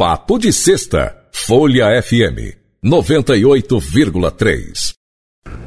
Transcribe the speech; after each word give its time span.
Papo 0.00 0.38
de 0.38 0.50
Sexta, 0.50 1.14
Folha 1.30 2.02
FM 2.02 2.56
98,3. 2.82 4.94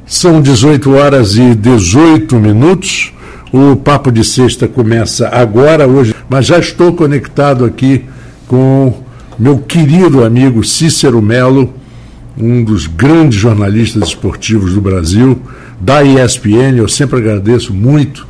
São 0.08 0.42
18 0.42 0.96
horas 0.96 1.36
e 1.36 1.54
18 1.54 2.40
minutos. 2.40 3.14
O 3.54 3.76
Papo 3.76 4.12
de 4.12 4.24
Sexta 4.24 4.68
começa 4.68 5.30
agora, 5.30 5.88
hoje, 5.88 6.16
mas 6.28 6.48
já 6.48 6.58
estou 6.58 6.94
conectado 6.94 7.64
aqui 7.64 8.06
com 8.48 9.04
meu 9.38 9.60
querido 9.60 10.26
amigo 10.26 10.64
Cícero 10.64 11.22
Melo, 11.22 11.72
um 12.36 12.64
dos 12.64 12.88
grandes 12.88 13.40
jornalistas 13.40 14.08
esportivos 14.08 14.74
do 14.74 14.82
Brasil, 14.82 15.40
da 15.80 16.04
ESPN. 16.04 16.78
Eu 16.78 16.88
sempre 16.88 17.20
agradeço 17.20 17.72
muito 17.72 18.28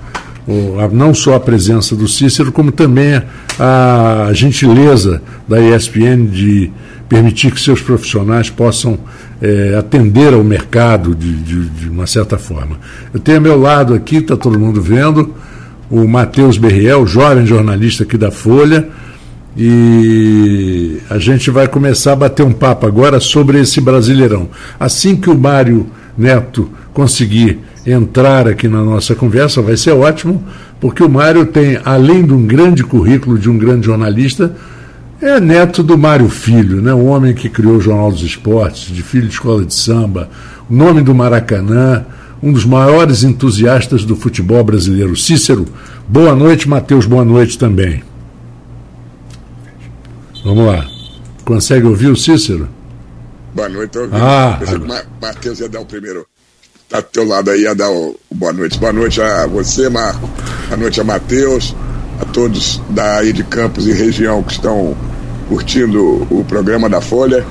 não 0.92 1.14
só 1.14 1.36
a 1.36 1.40
presença 1.40 1.96
do 1.96 2.08
Cícero, 2.08 2.52
como 2.52 2.72
também 2.72 3.22
a 3.60 4.30
gentileza 4.34 5.22
da 5.48 5.62
ESPN 5.62 6.26
de 6.26 6.72
permitir 7.08 7.52
que 7.52 7.62
seus 7.62 7.82
profissionais 7.82 8.50
possam 8.50 8.98
é, 9.42 9.76
atender 9.78 10.34
ao 10.34 10.44
mercado 10.44 11.14
de, 11.14 11.34
de, 11.34 11.70
de, 11.70 11.90
uma 11.90 12.08
certa 12.08 12.38
forma. 12.38 12.80
Eu 13.14 13.20
tenho 13.20 13.38
ao 13.38 13.44
meu 13.44 13.60
lado 13.60 13.94
aqui, 13.94 14.18
está 14.18 14.36
todo 14.36 14.60
mundo 14.60 14.82
vendo, 14.82 15.34
o 15.90 16.08
Matheus 16.08 16.58
Berriel, 16.58 17.06
jovem 17.06 17.46
jornalista 17.46 18.04
aqui 18.04 18.18
da 18.18 18.32
Folha, 18.32 18.88
e 19.56 20.98
a 21.10 21.20
gente 21.20 21.52
vai 21.52 21.68
começar 21.68 22.14
a 22.14 22.16
bater 22.16 22.44
um 22.44 22.52
papo 22.52 22.88
agora 22.88 23.20
sobre 23.20 23.60
esse 23.60 23.80
Brasileirão. 23.80 24.50
Assim 24.80 25.16
que 25.16 25.30
o 25.30 25.38
Mário 25.38 25.86
Neto 26.18 26.70
conseguir 26.94 27.60
entrar 27.86 28.48
aqui 28.48 28.68
na 28.68 28.84
nossa 28.84 29.14
conversa, 29.14 29.62
vai 29.62 29.76
ser 29.76 29.92
ótimo, 29.92 30.44
porque 30.80 31.04
o 31.04 31.10
Mário 31.10 31.46
tem, 31.46 31.80
além 31.84 32.26
de 32.26 32.34
um 32.34 32.46
grande 32.46 32.84
currículo 32.84 33.38
de 33.38 33.50
um 33.50 33.58
grande 33.58 33.86
jornalista, 33.86 34.56
é 35.22 35.40
neto 35.40 35.84
do 35.84 35.98
Mário 35.98 36.30
Filho, 36.30 36.82
né? 36.82 36.94
um 36.94 37.08
homem 37.08 37.34
que 37.34 37.50
criou 37.50 37.78
o 37.78 37.82
Jornal 37.82 38.12
dos 38.12 38.22
Esportes, 38.22 38.94
de 38.94 39.02
filho 39.02 39.28
de 39.28 39.34
escola 39.34 39.64
de 39.66 39.74
samba, 39.74 40.30
o 40.70 40.74
nome 40.74 41.02
do 41.02 41.14
Maracanã, 41.14 42.06
um 42.42 42.52
dos 42.52 42.66
maiores 42.66 43.24
entusiastas 43.24 44.04
do 44.04 44.16
futebol 44.16 44.62
brasileiro. 44.64 45.16
Cícero, 45.16 45.66
boa 46.08 46.36
noite, 46.36 46.68
Matheus, 46.68 47.06
boa 47.06 47.24
noite 47.24 47.58
também. 47.58 48.04
Vamos 50.44 50.66
lá. 50.66 50.86
Consegue 51.46 51.86
ouvir 51.86 52.08
o 52.08 52.18
Cícero? 52.18 52.68
Boa 53.56 53.70
noite, 53.70 53.98
ouvindo. 53.98 54.18
Ah, 54.18 54.60
o 54.62 55.22
Matheus 55.22 55.60
ia 55.62 55.70
dar 55.70 55.80
o 55.80 55.86
primeiro 55.86 56.26
tá 56.94 57.00
do 57.00 57.08
teu 57.08 57.28
lado 57.28 57.50
aí 57.50 57.62
ia 57.62 57.74
dar 57.74 57.90
o, 57.90 58.16
o 58.30 58.36
boa 58.36 58.54
noite. 58.54 58.78
Boa 58.78 58.94
noite 58.94 59.20
a 59.20 59.48
você, 59.48 59.90
Marco. 59.90 60.30
Boa 60.68 60.78
noite 60.78 61.02
a 61.02 61.04
Matheus, 61.04 61.76
a 62.22 62.26
todos 62.26 62.80
daí 62.90 63.34
de 63.34 63.44
Campos 63.44 63.88
e 63.88 63.92
região 63.92 64.44
que 64.44 64.52
estão 64.52 64.96
curtindo 65.50 66.28
o 66.30 66.46
programa 66.48 66.88
da 66.88 67.02
Folha. 67.02 67.44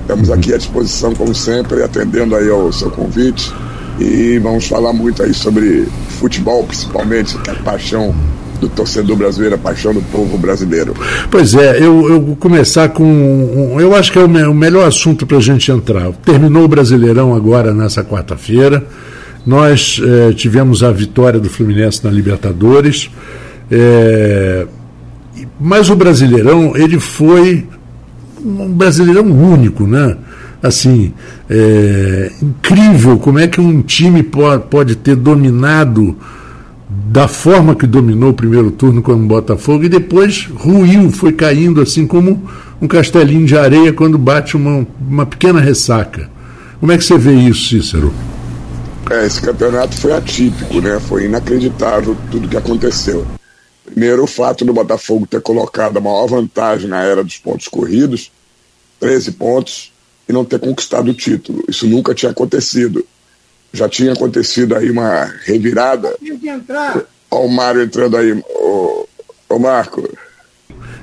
Estamos 0.00 0.30
aqui 0.30 0.52
à 0.52 0.56
disposição, 0.56 1.14
como 1.14 1.32
sempre, 1.32 1.80
atendendo 1.80 2.34
aí 2.34 2.50
ao 2.50 2.72
seu 2.72 2.90
convite. 2.90 3.54
E 4.00 4.36
vamos 4.40 4.66
falar 4.66 4.92
muito 4.92 5.22
aí 5.22 5.32
sobre 5.32 5.86
futebol, 6.18 6.64
principalmente, 6.64 7.38
que 7.38 7.50
é 7.50 7.52
a 7.52 7.62
paixão 7.62 8.12
do 8.60 8.68
torcedor 8.68 9.16
brasileiro, 9.16 9.54
a 9.54 9.58
paixão 9.58 9.94
do 9.94 10.02
povo 10.02 10.36
brasileiro. 10.38 10.94
Pois 11.30 11.54
é, 11.54 11.78
eu, 11.78 12.08
eu 12.08 12.20
vou 12.20 12.36
começar 12.36 12.88
com. 12.90 13.76
Eu 13.78 13.94
acho 13.94 14.12
que 14.12 14.18
é 14.18 14.22
o, 14.22 14.28
me, 14.28 14.42
o 14.44 14.54
melhor 14.54 14.86
assunto 14.86 15.26
para 15.26 15.36
a 15.36 15.40
gente 15.40 15.70
entrar. 15.70 16.12
Terminou 16.24 16.64
o 16.64 16.68
Brasileirão 16.68 17.34
agora 17.34 17.72
nessa 17.72 18.04
quarta-feira. 18.04 18.84
Nós 19.46 20.00
eh, 20.04 20.32
tivemos 20.34 20.82
a 20.82 20.90
vitória 20.92 21.40
do 21.40 21.48
Fluminense 21.48 22.04
na 22.04 22.10
Libertadores. 22.10 23.10
Eh, 23.70 24.66
mas 25.60 25.88
o 25.90 25.96
Brasileirão, 25.96 26.76
ele 26.76 26.98
foi 26.98 27.66
um 28.44 28.68
Brasileirão 28.68 29.24
único, 29.24 29.86
né? 29.86 30.16
Assim, 30.62 31.12
é, 31.48 32.32
incrível 32.42 33.18
como 33.18 33.38
é 33.38 33.46
que 33.46 33.60
um 33.60 33.80
time 33.80 34.24
pode 34.70 34.96
ter 34.96 35.14
dominado 35.14 36.16
da 37.08 37.26
forma 37.26 37.74
que 37.74 37.86
dominou 37.86 38.30
o 38.30 38.34
primeiro 38.34 38.70
turno 38.70 39.00
com 39.00 39.12
o 39.12 39.26
Botafogo 39.26 39.84
e 39.84 39.88
depois 39.88 40.44
ruiu, 40.54 41.10
foi 41.10 41.32
caindo 41.32 41.80
assim 41.80 42.06
como 42.06 42.46
um 42.82 42.86
castelinho 42.86 43.46
de 43.46 43.56
areia 43.56 43.94
quando 43.94 44.18
bate 44.18 44.56
uma, 44.56 44.86
uma 45.00 45.24
pequena 45.24 45.58
ressaca. 45.58 46.30
Como 46.78 46.92
é 46.92 46.98
que 46.98 47.04
você 47.04 47.16
vê 47.16 47.32
isso, 47.32 47.70
Cícero? 47.70 48.12
É, 49.10 49.24
esse 49.24 49.40
campeonato 49.40 49.96
foi 49.96 50.12
atípico, 50.12 50.82
né? 50.82 51.00
Foi 51.00 51.24
inacreditável 51.24 52.14
tudo 52.30 52.46
que 52.46 52.58
aconteceu. 52.58 53.26
Primeiro, 53.86 54.24
o 54.24 54.26
fato 54.26 54.66
do 54.66 54.74
Botafogo 54.74 55.26
ter 55.26 55.40
colocado 55.40 55.96
a 55.96 56.00
maior 56.02 56.26
vantagem 56.26 56.90
na 56.90 57.02
era 57.02 57.24
dos 57.24 57.38
pontos 57.38 57.68
corridos, 57.68 58.30
13 59.00 59.32
pontos, 59.32 59.92
e 60.28 60.32
não 60.32 60.44
ter 60.44 60.58
conquistado 60.58 61.10
o 61.10 61.14
título. 61.14 61.64
Isso 61.66 61.86
nunca 61.86 62.14
tinha 62.14 62.30
acontecido 62.30 63.02
já 63.72 63.88
tinha 63.88 64.12
acontecido 64.12 64.74
aí 64.74 64.90
uma 64.90 65.32
revirada. 65.44 66.14
Olha 67.30 67.44
o 67.44 67.48
Mário 67.48 67.82
entrando 67.82 68.16
aí, 68.16 68.32
o, 68.32 69.06
o 69.48 69.58
Marco. 69.58 70.08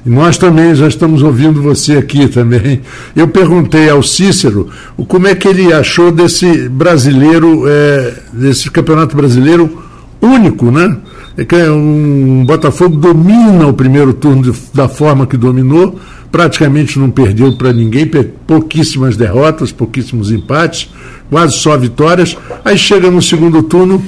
Nós 0.06 0.38
também 0.38 0.76
já 0.76 0.88
estamos 0.88 1.24
ouvindo 1.24 1.62
você 1.62 1.98
aqui 1.98 2.28
também. 2.28 2.82
Eu 3.16 3.28
perguntei 3.28 3.90
ao 3.90 4.04
Cícero 4.04 4.70
como 5.08 5.28
é 5.28 5.34
que 5.34 5.48
ele 5.48 5.74
achou 5.74 6.12
desse 6.12 6.70
brasileiro, 6.70 7.64
é, 7.68 8.14
desse 8.32 8.70
campeonato 8.70 9.16
brasileiro 9.16 9.84
único, 10.22 10.72
né? 10.72 10.96
É 11.38 11.44
que 11.44 11.56
um 11.56 12.46
Botafogo 12.46 12.96
domina 12.96 13.68
o 13.68 13.74
primeiro 13.74 14.14
turno 14.14 14.42
de, 14.42 14.54
da 14.74 14.88
forma 14.88 15.28
que 15.28 15.36
dominou, 15.36 16.00
praticamente 16.32 16.98
não 16.98 17.10
perdeu 17.10 17.58
para 17.58 17.74
ninguém, 17.74 18.10
pouquíssimas 18.48 19.18
derrotas, 19.18 19.72
pouquíssimos 19.72 20.32
empates, 20.32 20.90
quase 21.30 21.58
só 21.58 21.78
vitórias. 21.78 22.38
Aí 22.64 22.78
chega 22.78 23.12
no 23.12 23.22
segundo 23.22 23.62
turno, 23.64 24.02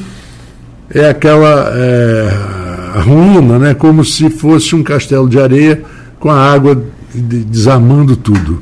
é 0.90 1.10
aquela 1.10 1.70
é, 1.74 3.00
ruína, 3.02 3.59
né? 3.59 3.74
como 3.74 4.06
se 4.06 4.30
fosse 4.30 4.74
um 4.74 4.82
castelo 4.82 5.28
de 5.28 5.38
areia 5.38 5.84
com 6.20 6.32
a 6.32 6.54
água 6.54 6.82
desarmando 7.14 8.16
tudo. 8.16 8.62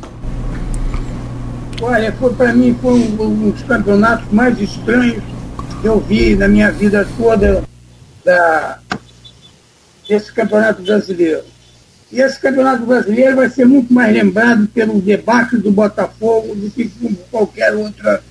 Olha, 1.81 2.11
para 2.35 2.53
mim 2.53 2.75
foi 2.81 2.93
um, 2.93 3.21
um 3.21 3.51
dos 3.51 3.61
campeonatos 3.61 4.25
mais 4.31 4.59
estranhos 4.59 5.21
que 5.81 5.87
eu 5.87 6.03
vi 6.07 6.35
na 6.35 6.47
minha 6.47 6.71
vida 6.71 7.07
toda 7.15 7.63
da, 8.25 8.79
desse 10.09 10.33
campeonato 10.33 10.81
brasileiro. 10.81 11.43
E 12.11 12.19
esse 12.19 12.39
campeonato 12.39 12.85
brasileiro 12.85 13.35
vai 13.35 13.49
ser 13.49 13.65
muito 13.65 13.93
mais 13.93 14.13
lembrado 14.13 14.67
pelo 14.67 15.01
debate 15.01 15.57
do 15.57 15.71
Botafogo 15.71 16.55
do 16.55 16.69
que 16.69 16.85
por 16.85 17.13
qualquer 17.31 17.73
outra 17.75 18.23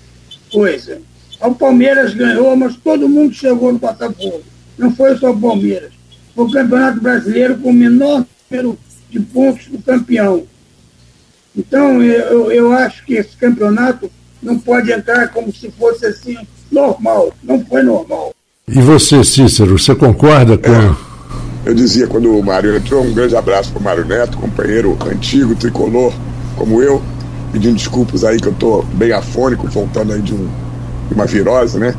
coisa. 0.51 1.01
O 1.41 1.55
Palmeiras 1.55 2.15
ganhou, 2.15 2.57
mas 2.57 2.77
todo 2.77 3.09
mundo 3.09 3.35
chegou 3.35 3.73
no 3.73 3.79
Botafogo. 3.79 4.43
Não 4.79 4.95
foi 4.95 5.17
só 5.17 5.31
o 5.31 5.41
Palmeiras. 5.41 5.93
Foi 6.35 6.47
o 6.47 6.51
Campeonato 6.51 7.01
Brasileiro 7.01 7.59
com 7.59 7.71
o 7.71 7.73
menor 7.73 8.25
número 8.51 8.79
de 9.11 9.21
pontos 9.21 9.67
do 9.67 9.79
campeão. 9.79 10.47
Então, 11.57 12.03
eu, 12.03 12.51
eu 12.51 12.73
acho 12.73 13.05
que 13.05 13.15
esse 13.15 13.37
campeonato 13.37 14.11
não 14.43 14.59
pode 14.59 14.91
entrar 14.91 15.29
como 15.29 15.53
se 15.53 15.71
fosse 15.71 16.07
assim, 16.07 16.37
normal. 16.71 17.33
Não 17.43 17.65
foi 17.65 17.83
normal. 17.83 18.34
E 18.67 18.81
você, 18.81 19.23
Cícero, 19.23 19.79
você 19.79 19.95
concorda 19.95 20.57
com. 20.57 20.73
É, 20.73 20.95
eu 21.67 21.75
dizia 21.75 22.07
quando 22.07 22.35
o 22.35 22.43
Mário 22.43 22.75
entrou, 22.75 23.05
um 23.05 23.13
grande 23.13 23.37
abraço 23.37 23.71
para 23.71 23.79
o 23.79 23.83
Mário 23.83 24.07
Neto, 24.07 24.39
companheiro 24.39 24.97
antigo, 25.07 25.55
tricolor, 25.55 26.15
como 26.57 26.83
eu 26.83 27.03
pedindo 27.53 27.77
desculpas 27.77 28.25
aí 28.25 28.41
que 28.41 28.49
eu 28.49 28.55
tô 28.55 28.83
bem 28.95 29.13
afônico, 29.13 29.69
voltando 29.69 30.15
aí 30.15 30.23
de, 30.23 30.35
um, 30.35 30.49
de 31.09 31.15
uma 31.15 31.27
virose, 31.27 31.79
né? 31.79 31.95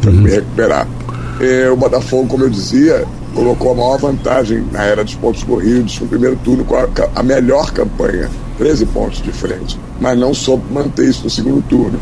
Pra 0.00 0.10
uhum. 0.10 0.20
me 0.20 0.30
recuperar. 0.30 0.86
É, 1.40 1.68
o 1.68 1.76
Botafogo, 1.76 2.28
como 2.28 2.44
eu 2.44 2.50
dizia, 2.50 3.04
colocou 3.34 3.72
a 3.72 3.74
maior 3.74 3.98
vantagem 3.98 4.64
na 4.70 4.84
era 4.84 5.02
dos 5.02 5.16
pontos 5.16 5.42
corridos 5.42 5.98
no 6.00 6.06
primeiro 6.06 6.36
turno 6.36 6.64
com 6.64 6.76
a, 6.76 6.88
a 7.16 7.22
melhor 7.24 7.72
campanha, 7.72 8.30
13 8.56 8.86
pontos 8.86 9.20
de 9.20 9.32
frente, 9.32 9.78
mas 10.00 10.16
não 10.16 10.32
soube 10.32 10.62
manter 10.72 11.08
isso 11.08 11.24
no 11.24 11.30
segundo 11.30 11.60
turno. 11.62 11.98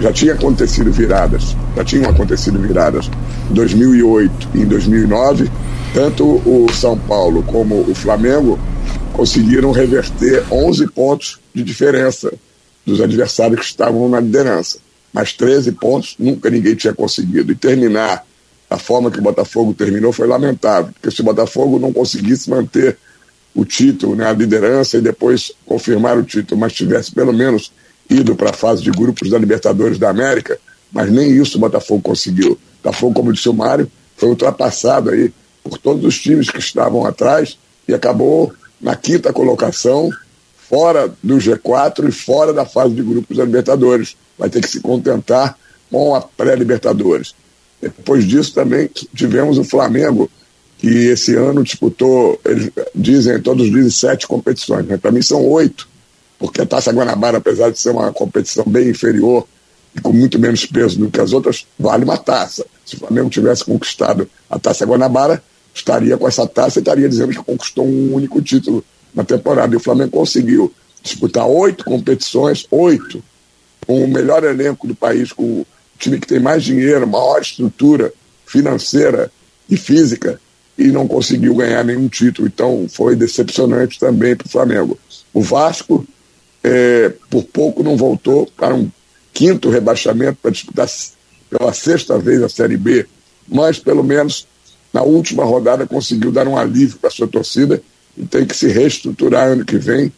Já 0.00 0.12
tinha 0.12 0.32
acontecido 0.32 0.90
viradas, 0.90 1.54
já 1.76 1.84
tinham 1.84 2.10
acontecido 2.10 2.58
viradas 2.58 3.10
em 3.50 3.54
2008 3.54 4.48
e 4.54 4.60
em 4.60 4.66
2009, 4.66 5.50
tanto 5.92 6.24
o 6.24 6.66
São 6.72 6.98
Paulo 6.98 7.42
como 7.42 7.80
o 7.82 7.94
Flamengo 7.94 8.58
conseguiram 9.12 9.72
reverter 9.72 10.44
11 10.50 10.86
pontos 10.92 11.38
de 11.54 11.62
diferença 11.62 12.32
dos 12.86 13.00
adversários 13.00 13.60
que 13.60 13.66
estavam 13.66 14.08
na 14.08 14.20
liderança. 14.20 14.78
Mas 15.12 15.32
13 15.32 15.72
pontos 15.72 16.14
nunca 16.18 16.48
ninguém 16.48 16.74
tinha 16.74 16.94
conseguido. 16.94 17.52
E 17.52 17.54
terminar 17.54 18.24
da 18.70 18.78
forma 18.78 19.10
que 19.10 19.18
o 19.18 19.22
Botafogo 19.22 19.74
terminou 19.74 20.12
foi 20.12 20.26
lamentável, 20.26 20.92
porque 20.92 21.14
se 21.14 21.20
o 21.20 21.24
Botafogo 21.24 21.78
não 21.78 21.92
conseguisse 21.92 22.48
manter 22.48 22.96
o 23.54 23.64
título, 23.64 24.14
né, 24.14 24.26
a 24.26 24.32
liderança 24.32 24.96
e 24.96 25.00
depois 25.00 25.52
confirmar 25.66 26.16
o 26.16 26.22
título, 26.22 26.60
mas 26.60 26.72
tivesse 26.72 27.12
pelo 27.12 27.32
menos 27.32 27.72
ido 28.10 28.34
para 28.34 28.50
a 28.50 28.52
fase 28.52 28.82
de 28.82 28.90
grupos 28.90 29.30
da 29.30 29.38
Libertadores 29.38 29.98
da 29.98 30.10
América, 30.10 30.58
mas 30.92 31.10
nem 31.10 31.30
isso 31.30 31.56
o 31.56 31.60
Botafogo 31.60 32.02
conseguiu. 32.02 32.52
O 32.52 32.58
Botafogo, 32.82 33.14
como 33.14 33.32
disse 33.32 33.48
o 33.48 33.54
Mário, 33.54 33.90
foi 34.16 34.28
ultrapassado 34.28 35.10
aí 35.10 35.32
por 35.62 35.78
todos 35.78 36.04
os 36.04 36.18
times 36.18 36.50
que 36.50 36.58
estavam 36.58 37.06
atrás 37.06 37.56
e 37.86 37.94
acabou 37.94 38.52
na 38.80 38.96
quinta 38.96 39.32
colocação 39.32 40.10
fora 40.56 41.12
do 41.22 41.36
G4 41.36 42.08
e 42.08 42.12
fora 42.12 42.52
da 42.52 42.64
fase 42.64 42.94
de 42.94 43.02
grupos 43.02 43.36
da 43.36 43.44
Libertadores. 43.44 44.16
Vai 44.38 44.48
ter 44.48 44.60
que 44.60 44.68
se 44.68 44.80
contentar 44.80 45.56
com 45.90 46.14
a 46.14 46.20
pré-Libertadores. 46.20 47.34
Depois 47.80 48.24
disso 48.26 48.54
também 48.54 48.88
tivemos 49.14 49.58
o 49.58 49.64
Flamengo, 49.64 50.30
que 50.78 50.88
esse 50.88 51.34
ano 51.34 51.62
disputou, 51.62 52.40
eles 52.44 52.70
dizem, 52.94 53.40
todos 53.40 53.66
dizem 53.66 53.90
sete 53.90 54.26
competições, 54.26 54.86
mas 54.88 55.00
para 55.00 55.10
mim 55.10 55.22
são 55.22 55.44
oito, 55.46 55.88
porque 56.40 56.62
a 56.62 56.66
Taça 56.66 56.90
Guanabara, 56.90 57.36
apesar 57.36 57.70
de 57.70 57.78
ser 57.78 57.90
uma 57.90 58.10
competição 58.14 58.64
bem 58.66 58.88
inferior 58.88 59.46
e 59.94 60.00
com 60.00 60.10
muito 60.10 60.38
menos 60.38 60.64
peso 60.64 60.98
do 60.98 61.10
que 61.10 61.20
as 61.20 61.34
outras, 61.34 61.66
vale 61.78 62.02
uma 62.02 62.16
taça. 62.16 62.64
Se 62.84 62.96
o 62.96 62.98
Flamengo 62.98 63.28
tivesse 63.28 63.62
conquistado 63.62 64.28
a 64.48 64.58
Taça 64.58 64.86
Guanabara, 64.86 65.42
estaria 65.74 66.16
com 66.16 66.26
essa 66.26 66.46
taça 66.46 66.78
e 66.78 66.80
estaria 66.80 67.08
dizendo 67.08 67.32
que 67.32 67.44
conquistou 67.44 67.86
um 67.86 68.14
único 68.14 68.40
título 68.40 68.82
na 69.14 69.22
temporada. 69.22 69.74
E 69.74 69.76
o 69.76 69.80
Flamengo 69.80 70.12
conseguiu 70.12 70.72
disputar 71.02 71.46
oito 71.46 71.84
competições, 71.84 72.66
oito, 72.70 73.22
com 73.86 74.02
o 74.02 74.08
melhor 74.08 74.42
elenco 74.42 74.86
do 74.86 74.94
país, 74.94 75.32
com 75.32 75.44
o 75.44 75.66
time 75.98 76.18
que 76.18 76.26
tem 76.26 76.40
mais 76.40 76.64
dinheiro, 76.64 77.06
maior 77.06 77.42
estrutura 77.42 78.12
financeira 78.46 79.30
e 79.68 79.76
física, 79.76 80.40
e 80.78 80.86
não 80.86 81.06
conseguiu 81.06 81.54
ganhar 81.54 81.84
nenhum 81.84 82.08
título. 82.08 82.48
Então 82.48 82.86
foi 82.88 83.14
decepcionante 83.14 83.98
também 83.98 84.34
para 84.34 84.46
o 84.46 84.50
Flamengo. 84.50 84.98
O 85.34 85.42
Vasco, 85.42 86.06
é, 86.62 87.12
por 87.28 87.44
pouco, 87.44 87.82
não 87.82 87.96
voltou 87.96 88.46
para 88.56 88.74
um 88.74 88.90
quinto 89.32 89.70
rebaixamento 89.70 90.38
para 90.42 90.50
disputar 90.50 90.88
pela 91.48 91.72
sexta 91.72 92.18
vez 92.18 92.42
a 92.42 92.48
Série 92.48 92.76
B, 92.76 93.06
mas 93.48 93.78
pelo 93.78 94.04
menos 94.04 94.46
na 94.92 95.02
última 95.02 95.44
rodada 95.44 95.86
conseguiu 95.86 96.30
dar 96.30 96.46
um 96.46 96.56
alívio 96.56 96.98
para 96.98 97.10
sua 97.10 97.26
torcida 97.26 97.82
e 98.16 98.24
tem 98.26 98.44
que 98.44 98.56
se 98.56 98.68
reestruturar 98.68 99.48
ano 99.48 99.64
que 99.64 99.78
vem 99.78 100.12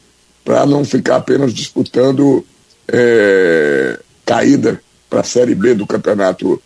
para 0.45 0.67
não 0.67 0.85
ficar 0.85 1.17
apenas 1.17 1.53
disputando 1.53 2.45
é, 2.89 3.99
caída 4.25 4.81
para 5.09 5.21
a 5.21 5.25
Série 5.25 5.55
B 5.55 5.75
do 5.75 5.87
Campeonato 5.87 6.61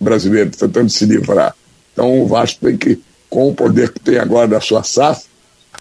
Brasileiro, 0.00 0.50
tentando 0.50 0.90
se 0.90 1.04
livrar. 1.04 1.54
Então 1.92 2.22
o 2.22 2.26
Vasco 2.26 2.66
tem 2.66 2.76
que, 2.76 3.00
com 3.28 3.48
o 3.48 3.54
poder 3.54 3.92
que 3.92 4.00
tem 4.00 4.18
agora 4.18 4.48
da 4.48 4.60
sua 4.60 4.82
SAF, 4.82 5.26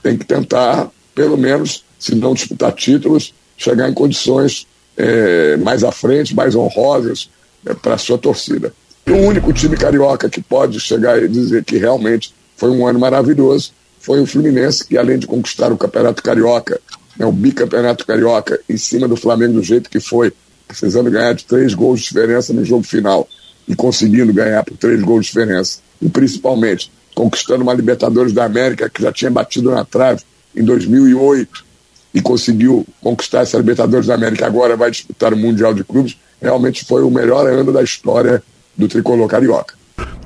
tem 0.04 0.18
que 0.18 0.26
tentar, 0.26 0.90
pelo 1.16 1.38
menos, 1.38 1.84
se 1.98 2.14
não 2.16 2.34
disputar 2.34 2.74
títulos, 2.74 3.34
chegar 3.60 3.90
em 3.90 3.94
condições 3.94 4.66
é, 4.98 5.58
mais 5.58 5.84
à 5.84 5.92
frente, 5.92 6.34
mais 6.34 6.56
honrosas 6.56 7.30
é, 7.66 7.74
para 7.74 7.96
a 7.96 7.98
sua 7.98 8.18
torcida. 8.18 8.74
E 9.06 9.12
o 9.12 9.18
único 9.18 9.52
time 9.54 9.76
carioca 9.76 10.30
que 10.30 10.42
pode 10.42 10.80
chegar 10.80 11.22
e 11.22 11.28
dizer 11.28 11.64
que 11.64 11.78
realmente 11.78 12.34
foi 12.56 12.72
um 12.72 12.88
ano 12.88 13.00
maravilhoso 13.00 13.74
foi 14.00 14.22
o 14.22 14.26
Fluminense, 14.26 14.88
que 14.88 14.98
além 14.98 15.20
de 15.20 15.28
conquistar 15.28 15.72
o 15.72 15.78
Campeonato 15.78 16.24
Carioca, 16.24 16.80
né, 17.18 17.26
o 17.26 17.32
bicampeonato 17.32 18.06
Carioca, 18.06 18.60
em 18.70 18.78
cima 18.78 19.08
do 19.08 19.18
Flamengo 19.18 19.54
do 19.54 19.64
jeito 19.64 19.90
que 19.90 20.00
foi, 20.00 20.32
precisando 20.68 21.12
ganhar 21.12 21.34
de 21.34 21.44
três 21.44 21.74
gols 21.74 22.00
de 22.00 22.08
diferença 22.08 22.54
no 22.54 22.64
jogo 22.64 22.84
final 22.84 23.28
e 23.68 23.76
conseguindo 23.76 24.34
ganhar 24.34 24.64
por 24.64 24.78
três 24.78 25.02
gols 25.02 25.26
de 25.26 25.32
diferença, 25.34 25.80
e 26.02 26.08
principalmente 26.08 26.92
conquistando 27.14 27.62
uma 27.62 27.74
Libertadores 27.74 28.32
da 28.32 28.46
América 28.46 28.90
que 28.90 29.02
já 29.02 29.12
tinha 29.12 29.30
batido 29.30 29.70
na 29.70 29.84
trave 29.84 30.24
em 30.56 30.64
2008 30.64 31.69
e 32.14 32.22
conseguiu 32.22 32.86
conquistar 33.02 33.42
essa 33.42 33.58
Libertadores 33.58 34.08
da 34.08 34.16
América, 34.16 34.46
agora 34.46 34.76
vai 34.76 34.92
disputar 34.92 35.34
o 35.34 35.38
Mundial 35.38 35.74
de 35.74 35.84
Clubes, 35.84 36.18
realmente 36.42 36.86
foi 36.86 37.04
o 37.04 37.12
melhor 37.12 37.48
ano 37.48 37.72
da 37.72 37.84
história 37.84 38.42
do 38.76 38.88
tricolor 38.88 39.28
carioca. 39.28 39.76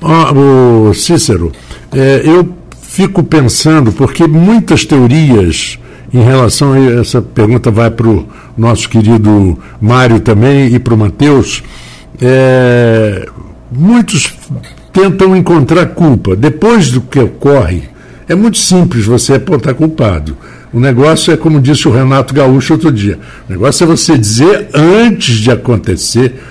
O 0.02 0.94
Cícero, 0.94 1.52
é, 1.92 2.22
eu 2.24 2.54
fico 2.82 3.24
pensando, 3.24 3.92
porque 3.92 4.28
muitas 4.28 4.86
teorias 4.86 5.80
em 6.14 6.22
relação 6.22 6.74
a 6.74 6.80
essa 7.02 7.22
pergunta 7.22 7.72
vai 7.72 7.90
para 7.90 8.08
o 8.08 8.28
nosso 8.56 8.88
querido 8.88 9.58
Mário 9.82 10.20
também 10.20 10.68
e 10.74 10.78
para 10.78 10.94
o 10.94 10.98
Matheus. 10.98 11.64
É, 12.22 13.28
muitos 13.72 14.36
tentam 14.92 15.36
encontrar 15.36 15.88
culpa. 15.88 16.36
Depois 16.36 16.92
do 16.92 17.02
que 17.02 17.20
ocorre, 17.20 17.84
é 18.30 18.36
muito 18.36 18.60
simples 18.60 19.06
você 19.06 19.34
apontar 19.34 19.74
culpado. 19.74 20.38
O 20.74 20.80
negócio 20.80 21.32
é 21.32 21.38
como 21.38 21.62
disse 21.62 21.88
o 21.88 21.92
Renato 21.92 22.34
Gaúcho 22.34 22.74
outro 22.74 22.92
dia: 22.92 23.20
o 23.48 23.52
negócio 23.52 23.84
é 23.84 23.88
você 23.88 24.18
dizer 24.18 24.70
antes 24.74 25.36
de 25.36 25.52
acontecer. 25.52 26.42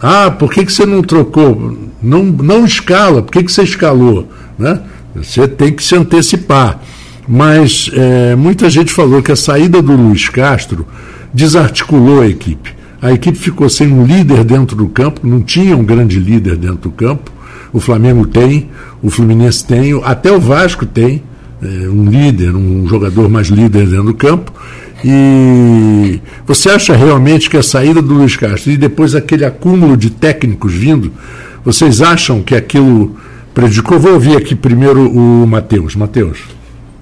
Ah, 0.00 0.32
por 0.32 0.50
que, 0.50 0.66
que 0.66 0.72
você 0.72 0.84
não 0.84 1.00
trocou? 1.00 1.78
Não, 2.02 2.24
não 2.24 2.64
escala, 2.64 3.22
por 3.22 3.30
que, 3.30 3.44
que 3.44 3.52
você 3.52 3.62
escalou? 3.62 4.28
Né? 4.58 4.80
Você 5.14 5.46
tem 5.46 5.72
que 5.72 5.84
se 5.84 5.94
antecipar. 5.94 6.80
Mas 7.28 7.88
é, 7.94 8.34
muita 8.34 8.68
gente 8.68 8.92
falou 8.92 9.22
que 9.22 9.30
a 9.30 9.36
saída 9.36 9.80
do 9.80 9.92
Luiz 9.92 10.28
Castro 10.28 10.84
desarticulou 11.32 12.20
a 12.20 12.26
equipe. 12.26 12.74
A 13.00 13.12
equipe 13.12 13.38
ficou 13.38 13.68
sem 13.68 13.92
um 13.92 14.04
líder 14.04 14.42
dentro 14.42 14.76
do 14.76 14.88
campo, 14.88 15.20
não 15.24 15.40
tinha 15.40 15.76
um 15.76 15.84
grande 15.84 16.18
líder 16.18 16.56
dentro 16.56 16.78
do 16.78 16.90
campo. 16.90 17.30
O 17.72 17.78
Flamengo 17.78 18.26
tem, 18.26 18.70
o 19.00 19.08
Fluminense 19.08 19.64
tem, 19.64 20.00
até 20.04 20.32
o 20.32 20.40
Vasco 20.40 20.84
tem 20.84 21.22
é, 21.62 21.88
um 21.88 22.04
líder, 22.04 22.54
um 22.54 22.86
jogador 22.86 23.28
mais 23.28 23.48
líder 23.48 23.86
dentro 23.86 24.06
do 24.06 24.14
campo. 24.14 24.52
E 25.04 26.20
você 26.46 26.70
acha 26.70 26.94
realmente 26.94 27.50
que 27.50 27.56
a 27.56 27.62
saída 27.62 28.00
do 28.00 28.14
Luiz 28.14 28.36
Castro 28.36 28.70
e 28.70 28.76
depois 28.76 29.14
aquele 29.14 29.44
acúmulo 29.44 29.96
de 29.96 30.10
técnicos 30.10 30.72
vindo, 30.72 31.12
vocês 31.64 32.00
acham 32.00 32.42
que 32.42 32.54
aquilo 32.54 33.16
prejudicou? 33.52 33.98
Vou 33.98 34.14
ouvir 34.14 34.36
aqui 34.36 34.54
primeiro 34.54 35.10
o 35.10 35.46
Matheus. 35.46 35.96
Matheus. 35.96 36.38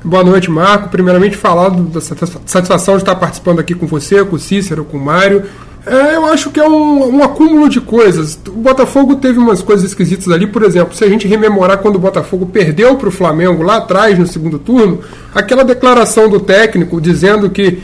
Boa 0.02 0.24
noite, 0.24 0.50
Marco. 0.50 0.88
Primeiramente, 0.88 1.36
falar 1.36 1.68
da 1.68 2.00
satisfação 2.00 2.96
de 2.96 3.02
estar 3.02 3.14
participando 3.16 3.60
aqui 3.60 3.74
com 3.74 3.86
você, 3.86 4.24
com 4.24 4.36
o 4.36 4.38
Cícero, 4.38 4.82
com 4.82 4.96
o 4.96 5.04
Mário. 5.04 5.44
É, 5.86 6.16
eu 6.16 6.26
acho 6.26 6.50
que 6.50 6.60
é 6.60 6.68
um, 6.68 7.16
um, 7.16 7.24
acúmulo 7.24 7.68
de 7.68 7.80
coisas. 7.80 8.38
O 8.48 8.52
Botafogo 8.52 9.16
teve 9.16 9.38
umas 9.38 9.62
coisas 9.62 9.86
esquisitas 9.86 10.28
ali, 10.28 10.46
por 10.46 10.62
exemplo, 10.62 10.94
se 10.94 11.04
a 11.04 11.08
gente 11.08 11.26
rememorar 11.26 11.78
quando 11.78 11.96
o 11.96 12.00
Botafogo 12.00 12.46
perdeu 12.46 12.96
para 12.96 13.08
o 13.08 13.12
Flamengo 13.12 13.62
lá 13.62 13.78
atrás, 13.78 14.18
no 14.18 14.26
segundo 14.26 14.58
turno, 14.58 15.00
aquela 15.34 15.64
declaração 15.64 16.28
do 16.28 16.38
técnico 16.38 17.00
dizendo 17.00 17.48
que 17.48 17.82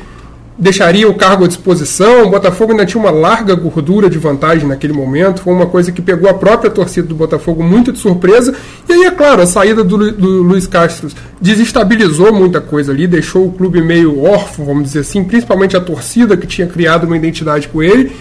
deixaria 0.58 1.08
o 1.08 1.14
cargo 1.14 1.44
à 1.44 1.48
disposição. 1.48 2.24
O 2.24 2.30
Botafogo 2.30 2.72
ainda 2.72 2.86
tinha 2.86 3.00
uma 3.00 3.10
larga 3.10 3.54
gordura 3.54 4.08
de 4.08 4.18
vantagem 4.18 4.66
naquele 4.66 4.92
momento. 4.92 5.42
Foi 5.42 5.52
uma 5.52 5.66
coisa 5.66 5.92
que 5.92 6.00
pegou 6.00 6.28
a 6.28 6.34
própria 6.34 6.70
torcida 6.70 7.06
do 7.06 7.14
Botafogo 7.14 7.62
muito 7.62 7.92
de 7.92 7.98
surpresa. 7.98 8.54
E 8.88 8.92
aí, 8.92 9.04
é 9.04 9.10
claro, 9.10 9.42
a 9.42 9.46
saída 9.46 9.84
do, 9.84 10.12
do 10.12 10.42
Luiz 10.42 10.66
Castro 10.66 11.08
desestabilizou 11.40 12.32
muita 12.32 12.60
coisa 12.60 12.92
ali, 12.92 13.06
deixou 13.06 13.46
o 13.46 13.52
clube 13.52 13.82
meio 13.82 14.22
órfão, 14.22 14.64
vamos 14.64 14.84
dizer 14.84 15.00
assim, 15.00 15.22
principalmente 15.22 15.76
a 15.76 15.80
torcida 15.80 16.36
que 16.36 16.46
tinha 16.46 16.66
criado 16.66 17.04
uma 17.04 17.16
identidade 17.16 17.68
com 17.68 17.82
ele. 17.82 18.12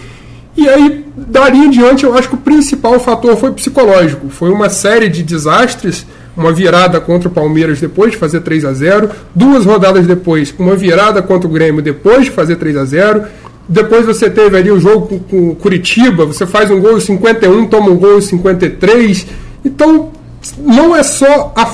E 0.56 0.68
aí, 0.68 1.04
dali 1.16 1.58
em 1.58 1.70
diante, 1.70 2.04
eu 2.04 2.16
acho 2.16 2.28
que 2.28 2.34
o 2.34 2.38
principal 2.38 2.98
fator 2.98 3.36
foi 3.36 3.52
psicológico. 3.52 4.28
Foi 4.28 4.50
uma 4.50 4.68
série 4.68 5.08
de 5.08 5.22
desastres 5.22 6.06
uma 6.36 6.52
virada 6.52 7.00
contra 7.00 7.28
o 7.28 7.32
Palmeiras 7.32 7.80
depois 7.80 8.12
de 8.12 8.18
fazer 8.18 8.40
3 8.40 8.64
a 8.64 8.72
0 8.72 9.10
duas 9.34 9.64
rodadas 9.64 10.06
depois, 10.06 10.54
uma 10.58 10.76
virada 10.76 11.22
contra 11.22 11.48
o 11.48 11.52
Grêmio 11.52 11.80
depois 11.80 12.26
de 12.26 12.30
fazer 12.30 12.56
3 12.56 12.76
a 12.76 12.84
0 12.84 13.24
depois 13.68 14.06
você 14.06 14.30
teve 14.30 14.56
ali 14.56 14.70
o 14.70 14.78
jogo 14.78 15.20
com, 15.28 15.50
o 15.50 15.56
Curitiba, 15.56 16.24
você 16.24 16.46
faz 16.46 16.70
um 16.70 16.80
gol 16.80 16.98
em 16.98 17.00
51, 17.00 17.66
toma 17.66 17.90
um 17.90 17.96
gol 17.96 18.18
em 18.18 18.20
53. 18.20 19.26
Então, 19.64 20.12
não 20.58 20.94
é 20.94 21.02
só 21.02 21.52
a 21.56 21.68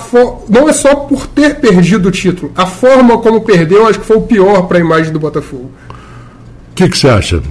não 0.48 0.68
é 0.68 0.72
só 0.72 0.94
por 0.94 1.26
ter 1.26 1.56
perdido 1.56 2.08
o 2.08 2.10
título. 2.10 2.50
A 2.56 2.64
forma 2.64 3.18
como 3.18 3.42
perdeu, 3.42 3.86
acho 3.86 4.00
que 4.00 4.06
foi 4.06 4.16
o 4.16 4.22
pior 4.22 4.62
para 4.62 4.78
a 4.78 4.80
imagem 4.80 5.12
do 5.12 5.20
Botafogo. 5.20 5.70
O 6.70 6.74
que, 6.74 6.88
que 6.88 6.96
você 6.96 7.08
acha, 7.08 7.42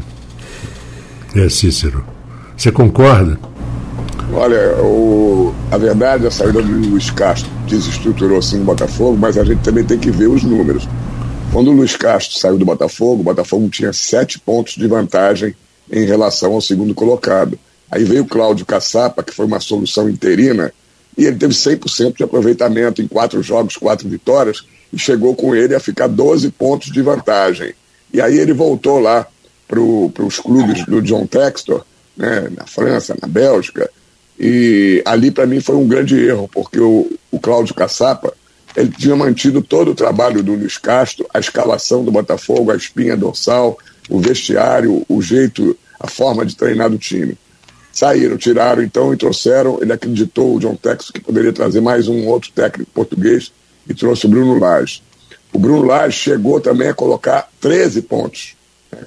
é, 1.36 1.48
Cícero? 1.48 2.03
Você 2.58 2.72
concorda? 2.72 3.38
Olha, 4.34 4.82
o, 4.82 5.54
a 5.70 5.78
verdade, 5.78 6.26
a 6.26 6.32
saída 6.32 6.62
do 6.62 6.90
Luiz 6.90 7.10
Castro 7.10 7.52
desestruturou 7.68 8.42
sim 8.42 8.62
o 8.62 8.64
Botafogo, 8.64 9.18
mas 9.18 9.38
a 9.38 9.44
gente 9.44 9.62
também 9.62 9.84
tem 9.84 10.00
que 10.00 10.10
ver 10.10 10.28
os 10.28 10.42
números. 10.42 10.88
Quando 11.52 11.70
o 11.70 11.74
Luiz 11.74 11.98
Castro 11.98 12.40
saiu 12.40 12.58
do 12.58 12.64
Botafogo, 12.64 13.22
o 13.22 13.26
Botafogo 13.26 13.68
tinha 13.70 13.92
sete 13.92 14.40
pontos 14.40 14.76
de 14.76 14.88
vantagem 14.88 15.54
em 15.92 16.06
relação 16.06 16.54
ao 16.54 16.62
segundo 16.62 16.94
colocado. 16.94 17.60
Aí 17.92 18.06
veio 18.06 18.24
o 18.24 18.28
Cláudio 18.28 18.66
Caçapa, 18.66 19.22
que 19.22 19.34
foi 19.34 19.46
uma 19.46 19.60
solução 19.60 20.10
interina, 20.10 20.74
e 21.18 21.26
ele 21.26 21.36
teve 21.36 21.54
100% 21.54 22.16
de 22.16 22.24
aproveitamento 22.24 23.02
em 23.02 23.08
quatro 23.08 23.44
jogos, 23.44 23.76
quatro 23.76 24.08
vitórias, 24.08 24.64
e 24.94 24.98
chegou 24.98 25.36
com 25.36 25.54
ele 25.54 25.76
a 25.76 25.80
ficar 25.80 26.08
12 26.08 26.52
pontos 26.52 26.90
de 26.90 27.02
vantagem. 27.02 27.74
E 28.14 28.22
aí 28.22 28.38
ele 28.40 28.54
voltou 28.54 28.98
lá 28.98 29.28
para 29.68 29.82
os 29.82 30.40
clubes 30.40 30.86
do 30.86 31.02
John 31.02 31.26
Textor, 31.28 31.84
né, 32.16 32.50
na 32.56 32.66
França, 32.66 33.16
na 33.22 33.28
Bélgica, 33.28 33.90
e 34.44 35.04
ali, 35.06 35.30
para 35.30 35.46
mim, 35.46 35.62
foi 35.62 35.76
um 35.76 35.88
grande 35.88 36.20
erro, 36.20 36.50
porque 36.52 36.80
o, 36.80 37.08
o 37.30 37.40
Cláudio 37.40 37.76
Caçapa 37.76 38.34
ele 38.76 38.90
tinha 38.90 39.16
mantido 39.16 39.62
todo 39.62 39.92
o 39.92 39.96
trabalho 39.96 40.42
do 40.42 40.56
Luiz 40.56 40.80
Castro, 40.80 41.28
a 41.32 41.38
escalação 41.38 42.04
do 42.04 42.12
Botafogo, 42.12 42.72
a 42.72 42.76
espinha 42.76 43.16
dorsal, 43.16 43.78
o 44.10 44.20
vestiário, 44.20 45.06
o 45.08 45.22
jeito, 45.22 45.78
a 46.00 46.08
forma 46.08 46.44
de 46.44 46.56
treinar 46.56 46.90
do 46.90 46.98
time. 46.98 47.38
Saíram, 47.94 48.36
tiraram 48.36 48.82
então 48.82 49.14
e 49.14 49.18
trouxeram. 49.18 49.78
Ele 49.80 49.94
acreditou, 49.94 50.56
o 50.56 50.60
John 50.60 50.76
Texas, 50.76 51.12
que 51.12 51.20
poderia 51.20 51.54
trazer 51.54 51.80
mais 51.80 52.08
um 52.08 52.26
outro 52.26 52.52
técnico 52.52 52.90
português 52.96 53.52
e 53.88 53.94
trouxe 53.94 54.26
o 54.26 54.30
Bruno 54.30 54.58
Lage. 54.58 55.04
O 55.54 55.60
Bruno 55.60 55.86
Lage 55.86 56.18
chegou 56.18 56.60
também 56.60 56.88
a 56.88 56.96
colocar 56.96 57.48
13 57.60 58.02
pontos. 58.02 58.56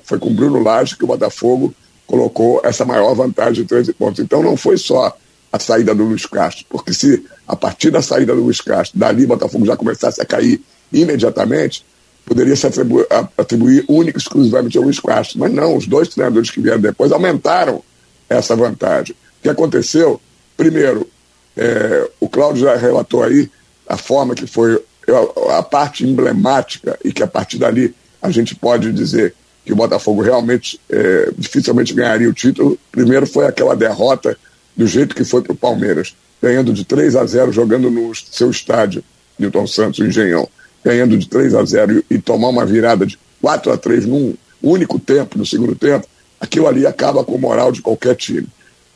Foi 0.05 0.17
com 0.17 0.29
o 0.29 0.35
Bruno 0.35 0.62
Lage 0.62 0.97
que 0.97 1.03
o 1.03 1.09
Botafogo 1.09 1.75
colocou 2.07 2.61
essa 2.62 2.85
maior 2.85 3.14
vantagem 3.14 3.64
de 3.64 3.64
13 3.64 3.95
pontos. 3.95 4.21
Então 4.21 4.41
não 4.41 4.57
foi 4.57 4.76
só 4.76 5.17
a 5.54 5.58
saída 5.61 5.94
do 5.94 6.02
Luiz 6.02 6.26
Castro, 6.26 6.66
porque 6.68 6.92
se 6.92 7.25
a 7.46 7.54
partir 7.54 7.88
da 7.92 8.02
saída 8.02 8.34
do 8.34 8.42
Luiz 8.42 8.61
Castro, 8.61 8.99
dali 8.99 9.25
Botafogo 9.25 9.64
já 9.64 9.76
começasse 9.76 10.20
a 10.20 10.25
cair 10.25 10.61
imediatamente, 10.92 11.87
poderia 12.26 12.56
se 12.56 12.66
atribuir, 12.66 13.06
atribuir 13.38 13.84
única 13.88 14.18
e 14.18 14.20
exclusivamente 14.20 14.76
ao 14.76 14.82
Luiz 14.82 14.99
Castro. 14.99 15.38
Mas 15.38 15.52
não, 15.52 15.76
os 15.76 15.87
dois 15.87 16.08
treinadores 16.08 16.50
que 16.50 16.61
vieram 16.61 16.80
depois 16.80 17.12
aumentaram 17.12 17.84
essa 18.28 18.56
vantagem. 18.56 19.14
O 19.14 19.42
que 19.44 19.49
aconteceu? 19.49 20.20
Primeiro, 20.56 21.08
é, 21.56 22.11
o 22.18 22.28
Cláudio 22.28 22.64
já 22.64 22.75
relatou 22.75 23.23
aí 23.23 23.49
a 23.88 23.96
forma 23.96 24.34
que 24.34 24.49
foi 24.49 24.82
a, 25.08 25.58
a 25.58 25.62
parte 25.62 26.04
emblemática 26.04 26.99
e 27.04 27.12
que 27.12 27.23
a 27.23 27.28
partir 27.28 27.58
dali 27.58 27.94
a 28.20 28.28
gente 28.28 28.56
pode 28.56 28.92
dizer 28.92 29.32
que 29.64 29.73
o 29.73 29.76
Botafogo 29.76 30.20
realmente 30.20 30.80
é, 30.90 31.30
dificilmente 31.38 31.94
ganharia 31.94 32.28
o 32.28 32.34
título. 32.34 32.76
Primeiro 32.90 33.25
foi 33.25 33.46
aquela 33.46 33.76
derrota 33.76 34.37
do 34.76 34.87
jeito 34.87 35.14
que 35.14 35.25
foi 35.25 35.43
para 35.43 35.52
o 35.52 35.57
Palmeiras, 35.57 36.14
ganhando 36.43 36.73
de 36.73 36.85
3 36.85 37.16
a 37.16 37.25
0, 37.25 37.52
jogando 37.52 37.90
no 37.90 38.12
seu 38.14 38.50
estádio, 38.50 39.02
Newton 39.38 39.66
Santos, 39.66 40.00
o 40.00 40.07
Engenhão, 40.07 40.49
ganhando 40.85 41.16
de 41.16 41.28
3 41.28 41.54
a 41.54 41.64
0 41.64 42.04
e, 42.11 42.19
tomar 42.19 42.49
uma 42.49 42.66
virada 42.66 43.07
de 43.07 43.19
4 43.40 43.73
a 43.73 43.76
3 43.76 44.07
num 44.07 44.35
único 44.62 44.99
tempo, 44.99 45.38
no 45.38 45.47
segundo 45.47 45.75
tempo, 45.75 46.07
aquilo 46.40 46.66
ali 46.66 46.87
acaba 46.87 47.25
com 47.25 47.35
o 47.35 47.38
moral 47.38 47.73
de 47.73 47.81
qualquer 47.81 48.14
time. 48.14 48.47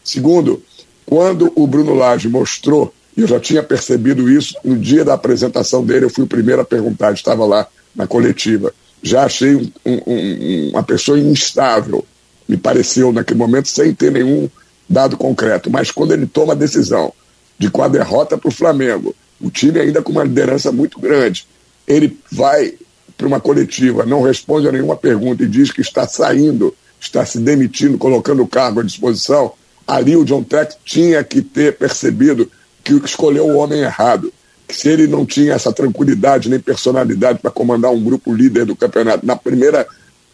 Segundo, 0.04 0.62
quando 1.06 1.52
o 1.56 1.66
Bruno 1.66 1.94
Lage 1.94 2.28
mostrou, 2.28 2.92
e 3.16 3.22
eu 3.22 3.26
já 3.26 3.40
tinha 3.40 3.62
percebido 3.62 4.30
isso 4.30 4.54
no 4.64 4.76
dia 4.76 5.04
da 5.04 5.14
apresentação 5.14 5.84
dele, 5.84 6.04
eu 6.04 6.10
fui 6.10 6.24
o 6.24 6.28
primeiro 6.28 6.62
a 6.62 6.64
perguntar, 6.64 7.12
estava 7.12 7.44
lá 7.44 7.66
na 7.94 8.06
coletiva. 8.06 8.72
Já 9.02 9.24
achei 9.24 9.54
um, 9.54 9.70
um, 9.84 10.70
uma 10.70 10.82
pessoa 10.82 11.18
instável, 11.18 12.04
me 12.46 12.56
pareceu 12.56 13.12
naquele 13.12 13.38
momento, 13.38 13.68
sem 13.68 13.94
ter 13.94 14.12
nenhum 14.12 14.48
dado 14.88 15.16
concreto. 15.16 15.70
Mas 15.70 15.90
quando 15.90 16.12
ele 16.12 16.26
toma 16.26 16.52
a 16.52 16.56
decisão 16.56 17.12
de 17.58 17.70
com 17.70 17.82
a 17.82 17.88
derrota 17.88 18.38
para 18.38 18.48
o 18.48 18.52
Flamengo, 18.52 19.14
o 19.40 19.50
time 19.50 19.80
ainda 19.80 20.02
com 20.02 20.12
uma 20.12 20.24
liderança 20.24 20.72
muito 20.72 21.00
grande, 21.00 21.46
ele 21.86 22.18
vai 22.30 22.74
para 23.16 23.26
uma 23.26 23.40
coletiva, 23.40 24.06
não 24.06 24.22
responde 24.22 24.68
a 24.68 24.72
nenhuma 24.72 24.96
pergunta 24.96 25.42
e 25.42 25.48
diz 25.48 25.72
que 25.72 25.80
está 25.80 26.06
saindo, 26.06 26.74
está 27.00 27.26
se 27.26 27.38
demitindo, 27.38 27.98
colocando 27.98 28.42
o 28.42 28.46
cargo 28.46 28.80
à 28.80 28.82
disposição, 28.84 29.52
ali 29.86 30.16
o 30.16 30.24
John 30.24 30.44
Tex 30.44 30.76
tinha 30.84 31.24
que 31.24 31.42
ter 31.42 31.76
percebido 31.76 32.48
que 32.84 32.94
escolheu 32.94 33.46
o 33.46 33.56
homem 33.56 33.80
errado 33.80 34.32
que 34.68 34.76
se 34.76 34.88
ele 34.88 35.06
não 35.06 35.24
tinha 35.24 35.54
essa 35.54 35.72
tranquilidade 35.72 36.50
nem 36.50 36.60
personalidade 36.60 37.38
para 37.38 37.50
comandar 37.50 37.90
um 37.90 38.04
grupo 38.04 38.32
líder 38.34 38.66
do 38.66 38.76
campeonato, 38.76 39.24
na 39.24 39.34
primeira 39.34 39.86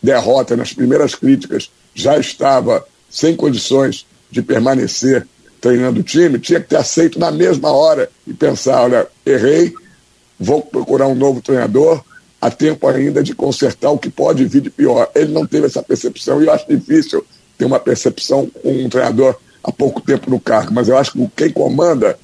derrota, 0.02 0.56
nas 0.56 0.72
primeiras 0.72 1.14
críticas, 1.14 1.70
já 1.94 2.18
estava 2.18 2.84
sem 3.08 3.36
condições 3.36 4.04
de 4.34 4.42
permanecer 4.42 5.26
treinando 5.60 6.00
o 6.00 6.02
time, 6.02 6.38
tinha 6.38 6.60
que 6.60 6.68
ter 6.68 6.76
aceito 6.76 7.18
na 7.18 7.30
mesma 7.30 7.72
hora 7.72 8.10
e 8.26 8.34
pensar: 8.34 8.82
olha, 8.82 9.06
errei, 9.24 9.72
vou 10.38 10.60
procurar 10.60 11.06
um 11.06 11.14
novo 11.14 11.40
treinador, 11.40 12.02
há 12.40 12.50
tempo 12.50 12.86
ainda 12.86 13.22
de 13.22 13.34
consertar 13.34 13.90
o 13.90 13.98
que 13.98 14.10
pode 14.10 14.44
vir 14.44 14.60
de 14.60 14.68
pior. 14.68 15.10
Ele 15.14 15.32
não 15.32 15.46
teve 15.46 15.66
essa 15.66 15.82
percepção 15.82 16.42
e 16.42 16.46
eu 16.46 16.52
acho 16.52 16.68
difícil 16.68 17.24
ter 17.56 17.64
uma 17.64 17.78
percepção 17.78 18.50
com 18.62 18.84
um 18.84 18.88
treinador 18.88 19.36
há 19.62 19.72
pouco 19.72 20.02
tempo 20.02 20.28
no 20.28 20.38
cargo, 20.38 20.74
mas 20.74 20.88
eu 20.88 20.98
acho 20.98 21.12
que 21.12 21.30
quem 21.34 21.50
comanda 21.50 22.18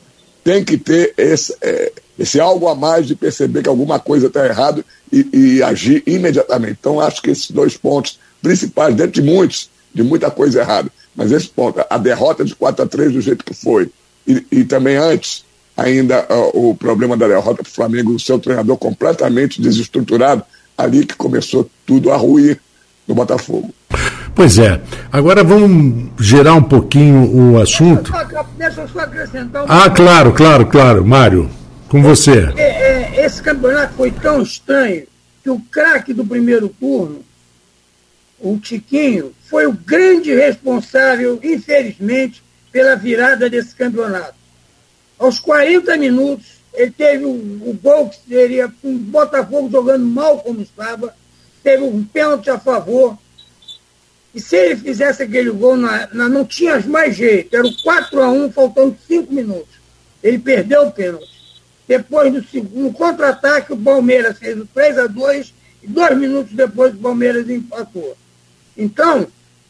tem 0.44 0.64
que 0.64 0.76
ter 0.76 1.14
esse, 1.16 1.56
é, 1.62 1.92
esse 2.18 2.40
algo 2.40 2.68
a 2.68 2.74
mais 2.74 3.06
de 3.06 3.14
perceber 3.14 3.62
que 3.62 3.68
alguma 3.68 3.98
coisa 3.98 4.26
está 4.26 4.44
errado 4.44 4.84
e, 5.12 5.28
e, 5.32 5.62
agir 5.62 6.02
imediatamente. 6.06 6.76
Então, 6.80 7.00
acho 7.00 7.22
que 7.22 7.30
esses 7.30 7.50
dois 7.50 7.76
pontos 7.76 8.18
principais, 8.42 8.94
dentro 8.94 9.12
de 9.12 9.22
muitos, 9.22 9.70
de 9.94 10.02
muita 10.02 10.30
coisa 10.30 10.60
errada, 10.60 10.90
mas 11.14 11.32
esse 11.32 11.48
ponto, 11.48 11.84
a 11.88 11.98
derrota 11.98 12.44
de 12.44 12.54
4 12.54 12.84
a 12.84 12.88
3 12.88 13.12
do 13.12 13.20
jeito 13.20 13.44
que 13.44 13.54
foi, 13.54 13.90
e, 14.26 14.44
e 14.50 14.64
também 14.64 14.96
antes, 14.96 15.44
ainda 15.76 16.26
uh, 16.30 16.70
o 16.70 16.74
problema 16.74 17.16
da 17.16 17.26
derrota 17.26 17.62
para 17.62 17.70
o 17.70 17.74
Flamengo, 17.74 18.12
o 18.12 18.20
seu 18.20 18.38
treinador 18.38 18.76
completamente 18.76 19.60
desestruturado, 19.60 20.42
ali 20.76 21.04
que 21.04 21.14
começou 21.14 21.68
tudo 21.86 22.10
a 22.10 22.16
ruir 22.16 22.60
no 23.06 23.14
Botafogo. 23.14 23.72
Pois 24.34 24.58
é. 24.58 24.80
Agora 25.12 25.42
vamos 25.42 26.10
gerar 26.18 26.54
um 26.54 26.62
pouquinho 26.62 27.52
o 27.52 27.60
assunto. 27.60 28.12
Deixa 28.56 28.82
eu 28.82 28.88
só 28.88 29.00
acrescentar 29.00 29.64
Ah, 29.68 29.90
claro, 29.90 30.32
claro, 30.32 30.66
claro. 30.66 31.04
Mário, 31.04 31.50
com 31.88 32.02
você. 32.02 32.50
É, 32.56 32.62
é, 32.62 33.26
esse 33.26 33.42
campeonato 33.42 33.94
foi 33.94 34.10
tão 34.10 34.40
estranho 34.40 35.02
que 35.42 35.50
o 35.50 35.60
craque 35.70 36.12
do 36.12 36.24
primeiro 36.24 36.68
turno, 36.68 37.20
o 38.40 38.58
Tiquinho, 38.58 39.34
foi 39.48 39.66
o 39.66 39.72
grande 39.72 40.34
responsável, 40.34 41.38
infelizmente, 41.42 42.42
pela 42.72 42.96
virada 42.96 43.50
desse 43.50 43.74
campeonato. 43.74 44.34
Aos 45.18 45.38
40 45.38 45.96
minutos, 45.96 46.46
ele 46.72 46.90
teve 46.90 47.24
o, 47.24 47.30
o 47.30 47.78
gol 47.82 48.08
que 48.08 48.18
seria 48.28 48.72
um 48.82 48.96
Botafogo 48.96 49.70
jogando 49.70 50.04
mal 50.04 50.38
como 50.38 50.62
estava, 50.62 51.14
teve 51.62 51.82
um 51.82 52.02
pênalti 52.04 52.48
a 52.48 52.58
favor, 52.58 53.18
e 54.34 54.40
se 54.40 54.56
ele 54.56 54.76
fizesse 54.76 55.22
aquele 55.22 55.50
gol, 55.50 55.76
na, 55.76 56.08
na, 56.12 56.28
não 56.28 56.44
tinha 56.44 56.78
mais 56.80 57.16
jeito. 57.16 57.54
Era 57.54 57.66
o 57.66 57.82
4 57.82 58.22
a 58.22 58.30
1 58.30 58.52
faltando 58.52 58.96
5 59.06 59.32
minutos. 59.32 59.74
Ele 60.22 60.38
perdeu 60.38 60.86
o 60.86 60.92
pênalti. 60.92 61.28
Depois 61.88 62.32
do 62.32 62.44
segundo 62.44 62.92
contra-ataque, 62.92 63.72
o 63.72 63.76
Palmeiras 63.76 64.38
fez 64.38 64.56
o 64.56 64.66
3 64.66 64.98
a 64.98 65.06
2 65.08 65.52
e 65.82 65.88
dois 65.88 66.16
minutos 66.16 66.52
depois 66.52 66.94
o 66.94 66.98
Palmeiras 66.98 67.48
empatou. 67.48 68.16
Então, 68.76 69.26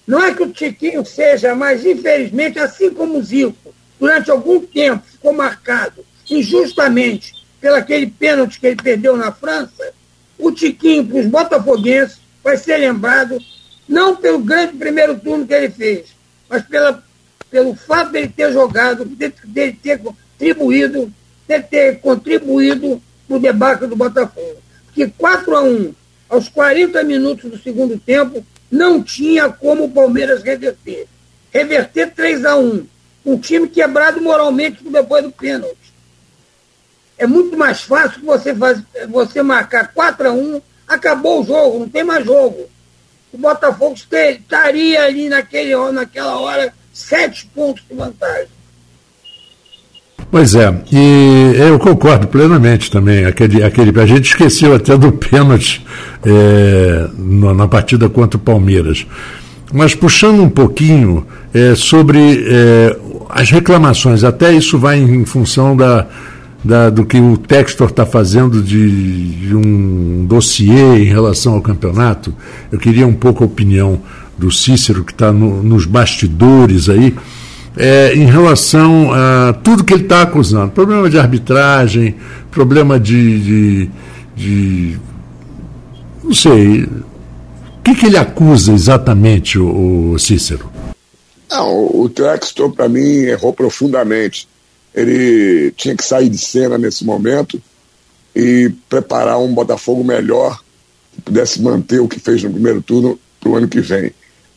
não 0.07 0.23
é 0.23 0.35
que 0.35 0.43
o 0.43 0.53
Tiquinho 0.53 1.05
seja, 1.05 1.55
mas 1.55 1.85
infelizmente, 1.85 2.59
assim 2.59 2.91
como 2.91 3.19
o 3.19 3.23
Zico, 3.23 3.75
durante 3.99 4.31
algum 4.31 4.61
tempo 4.61 5.05
ficou 5.07 5.33
marcado 5.33 6.05
injustamente 6.29 7.35
pelo 7.61 7.77
aquele 7.77 8.07
pênalti 8.07 8.59
que 8.59 8.67
ele 8.67 8.83
perdeu 8.83 9.17
na 9.17 9.31
França, 9.31 9.93
o 10.39 10.51
Tiquinho, 10.51 11.07
para 11.07 11.19
os 11.19 11.27
botafoguenses, 11.27 12.19
vai 12.43 12.57
ser 12.57 12.79
lembrado 12.79 13.39
não 13.89 14.17
pelo 14.17 14.39
grande 14.39 14.77
primeiro 14.77 15.19
turno 15.19 15.47
que 15.47 15.53
ele 15.53 15.71
fez, 15.71 16.07
mas 16.49 16.63
pela, 16.63 17.03
pelo 17.51 17.75
fato 17.75 18.13
dele 18.13 18.33
ter 18.35 18.53
jogado, 18.53 19.05
dele 19.05 19.79
ter 19.83 19.99
contribuído, 19.99 21.13
dele 21.47 21.63
ter 21.65 22.01
contribuído 22.01 23.03
para 23.27 23.37
o 23.37 23.41
debate 23.41 23.87
do 23.87 23.97
Botafogo. 23.97 24.57
Porque 24.87 25.09
4 25.19 25.57
a 25.57 25.63
1 25.63 25.95
aos 26.29 26.49
40 26.49 27.03
minutos 27.03 27.51
do 27.51 27.59
segundo 27.59 27.99
tempo, 27.99 28.45
não 28.71 29.03
tinha 29.03 29.49
como 29.49 29.85
o 29.85 29.91
Palmeiras 29.91 30.43
reverter. 30.43 31.07
Reverter 31.53 32.15
3 32.15 32.45
a 32.45 32.57
1 32.57 32.87
um 33.27 33.39
time 33.39 33.69
quebrado 33.69 34.21
moralmente 34.21 34.83
depois 34.83 35.23
do 35.23 35.31
pênalti. 35.31 35.93
É 37.19 37.27
muito 37.27 37.57
mais 37.57 37.83
fácil 37.83 38.23
você, 38.23 38.55
faz, 38.55 38.83
você 39.09 39.43
marcar 39.43 39.93
4 39.93 40.29
a 40.29 40.33
1 40.33 40.63
acabou 40.89 41.43
o 41.43 41.45
jogo, 41.45 41.81
não 41.81 41.89
tem 41.89 42.03
mais 42.03 42.25
jogo 42.25 42.69
o 43.33 43.39
Botafogo 43.39 43.95
estaria 43.95 45.05
ali 45.05 45.29
naquele, 45.29 45.75
naquela 45.93 46.39
hora 46.39 46.75
sete 46.93 47.47
pontos 47.47 47.85
de 47.89 47.95
vantagem. 47.95 48.49
Pois 50.31 50.55
é, 50.55 50.73
e 50.93 51.55
eu 51.57 51.77
concordo 51.79 52.29
plenamente 52.29 52.89
também. 52.89 53.25
Aquele, 53.25 53.65
aquele, 53.65 54.01
a 54.01 54.07
gente 54.07 54.27
esqueceu 54.27 54.73
até 54.75 54.97
do 54.97 55.11
pênalti 55.11 55.85
é, 56.25 57.09
na 57.19 57.67
partida 57.67 58.09
contra 58.09 58.37
o 58.37 58.41
Palmeiras. 58.41 59.05
Mas 59.73 59.95
puxando 59.95 60.41
um 60.41 60.49
pouquinho 60.49 61.27
é, 61.53 61.75
sobre 61.75 62.45
é, 62.47 62.97
as 63.29 63.51
reclamações, 63.51 64.23
até 64.23 64.53
isso 64.53 64.79
vai 64.79 65.01
em 65.01 65.25
função 65.25 65.77
da, 65.77 66.07
da, 66.65 66.91
do 66.91 67.05
que 67.05 67.19
o 67.19 67.37
Textor 67.37 67.89
está 67.89 68.07
fazendo 68.07 68.63
de, 68.63 69.49
de, 69.49 69.57
um 69.57 70.25
dossiê 70.27 70.99
em 70.99 71.05
relação 71.05 71.55
ao 71.55 71.61
campeonato. 71.61 72.35
Eu 72.71 72.79
queria 72.79 73.07
um 73.07 73.15
pouco 73.15 73.43
a 73.43 73.47
opinião 73.47 74.01
do 74.37 74.51
Cícero, 74.51 75.05
que 75.05 75.13
está 75.13 75.33
no, 75.33 75.63
nos 75.63 75.87
bastidores 75.87 76.89
aí, 76.89 77.15
é, 77.77 78.15
em 78.15 78.27
relação 78.27 79.13
a 79.13 79.53
tudo 79.53 79.85
que 79.85 79.95
ele 79.95 80.05
está 80.05 80.23
acusando. 80.23 80.73
Problema 80.73 81.09
de 81.09 81.19
arbitragem, 81.19 82.17
problema 82.51 82.99
de. 82.99 83.41
de, 83.41 83.91
de 84.37 84.99
não 86.23 86.35
sei. 86.35 86.85
O 86.85 87.83
que, 87.83 87.95
que 87.95 88.07
ele 88.07 88.19
acusa 88.19 88.73
exatamente, 88.73 89.59
o, 89.59 90.13
o 90.13 90.19
Cícero? 90.19 90.71
Não, 91.51 91.87
o 91.87 92.09
Textor, 92.09 92.71
para 92.71 92.89
mim, 92.89 93.01
errou 93.01 93.53
profundamente 93.53 94.47
ele 94.95 95.73
tinha 95.73 95.97
que 95.97 96.05
sair 96.05 96.29
de 96.29 96.39
cena 96.39 96.77
nesse 96.77 97.05
momento 97.05 97.61
e 98.35 98.73
preparar 98.89 99.39
um 99.39 99.53
Botafogo 99.53 100.05
melhor 100.05 100.61
que 101.13 101.23
pudesse 101.23 101.61
manter 101.63 102.01
o 102.01 102.09
que 102.09 102.19
fez 102.19 102.43
no 102.43 102.51
primeiro 102.51 102.83
turno 102.83 103.19
para 103.41 103.51
o 103.51 103.57
ano 103.57 103.69
que 103.69 103.81
vem. 103.81 104.13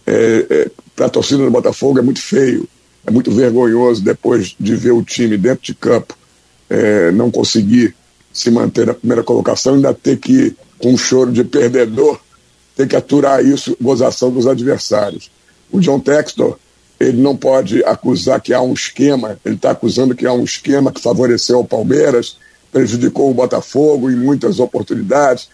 É, 0.05 0.46
é, 0.50 0.72
para 0.96 1.05
a 1.05 1.10
torcida 1.10 1.43
do 1.43 1.51
Botafogo 1.51 2.00
é 2.00 2.01
muito 2.01 2.22
feio, 2.22 2.67
é 3.06 3.12
muito 3.12 3.32
vergonhoso 3.32 4.02
depois 4.02 4.56
de 4.60 4.76
ver 4.76 4.92
o 4.92 5.04
time 5.04 5.38
dentro 5.38 5.64
de 5.64 5.74
campo 5.74 6.18
é, 6.70 7.12
não 7.12 7.30
conseguir 7.30 7.96
se 8.32 8.50
manter 8.50 8.88
na 8.88 8.94
primeira 8.96 9.24
colocação, 9.24 9.76
ainda 9.76 9.94
ter 9.94 10.18
que, 10.18 10.56
com 10.80 10.94
um 10.94 10.98
choro 10.98 11.32
de 11.32 11.44
perdedor, 11.44 12.20
ter 12.76 12.88
que 12.88 12.96
aturar 12.96 13.46
isso, 13.46 13.78
gozação 13.80 14.32
dos 14.32 14.48
adversários. 14.48 15.30
O 15.72 15.80
John 15.80 16.00
Textor, 16.00 16.58
ele 17.00 17.22
não 17.22 17.36
pode 17.36 17.84
acusar 17.84 18.42
que 18.42 18.54
há 18.54 18.62
um 18.62 18.74
esquema, 18.74 19.40
ele 19.46 19.56
está 19.56 19.72
acusando 19.72 20.16
que 20.16 20.26
há 20.26 20.34
um 20.34 20.44
esquema 20.44 20.92
que 20.92 21.02
favoreceu 21.02 21.60
o 21.60 21.66
Palmeiras, 21.66 22.38
prejudicou 22.72 23.30
o 23.30 23.34
Botafogo 23.36 24.10
em 24.10 24.16
muitas 24.16 24.60
oportunidades, 24.60 25.48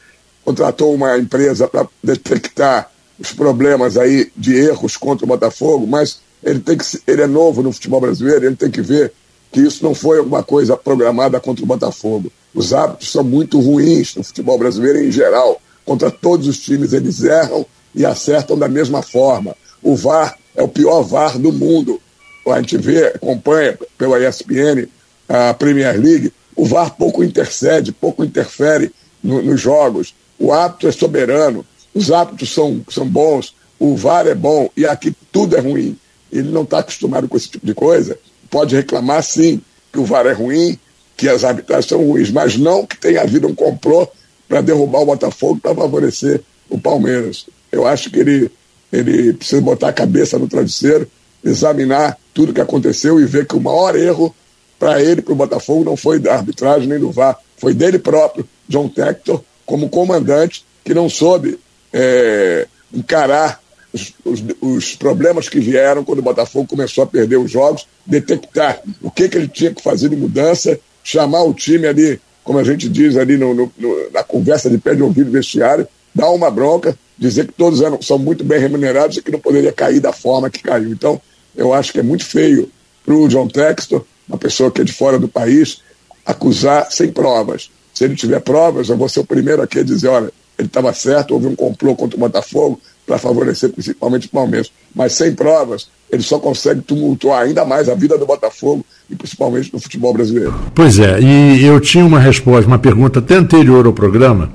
contratou 0.46 0.94
uma 0.94 1.18
empresa 1.18 1.68
para 1.68 1.86
detectar 2.02 2.90
os 3.20 3.34
problemas 3.34 3.98
aí 3.98 4.32
de 4.38 4.56
erros 4.56 4.96
contra 4.96 5.26
o 5.26 5.28
Botafogo, 5.28 5.86
mas 5.86 6.22
ele 6.44 6.60
tem 6.60 6.78
que 6.78 6.86
ele 7.08 7.22
é 7.22 7.28
novo 7.28 7.62
no 7.62 7.72
futebol 7.72 8.02
brasileiro, 8.02 8.46
ele 8.46 8.56
tem 8.56 8.72
que 8.72 8.82
ver 8.82 9.12
que 9.52 9.62
isso 9.62 9.84
não 9.84 9.96
foi 9.96 10.20
alguma 10.20 10.44
coisa 10.44 10.78
programada 10.78 11.40
contra 11.40 11.64
o 11.64 11.68
Botafogo. 11.68 12.32
Os 12.54 12.74
hábitos 12.74 13.12
são 13.12 13.24
muito 13.24 13.60
ruins 13.60 14.16
no 14.16 14.24
futebol 14.24 14.58
brasileiro 14.58 15.04
em 15.04 15.12
geral. 15.12 15.62
Contra 15.86 16.12
todos 16.12 16.48
os 16.48 16.60
times 16.60 16.94
eles 16.94 17.24
erram 17.24 17.66
e 17.94 18.06
acertam 18.06 18.58
da 18.58 18.68
mesma 18.68 19.02
forma. 19.02 19.56
O 19.82 19.96
VAR 19.96 20.38
é 20.56 20.62
o 20.62 20.68
pior 20.68 21.02
VAR 21.02 21.38
do 21.38 21.52
mundo. 21.52 22.00
A 22.48 22.60
gente 22.60 22.78
vê, 22.78 23.08
acompanha 23.08 23.78
pela 23.98 24.20
ESPN 24.20 24.88
a 25.28 25.54
Premier 25.54 26.00
League, 26.00 26.34
o 26.56 26.66
VAR 26.66 26.96
pouco 26.96 27.24
intercede, 27.24 27.92
pouco 27.92 28.24
interfere 28.24 28.92
no, 29.24 29.42
nos 29.42 29.62
jogos. 29.62 30.16
O 30.40 30.52
hábito 30.52 30.88
é 30.88 30.92
soberano, 30.92 31.66
os 31.94 32.12
hábitos 32.12 32.52
são, 32.52 32.82
são 32.90 33.06
bons, 33.06 33.54
o 33.78 33.96
VAR 33.96 34.26
é 34.26 34.36
bom 34.36 34.70
e 34.76 34.86
aqui 34.86 35.14
tudo 35.32 35.56
é 35.56 35.60
ruim. 35.60 35.98
Ele 36.32 36.50
não 36.50 36.64
está 36.64 36.80
acostumado 36.80 37.28
com 37.28 37.38
esse 37.38 37.50
tipo 37.50 37.66
de 37.66 37.74
coisa. 37.74 38.18
Pode 38.50 38.76
reclamar, 38.76 39.24
sim, 39.24 39.62
que 39.92 40.00
o 40.00 40.06
VAR 40.06 40.26
é 40.26 40.32
ruim, 40.32 40.78
que 41.18 41.28
as 41.28 41.44
arbitragens 41.44 41.88
são 41.88 42.06
ruins, 42.06 42.32
mas 42.32 42.58
não 42.58 42.86
que 42.86 42.98
tenha 42.98 43.22
havido 43.22 43.48
um 43.48 43.56
complô 43.56 44.08
para 44.48 44.62
derrubar 44.62 45.02
o 45.02 45.06
Botafogo 45.06 45.60
para 45.62 45.76
favorecer 45.76 46.42
o 46.70 46.80
Palmeiras. 46.80 47.46
Eu 47.72 47.86
acho 47.86 48.10
que 48.10 48.20
ele, 48.20 48.52
ele 48.92 49.34
precisa 49.34 49.62
botar 49.62 49.90
a 49.90 49.94
cabeça 49.94 50.40
no 50.40 50.48
travesseiro, 50.48 51.10
examinar 51.44 52.18
tudo 52.34 52.54
que 52.54 52.62
aconteceu 52.62 53.20
e 53.20 53.26
ver 53.26 53.46
que 53.46 53.56
o 53.56 53.62
maior 53.62 53.96
erro 53.96 54.34
para 54.80 55.02
ele, 55.02 55.22
para 55.22 55.34
o 55.34 55.36
Botafogo, 55.36 55.84
não 55.84 55.98
foi 55.98 56.20
da 56.20 56.36
arbitragem 56.36 56.88
nem 56.88 57.00
do 57.00 57.12
VAR, 57.12 57.38
foi 57.58 57.74
dele 57.74 58.00
próprio, 58.00 58.48
John 58.68 58.88
Tector, 58.88 59.44
como 59.66 59.90
comandante, 59.90 60.66
que 60.84 60.94
não 60.94 61.10
soube 61.10 61.60
é, 61.92 62.66
encarar 62.94 63.62
os, 63.94 64.14
os, 64.24 64.44
os, 64.62 64.96
problemas 64.96 65.50
que 65.50 65.60
vieram 65.60 66.04
quando 66.04 66.20
o 66.20 66.24
Botafogo 66.24 66.68
começou 66.68 67.04
a 67.04 67.08
perder 67.08 67.38
os 67.38 67.50
jogos, 67.50 67.88
detectar 68.06 68.82
o 69.02 69.10
que, 69.10 69.28
que 69.28 69.38
ele 69.38 69.48
tinha 69.48 69.74
que 69.74 69.82
fazer 69.82 70.10
de 70.10 70.16
mudança, 70.16 70.80
chamar 71.04 71.44
o 71.44 71.54
time 71.54 71.88
ali, 71.88 72.20
como 72.44 72.60
a 72.60 72.64
gente 72.64 72.88
diz 72.88 73.18
ali 73.18 73.38
no, 73.38 73.54
no, 73.54 73.72
no, 73.78 74.12
na 74.12 74.24
conversa 74.24 74.70
de 74.70 74.78
pé 74.78 74.96
de 74.96 75.02
ouvido 75.02 75.32
vestiário, 75.32 75.88
dar 76.14 76.30
uma 76.30 76.52
bronca, 76.52 76.98
dizer 77.18 77.48
que 77.48 77.54
todos 77.54 77.82
eram, 77.82 78.02
são 78.02 78.18
muito 78.18 78.44
bem 78.44 78.60
remunerados 78.60 79.18
e 79.18 79.22
que 79.22 79.32
não 79.32 79.40
poderia 79.40 79.72
cair 79.72 80.00
da 80.00 80.14
forma 80.14 80.50
que 80.50 80.62
caiu. 80.62 80.90
Então, 80.90 81.20
eu 81.56 81.74
acho 81.74 81.92
que 81.92 82.00
é 82.00 82.04
muito 82.04 82.26
feio 82.26 82.72
para 83.06 83.16
o 83.16 83.28
John 83.28 83.48
Textor, 83.48 84.06
uma 84.28 84.38
pessoa 84.38 84.72
que 84.72 84.82
é 84.82 84.84
de 84.84 84.94
fora 84.94 85.18
do 85.18 85.28
país, 85.28 85.82
acusar 86.26 86.92
sem 86.92 87.12
provas. 87.12 87.72
Se 87.94 88.04
ele 88.04 88.16
tiver 88.16 88.40
provas, 88.40 88.90
eu 88.90 88.98
vou 88.98 89.10
ser 89.10 89.22
o 89.22 89.26
primeiro 89.26 89.62
aqui 89.62 89.80
a 89.80 89.84
dizer, 89.84 90.08
olha, 90.08 90.32
ele 90.58 90.68
estava 90.68 90.94
certo, 90.94 91.34
houve 91.34 91.48
um 91.48 91.56
complô 91.56 91.96
contra 91.96 92.16
o 92.16 92.20
Botafogo 92.20 92.80
para 93.10 93.18
favorecer 93.18 93.72
principalmente 93.72 94.28
o 94.28 94.30
Palmeiras. 94.30 94.72
Mas 94.96 95.14
sem 95.14 95.34
provas, 95.34 95.90
ele 96.12 96.22
só 96.22 96.38
consegue 96.38 96.82
tumultuar 96.82 97.42
ainda 97.42 97.66
mais 97.66 97.90
a 97.90 97.96
vida 97.96 98.16
do 98.20 98.26
Botafogo 98.28 98.86
e 99.10 99.16
principalmente 99.16 99.72
do 99.72 99.80
futebol 99.80 100.14
brasileiro. 100.14 100.54
Pois 100.76 101.00
é, 101.00 101.20
e 101.20 101.66
eu 101.66 101.80
tinha 101.80 102.06
uma 102.06 102.20
resposta, 102.20 102.68
uma 102.68 102.78
pergunta 102.78 103.18
até 103.18 103.34
anterior 103.34 103.88
ao 103.88 103.94
programa. 103.94 104.52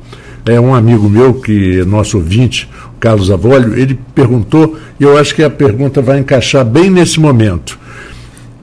É 0.46 0.60
um 0.60 0.72
amigo 0.72 1.08
meu, 1.08 1.34
que 1.34 1.80
é 1.80 1.84
nosso 1.84 2.18
ouvinte, 2.18 2.70
Carlos 3.00 3.30
Avolio, 3.30 3.76
ele 3.76 3.98
perguntou, 4.14 4.78
e 5.00 5.02
eu 5.02 5.18
acho 5.18 5.34
que 5.34 5.42
a 5.42 5.50
pergunta 5.50 6.00
vai 6.00 6.20
encaixar 6.20 6.64
bem 6.64 6.90
nesse 6.90 7.18
momento. 7.18 7.76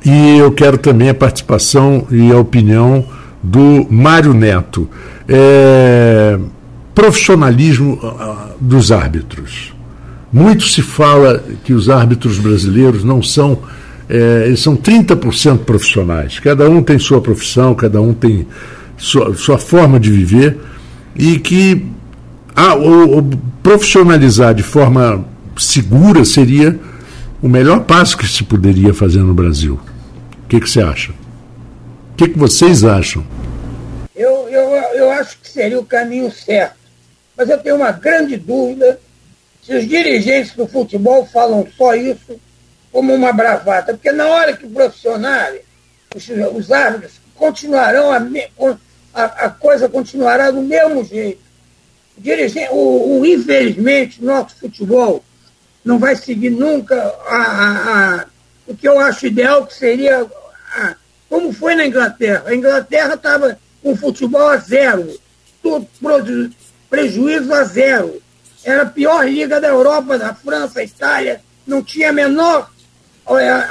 E 0.05 0.37
eu 0.37 0.51
quero 0.51 0.77
também 0.77 1.09
a 1.09 1.13
participação 1.13 2.07
e 2.09 2.31
a 2.31 2.37
opinião 2.37 3.05
do 3.43 3.85
Mário 3.89 4.33
Neto. 4.33 4.87
É 5.27 6.37
profissionalismo 6.93 7.99
ah, 8.03 8.15
ah, 8.19 8.49
dos 8.59 8.91
árbitros. 8.91 9.73
Muito 10.31 10.63
se 10.63 10.81
fala 10.81 11.43
que 11.63 11.73
os 11.73 11.89
árbitros 11.89 12.39
brasileiros 12.39 13.03
não 13.03 13.21
são, 13.21 13.59
é, 14.09 14.43
eles 14.45 14.61
são 14.61 14.75
30% 14.75 15.59
profissionais. 15.59 16.39
Cada 16.39 16.69
um 16.69 16.81
tem 16.81 16.97
sua 16.97 17.21
profissão, 17.21 17.75
cada 17.75 18.01
um 18.01 18.13
tem 18.13 18.47
sua, 18.97 19.35
sua 19.35 19.57
forma 19.57 19.99
de 19.99 20.09
viver 20.09 20.57
e 21.15 21.37
que 21.39 21.85
ah, 22.55 22.75
o, 22.75 23.19
o 23.19 23.23
profissionalizar 23.61 24.53
de 24.53 24.63
forma 24.63 25.25
segura 25.57 26.23
seria 26.23 26.79
o 27.41 27.49
melhor 27.49 27.81
passo 27.81 28.17
que 28.17 28.27
se 28.27 28.43
poderia 28.43 28.93
fazer 28.93 29.19
no 29.19 29.33
Brasil. 29.33 29.79
O 30.43 30.47
que, 30.47 30.59
que 30.59 30.69
você 30.69 30.81
acha? 30.81 31.11
O 31.11 32.15
que, 32.15 32.29
que 32.29 32.39
vocês 32.39 32.83
acham? 32.83 33.25
Eu, 34.15 34.47
eu, 34.49 34.69
eu 34.95 35.11
acho 35.11 35.37
que 35.41 35.49
seria 35.49 35.79
o 35.79 35.85
caminho 35.85 36.31
certo 36.31 36.81
mas 37.41 37.49
eu 37.49 37.57
tenho 37.57 37.75
uma 37.77 37.91
grande 37.91 38.37
dúvida 38.37 38.99
se 39.61 39.75
os 39.75 39.87
dirigentes 39.87 40.55
do 40.55 40.67
futebol 40.67 41.25
falam 41.25 41.67
só 41.77 41.93
isso 41.95 42.39
como 42.91 43.13
uma 43.13 43.31
bravata, 43.31 43.93
porque 43.93 44.11
na 44.11 44.27
hora 44.27 44.55
que 44.55 44.67
profissionais, 44.67 45.61
os, 46.15 46.27
os 46.53 46.71
árbitros 46.71 47.13
continuarão, 47.35 48.11
a, 48.11 48.17
a, 49.13 49.23
a, 49.45 49.49
coisa 49.49 49.87
continuará 49.87 50.51
do 50.51 50.61
mesmo 50.61 51.03
jeito. 51.05 51.41
O, 52.17 52.21
dirigente, 52.21 52.69
o, 52.71 53.19
o, 53.19 53.25
infelizmente, 53.25 54.23
nosso 54.23 54.55
futebol 54.57 55.23
não 55.83 55.97
vai 55.97 56.15
seguir 56.15 56.49
nunca 56.49 56.95
a, 57.27 58.25
o 58.67 58.75
que 58.75 58.87
eu 58.87 58.99
acho 58.99 59.25
ideal 59.27 59.65
que 59.65 59.73
seria 59.73 60.27
como 61.29 61.53
foi 61.53 61.75
na 61.75 61.85
Inglaterra. 61.85 62.43
A 62.45 62.53
Inglaterra 62.53 63.13
estava 63.13 63.57
com 63.81 63.95
futebol 63.95 64.49
a 64.49 64.57
zero, 64.57 65.17
tudo, 65.63 65.87
prejuízo 66.89 67.53
a 67.53 67.63
zero. 67.63 68.21
Era 68.63 68.83
a 68.83 68.85
pior 68.85 69.27
liga 69.27 69.59
da 69.59 69.67
Europa, 69.67 70.17
da 70.17 70.33
França, 70.33 70.83
Itália, 70.83 71.41
não 71.65 71.83
tinha 71.83 72.09
a 72.09 72.13
menor 72.13 72.69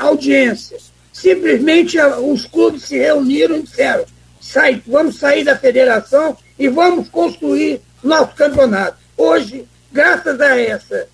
audiência. 0.01 0.79
Simplesmente 1.13 1.99
os 2.01 2.47
clubes 2.47 2.85
se 2.85 2.99
reuniram 2.99 3.57
e 3.57 3.63
disseram: 3.63 4.05
Sai, 4.41 4.83
vamos 4.87 5.19
sair 5.19 5.45
da 5.45 5.57
federação 5.57 6.37
e 6.59 6.69
vamos 6.69 7.09
construir 7.09 7.81
nosso 8.03 8.35
campeonato. 8.35 8.97
Hoje, 9.17 9.69
graças 9.93 10.41
a 10.41 10.59
essa, 10.59 11.09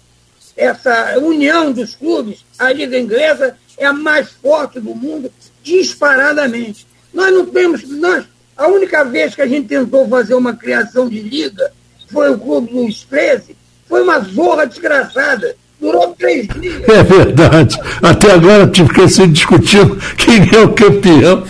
essa 0.56 1.18
união 1.18 1.72
dos 1.72 1.94
clubes, 1.94 2.44
a 2.58 2.72
Liga 2.72 2.98
Inglesa 2.98 3.56
é 3.76 3.84
a 3.84 3.92
mais 3.92 4.30
forte 4.30 4.80
do 4.80 4.94
mundo, 4.94 5.30
disparadamente. 5.62 6.86
Nós 7.12 7.32
não 7.32 7.46
temos. 7.46 7.82
Nós, 7.88 8.24
a 8.56 8.68
única 8.68 9.04
vez 9.04 9.34
que 9.34 9.42
a 9.42 9.46
gente 9.46 9.68
tentou 9.68 10.08
fazer 10.08 10.34
uma 10.34 10.54
criação 10.54 11.08
de 11.08 11.20
liga 11.20 11.72
foi 12.08 12.30
o 12.30 12.38
clube 12.38 12.72
dos 12.72 13.02
13, 13.04 13.56
foi 13.88 14.02
uma 14.02 14.20
zorra 14.20 14.66
desgraçada. 14.66 15.56
Durou 15.80 16.14
três 16.14 16.48
dias. 16.48 16.88
É 16.88 17.02
verdade. 17.02 17.78
Até 18.02 18.32
agora 18.32 18.66
tive 18.66 19.08
se 19.08 19.26
discutindo 19.26 19.96
quem 20.16 20.58
é 20.58 20.62
o 20.62 20.72
campeão. 20.72 21.44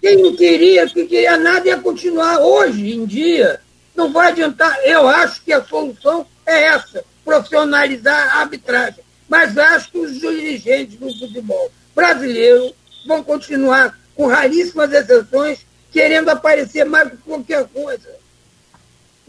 Quem 0.00 0.22
não 0.22 0.36
queria, 0.36 0.86
quem 0.86 1.06
queria 1.06 1.36
nada 1.36 1.66
ia 1.66 1.78
continuar 1.78 2.38
hoje 2.38 2.92
em 2.92 3.06
dia. 3.06 3.60
Não 3.96 4.12
vai 4.12 4.28
adiantar. 4.28 4.78
Eu 4.84 5.08
acho 5.08 5.42
que 5.42 5.52
a 5.52 5.62
solução 5.62 6.26
é 6.46 6.64
essa: 6.64 7.02
profissionalizar 7.24 8.36
a 8.36 8.40
arbitragem. 8.40 9.04
Mas 9.28 9.56
acho 9.56 9.92
que 9.92 9.98
os 9.98 10.18
dirigentes 10.18 10.96
do 10.96 11.10
futebol 11.18 11.70
brasileiro 11.94 12.72
vão 13.06 13.22
continuar, 13.22 13.98
com 14.14 14.26
raríssimas 14.26 14.92
exceções, 14.92 15.60
querendo 15.90 16.28
aparecer 16.28 16.84
mais 16.84 17.10
do 17.10 17.16
que 17.16 17.22
qualquer 17.22 17.66
coisa. 17.68 18.19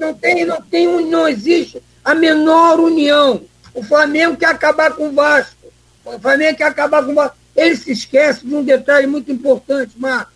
Não 0.01 0.15
tem, 0.15 0.45
não 0.45 0.59
tem, 0.59 0.87
não 1.05 1.27
existe 1.27 1.79
a 2.03 2.15
menor 2.15 2.79
união. 2.79 3.43
O 3.71 3.83
Flamengo 3.83 4.35
quer 4.35 4.47
acabar 4.47 4.95
com 4.95 5.09
o 5.09 5.11
Vasco. 5.11 5.71
O 6.03 6.17
Flamengo 6.17 6.57
quer 6.57 6.63
acabar 6.63 7.05
com 7.05 7.11
o 7.11 7.13
Vasco. 7.13 7.37
Ele 7.55 7.75
se 7.75 7.91
esquece 7.91 8.43
de 8.43 8.55
um 8.55 8.63
detalhe 8.63 9.05
muito 9.05 9.31
importante, 9.31 9.91
Marco. 9.95 10.31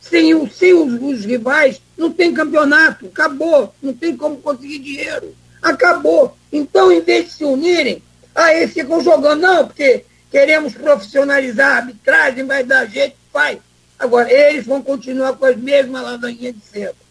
Sem, 0.00 0.48
sem 0.48 0.74
os, 0.74 1.00
os 1.00 1.24
rivais, 1.24 1.80
não 1.96 2.10
tem 2.10 2.34
campeonato. 2.34 3.06
Acabou. 3.06 3.72
Não 3.80 3.94
tem 3.94 4.16
como 4.16 4.38
conseguir 4.38 4.80
dinheiro. 4.80 5.36
Acabou. 5.62 6.36
Então, 6.52 6.90
em 6.90 7.00
vez 7.00 7.26
de 7.26 7.32
se 7.34 7.44
unirem, 7.44 8.02
aí 8.34 8.66
ficam 8.66 9.00
jogando. 9.00 9.40
Não, 9.40 9.68
porque 9.68 10.04
queremos 10.32 10.74
profissionalizar 10.74 11.70
a 11.70 11.76
arbitragem, 11.76 12.44
vai 12.44 12.64
dar 12.64 12.86
jeito, 12.86 13.14
faz. 13.32 13.58
Agora, 13.96 14.32
eles 14.32 14.66
vão 14.66 14.82
continuar 14.82 15.34
com 15.34 15.44
as 15.44 15.56
mesmas 15.56 16.02
ladainhas 16.02 16.56
de 16.56 16.62
sempre. 16.64 17.06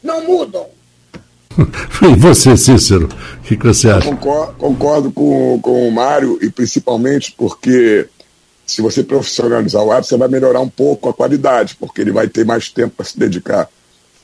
Não 0.00 0.24
mudam. 0.24 0.78
E 2.02 2.16
você, 2.16 2.56
Cícero, 2.56 3.06
o 3.06 3.40
que, 3.42 3.56
que, 3.56 3.66
você 3.66 3.90
acha? 3.90 4.08
Concordo, 4.08 4.54
concordo, 4.54 5.12
com, 5.12 5.60
com 5.60 5.88
o 5.88 5.92
Mário, 5.92 6.38
e 6.40 6.50
principalmente 6.50 7.34
porque 7.36 8.08
se 8.66 8.80
você 8.80 9.02
profissionalizar 9.02 9.82
o 9.82 9.90
árbitro, 9.90 10.08
você 10.08 10.16
vai 10.16 10.28
melhorar 10.28 10.60
um 10.60 10.68
pouco 10.68 11.08
a 11.08 11.12
qualidade, 11.12 11.76
porque 11.78 12.00
ele 12.00 12.12
vai 12.12 12.28
ter 12.28 12.44
mais 12.44 12.68
tempo 12.68 12.94
para 12.96 13.04
se 13.04 13.18
dedicar 13.18 13.68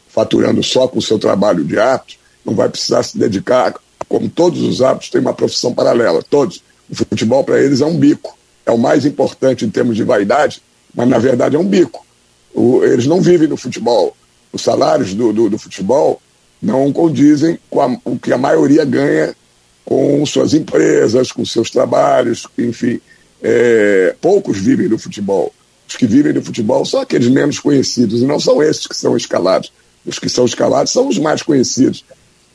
faturando 0.09 0.63
só 0.63 0.89
com 0.89 0.99
o 0.99 1.03
seu 1.03 1.19
trabalho 1.19 1.63
de 1.63 1.79
árbitro, 1.79 2.17
não 2.45 2.55
vai 2.55 2.71
precisar 2.71 3.03
se 3.03 3.19
dedicar, 3.19 3.75
como 4.09 4.29
todos 4.31 4.63
os 4.63 4.81
árbitros 4.81 5.11
têm 5.11 5.21
uma 5.21 5.35
profissão 5.35 5.75
paralela, 5.75 6.23
todos. 6.23 6.63
O 6.89 6.95
futebol 6.95 7.45
para 7.45 7.61
eles 7.61 7.81
é 7.83 7.87
um 7.87 7.99
bico, 7.99 8.39
é 8.65 8.71
o 8.71 8.79
mais 8.79 9.05
importante 9.05 9.65
em 9.65 9.71
termos 9.71 9.97
de 9.97 10.05
vaidade, 10.05 10.63
mas 10.95 11.09
na 11.09 11.19
verdade 11.19 11.57
é 11.57 11.59
um 11.59 11.67
bico. 11.67 12.07
O, 12.55 12.83
eles 12.83 13.07
não 13.07 13.21
vivem 13.21 13.49
no 13.49 13.57
futebol. 13.57 14.17
Os 14.53 14.63
salários 14.63 15.13
do, 15.13 15.33
do, 15.33 15.51
do 15.51 15.59
futebol 15.59 16.23
não 16.67 16.93
condizem 16.93 17.59
com 17.71 17.81
a, 17.81 17.97
o 18.05 18.19
que 18.19 18.33
a 18.33 18.39
maioria 18.39 18.85
ganha 18.85 19.35
com 19.85 20.27
suas 20.27 20.53
empresas, 20.53 21.31
com 21.31 21.45
seus 21.45 21.71
trabalhos, 21.71 22.47
enfim. 22.59 23.01
É, 23.41 24.17
poucos 24.21 24.59
vivem 24.59 24.89
do 24.89 24.99
futebol. 24.99 25.55
Os 25.89 25.95
que 25.95 26.07
vivem 26.07 26.33
do 26.33 26.43
futebol 26.43 26.85
são 26.85 27.01
aqueles 27.01 27.29
menos 27.29 27.61
conhecidos, 27.61 28.21
e 28.21 28.25
não 28.25 28.41
são 28.41 28.61
esses 28.61 28.89
que 28.89 28.97
são 28.97 29.17
escalados. 29.17 29.73
Os 30.05 30.19
que 30.19 30.29
são 30.29 30.45
escalados 30.45 30.93
são 30.93 31.09
os 31.09 31.19
mais 31.19 31.41
conhecidos. 31.41 32.05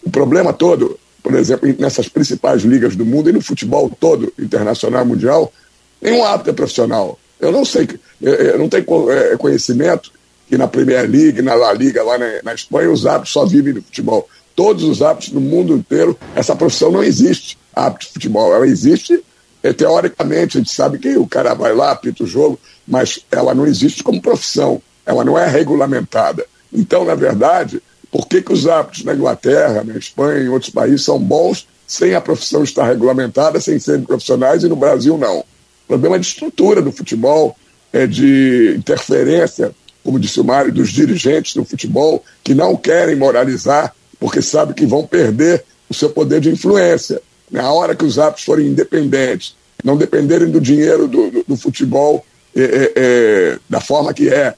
O 0.04 0.10
problema 0.10 0.52
todo, 0.52 1.00
por 1.24 1.34
exemplo, 1.36 1.74
nessas 1.80 2.10
principais 2.10 2.64
ligas 2.64 2.98
do 2.98 3.06
mundo 3.06 3.30
e 3.30 3.34
no 3.34 3.42
futebol 3.42 3.90
todo, 3.98 4.34
internacional, 4.38 5.06
mundial, 5.06 5.54
nenhum 6.02 6.26
árbitro 6.26 6.52
é 6.52 6.56
profissional. 6.56 7.18
Eu 7.40 7.52
não 7.52 7.64
sei, 7.64 7.88
eu 8.22 8.60
não 8.60 8.68
tenho 8.68 9.10
é, 9.10 9.38
conhecimento 9.38 10.12
que 10.52 10.58
na 10.58 10.68
Premier 10.68 11.10
League, 11.10 11.42
na 11.42 11.54
La 11.54 11.72
Liga, 11.72 12.04
lá 12.04 12.18
na, 12.18 12.26
na 12.44 12.54
Espanha, 12.54 12.92
os 12.92 13.06
árbitros 13.06 13.32
só 13.32 13.46
vivem 13.46 13.74
do 13.74 13.82
futebol. 13.82 14.28
Todos 14.54 14.84
os 14.84 15.02
árbitros 15.02 15.32
do 15.32 15.40
mundo 15.40 15.74
inteiro, 15.74 16.20
essa 16.36 16.54
profissão 16.54 16.92
não 16.92 17.02
existe, 17.02 17.58
árbitro 17.74 18.08
de 18.08 18.14
futebol. 18.16 18.54
Ela 18.54 18.68
existe 18.68 19.24
é, 19.64 19.72
teoricamente, 19.72 20.58
a 20.58 20.60
gente 20.60 20.74
sabe 20.74 21.00
que 21.00 21.16
o 21.16 21.26
cara 21.26 21.54
vai 21.54 21.74
lá, 21.74 21.92
apita 21.92 22.26
o 22.26 22.28
jogo, 22.28 22.60
mas 22.86 23.22
ela 23.32 23.56
não 23.56 23.66
existe 23.66 24.04
como 24.04 24.22
profissão, 24.22 24.82
ela 25.06 25.24
não 25.24 25.40
é 25.40 25.48
regulamentada. 25.48 26.46
Então, 26.74 27.06
na 27.06 27.16
verdade, 27.16 27.82
por 28.12 28.28
que, 28.28 28.42
que 28.42 28.52
os 28.52 28.68
árbitros 28.68 29.06
na 29.06 29.14
Inglaterra, 29.14 29.86
na 29.86 29.98
Espanha 29.98 30.44
em 30.44 30.50
outros 30.50 30.70
países 30.70 31.06
são 31.06 31.18
bons 31.18 31.66
sem 31.88 32.14
a 32.14 32.20
profissão 32.20 32.62
estar 32.62 32.86
regulamentada, 32.88 33.62
sem 33.62 33.80
serem 33.80 34.04
profissionais, 34.04 34.66
e 34.66 34.68
no 34.68 34.76
Brasil 34.76 35.18
não? 35.18 35.40
O 35.40 35.46
problema 35.88 36.18
é 36.18 36.20
de 36.20 36.26
estrutura 36.26 36.82
do 36.82 36.92
futebol, 36.92 37.56
é 37.94 38.06
de 38.06 38.76
interferência, 38.78 39.74
como 40.04 40.20
disse 40.20 40.40
o 40.40 40.44
Mário, 40.44 40.72
dos 40.72 40.90
dirigentes 40.90 41.56
do 41.56 41.64
futebol, 41.64 42.24
que 42.44 42.54
não 42.54 42.76
querem 42.76 43.16
moralizar, 43.16 43.94
porque 44.20 44.42
sabem 44.42 44.74
que 44.74 44.86
vão 44.86 45.06
perder 45.06 45.64
o 45.90 45.94
seu 45.94 46.10
poder 46.10 46.40
de 46.40 46.50
influência. 46.50 47.22
Na 47.50 47.72
hora 47.72 47.96
que 47.96 48.06
os 48.06 48.18
árbitros 48.18 48.46
forem 48.46 48.68
independentes, 48.68 49.56
não 49.84 49.98
dependerem 49.98 50.50
do 50.50 50.62
dinheiro 50.62 51.08
do, 51.08 51.30
do, 51.30 51.44
do 51.48 51.58
futebol 51.58 52.26
é, 52.56 52.92
é, 52.96 53.60
da 53.70 53.82
forma 53.82 54.14
que 54.14 54.30
é, 54.30 54.54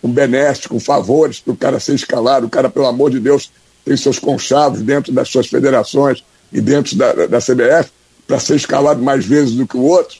com 0.00 0.10
benéfico, 0.10 0.74
com 0.74 0.80
favores 0.80 1.40
para 1.40 1.52
o 1.52 1.56
cara 1.56 1.80
ser 1.80 1.94
escalado, 1.94 2.46
o 2.46 2.50
cara, 2.50 2.68
pelo 2.68 2.86
amor 2.86 3.10
de 3.10 3.20
Deus, 3.20 3.50
tem 3.84 3.96
seus 3.96 4.18
conchavos 4.18 4.82
dentro 4.82 5.12
das 5.12 5.28
suas 5.28 5.46
federações 5.46 6.24
e 6.52 6.60
dentro 6.60 6.96
da, 6.96 7.12
da 7.26 7.38
CBF 7.38 7.90
para 8.26 8.38
ser 8.38 8.56
escalado 8.56 9.02
mais 9.02 9.24
vezes 9.24 9.54
do 9.54 9.66
que 9.66 9.76
o 9.76 9.82
outro. 9.82 10.18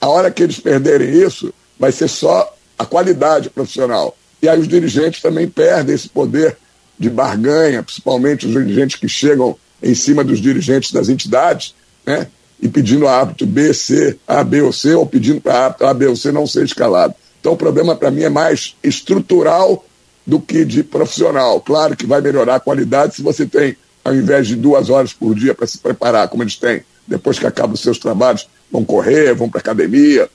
A 0.00 0.08
hora 0.08 0.30
que 0.30 0.42
eles 0.42 0.58
perderem 0.58 1.10
isso, 1.10 1.52
vai 1.78 1.92
ser 1.92 2.08
só 2.08 2.54
a 2.82 2.86
qualidade 2.86 3.48
profissional. 3.48 4.16
E 4.42 4.48
aí 4.48 4.58
os 4.58 4.66
dirigentes 4.66 5.22
também 5.22 5.48
perdem 5.48 5.94
esse 5.94 6.08
poder 6.08 6.56
de 6.98 7.08
barganha, 7.08 7.82
principalmente 7.82 8.46
os 8.46 8.52
dirigentes 8.52 8.96
que 8.96 9.08
chegam 9.08 9.56
em 9.82 9.94
cima 9.94 10.24
dos 10.24 10.40
dirigentes 10.40 10.92
das 10.92 11.08
entidades, 11.08 11.74
né? 12.04 12.26
E 12.60 12.68
pedindo 12.68 13.08
a 13.08 13.18
árbitro 13.18 13.46
B, 13.46 13.72
C, 13.72 14.16
A, 14.26 14.44
B 14.44 14.62
ou 14.62 14.72
C, 14.72 14.94
ou 14.94 15.06
pedindo 15.06 15.40
para 15.40 15.54
a 15.54 15.64
árbitro 15.64 15.86
A, 15.86 15.94
B 15.94 16.06
ou 16.06 16.16
C 16.16 16.30
não 16.30 16.46
ser 16.46 16.64
escalado. 16.64 17.14
Então 17.40 17.52
o 17.52 17.56
problema 17.56 17.96
para 17.96 18.10
mim 18.10 18.22
é 18.22 18.28
mais 18.28 18.76
estrutural 18.82 19.84
do 20.24 20.40
que 20.40 20.64
de 20.64 20.82
profissional. 20.82 21.60
Claro 21.60 21.96
que 21.96 22.06
vai 22.06 22.20
melhorar 22.20 22.56
a 22.56 22.60
qualidade 22.60 23.16
se 23.16 23.22
você 23.22 23.46
tem, 23.46 23.76
ao 24.04 24.14
invés 24.14 24.46
de 24.46 24.56
duas 24.56 24.90
horas 24.90 25.12
por 25.12 25.34
dia 25.34 25.54
para 25.54 25.66
se 25.66 25.78
preparar, 25.78 26.28
como 26.28 26.42
eles 26.42 26.56
têm, 26.56 26.82
depois 27.06 27.38
que 27.38 27.46
acabam 27.46 27.74
os 27.74 27.80
seus 27.80 27.98
trabalhos, 27.98 28.48
vão 28.70 28.84
correr, 28.84 29.34
vão 29.34 29.48
para 29.48 29.60
academia, 29.60 30.28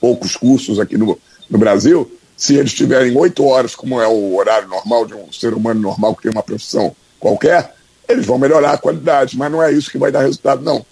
poucos 0.00 0.36
cursos 0.36 0.80
aqui 0.80 0.98
no, 0.98 1.18
no 1.54 1.58
Brasil. 1.58 2.10
Se 2.36 2.56
eles 2.56 2.74
tiverem 2.74 3.16
oito 3.16 3.46
horas, 3.46 3.76
como 3.76 4.00
é 4.00 4.08
o 4.08 4.36
horário 4.36 4.68
normal 4.68 5.06
de 5.06 5.14
um 5.14 5.32
ser 5.32 5.54
humano 5.54 5.80
normal 5.80 6.14
que 6.16 6.24
tem 6.24 6.32
uma 6.32 6.42
profissão 6.42 6.94
qualquer, 7.18 7.74
eles 8.08 8.26
vão 8.26 8.38
melhorar 8.38 8.72
a 8.72 8.78
qualidade, 8.78 9.38
mas 9.38 9.50
não 9.50 9.62
é 9.62 9.72
isso 9.72 9.90
que 9.90 9.96
vai 9.96 10.10
dar 10.10 10.22
resultado, 10.22 10.62
não. 10.62 10.84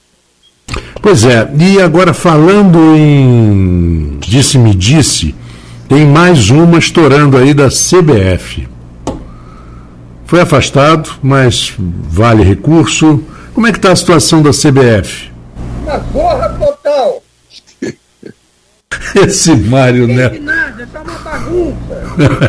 Pois 1.03 1.25
é, 1.25 1.51
e 1.59 1.81
agora 1.81 2.15
falando 2.15 2.79
em 2.97 4.19
disse-me 4.21 4.73
disse, 4.73 5.35
tem 5.89 6.07
mais 6.07 6.49
uma 6.49 6.79
estourando 6.79 7.37
aí 7.37 7.53
da 7.53 7.69
CBF. 7.69 8.69
Foi 10.25 10.41
afastado, 10.41 11.11
mas 11.21 11.75
vale 11.77 12.45
recurso. 12.45 13.23
Como 13.53 13.67
é 13.67 13.73
que 13.73 13.79
está 13.79 13.93
a 13.93 13.97
situação 13.97 14.41
da 14.41 14.51
CBF? 14.51 15.31
Uma 15.83 15.99
porra 15.99 16.49
total. 16.51 17.23
Esse 19.27 19.55
Mário 19.55 20.07
Neto. 20.07 20.37
Não 20.37 20.55
nada, 20.55 20.89
tá 20.93 21.03
uma 21.03 21.19
bagunça. 21.19 22.03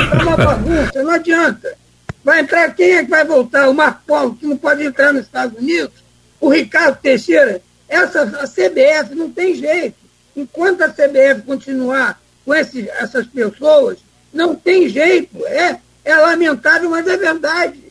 Tá 0.09 0.23
uma 0.23 0.37
bagunça, 0.37 1.03
não 1.03 1.11
adianta. 1.11 1.77
Vai 2.23 2.39
entrar 2.39 2.73
quem 2.73 2.91
é 2.93 3.03
que 3.03 3.09
vai 3.09 3.25
voltar? 3.25 3.69
O 3.69 3.73
Marco 3.73 4.01
Polo, 4.07 4.35
que 4.35 4.45
não 4.45 4.57
pode 4.57 4.83
entrar 4.83 5.13
nos 5.13 5.23
Estados 5.23 5.57
Unidos? 5.57 6.03
O 6.39 6.49
Ricardo 6.49 6.97
Teixeira? 7.01 7.61
Essa 7.87 8.21
a 8.21 8.47
CBF 8.47 9.13
não 9.15 9.29
tem 9.29 9.55
jeito. 9.55 9.97
Enquanto 10.35 10.81
a 10.81 10.89
CBF 10.89 11.41
continuar 11.45 12.19
com 12.45 12.55
esses, 12.55 12.87
essas 12.87 13.27
pessoas, 13.27 13.99
não 14.33 14.55
tem 14.55 14.89
jeito. 14.89 15.45
É, 15.47 15.77
é 16.03 16.15
lamentável, 16.15 16.89
mas 16.89 17.07
é 17.07 17.17
verdade. 17.17 17.83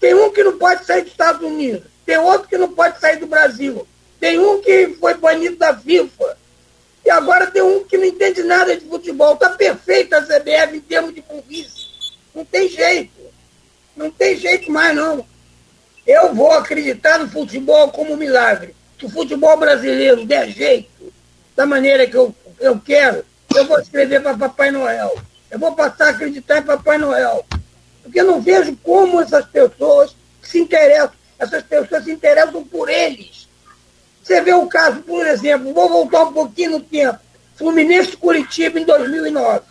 Tem 0.00 0.14
um 0.14 0.30
que 0.30 0.44
não 0.44 0.58
pode 0.58 0.84
sair 0.84 1.02
dos 1.02 1.12
Estados 1.12 1.40
Unidos, 1.40 1.82
tem 2.04 2.18
outro 2.18 2.48
que 2.48 2.58
não 2.58 2.68
pode 2.68 3.00
sair 3.00 3.16
do 3.16 3.26
Brasil, 3.26 3.86
tem 4.20 4.38
um 4.38 4.60
que 4.60 4.88
foi 5.00 5.14
banido 5.14 5.56
da 5.56 5.74
FIFA, 5.74 6.36
e 7.04 7.10
agora 7.10 7.50
tem 7.50 7.62
um 7.62 7.84
que 7.84 7.98
não 7.98 8.04
entende 8.04 8.42
nada 8.42 8.76
de 8.76 8.86
futebol. 8.86 9.34
Está 9.34 9.50
perfeita 9.50 10.18
a 10.18 10.22
CBF 10.22 10.76
em 10.76 10.80
termos 10.80 11.14
de 11.14 11.20
burrice. 11.20 11.88
Não 12.34 12.44
tem 12.44 12.68
jeito. 12.68 13.12
Não 13.94 14.10
tem 14.10 14.36
jeito 14.36 14.70
mais, 14.72 14.96
não. 14.96 15.24
Eu 16.06 16.34
vou 16.34 16.50
acreditar 16.52 17.18
no 17.18 17.28
futebol 17.28 17.90
como 17.90 18.14
um 18.14 18.16
milagre. 18.16 18.74
Se 18.98 19.06
o 19.06 19.10
futebol 19.10 19.56
brasileiro 19.56 20.24
der 20.24 20.48
jeito, 20.48 21.12
da 21.54 21.66
maneira 21.66 22.06
que 22.06 22.16
eu, 22.16 22.34
eu 22.58 22.80
quero, 22.80 23.24
eu 23.54 23.66
vou 23.66 23.78
escrever 23.78 24.22
para 24.22 24.36
Papai 24.36 24.70
Noel. 24.70 25.14
Eu 25.50 25.58
vou 25.58 25.72
passar 25.74 26.06
a 26.06 26.10
acreditar 26.10 26.58
em 26.58 26.62
Papai 26.62 26.98
Noel. 26.98 27.44
Porque 28.02 28.20
eu 28.20 28.24
não 28.24 28.40
vejo 28.40 28.76
como 28.82 29.20
essas 29.20 29.46
pessoas 29.46 30.16
se 30.42 30.58
interessam. 30.58 31.12
Essas 31.38 31.62
pessoas 31.62 32.04
se 32.04 32.12
interessam 32.12 32.64
por 32.64 32.88
eles. 32.88 33.43
Você 34.24 34.40
vê 34.40 34.54
o 34.54 34.66
caso, 34.66 35.02
por 35.02 35.26
exemplo, 35.26 35.74
vou 35.74 35.86
voltar 35.86 36.24
um 36.24 36.32
pouquinho 36.32 36.72
no 36.72 36.80
tempo. 36.80 37.18
Fluminense 37.56 38.16
Curitiba 38.16 38.80
em 38.80 38.84
2009. 38.84 39.62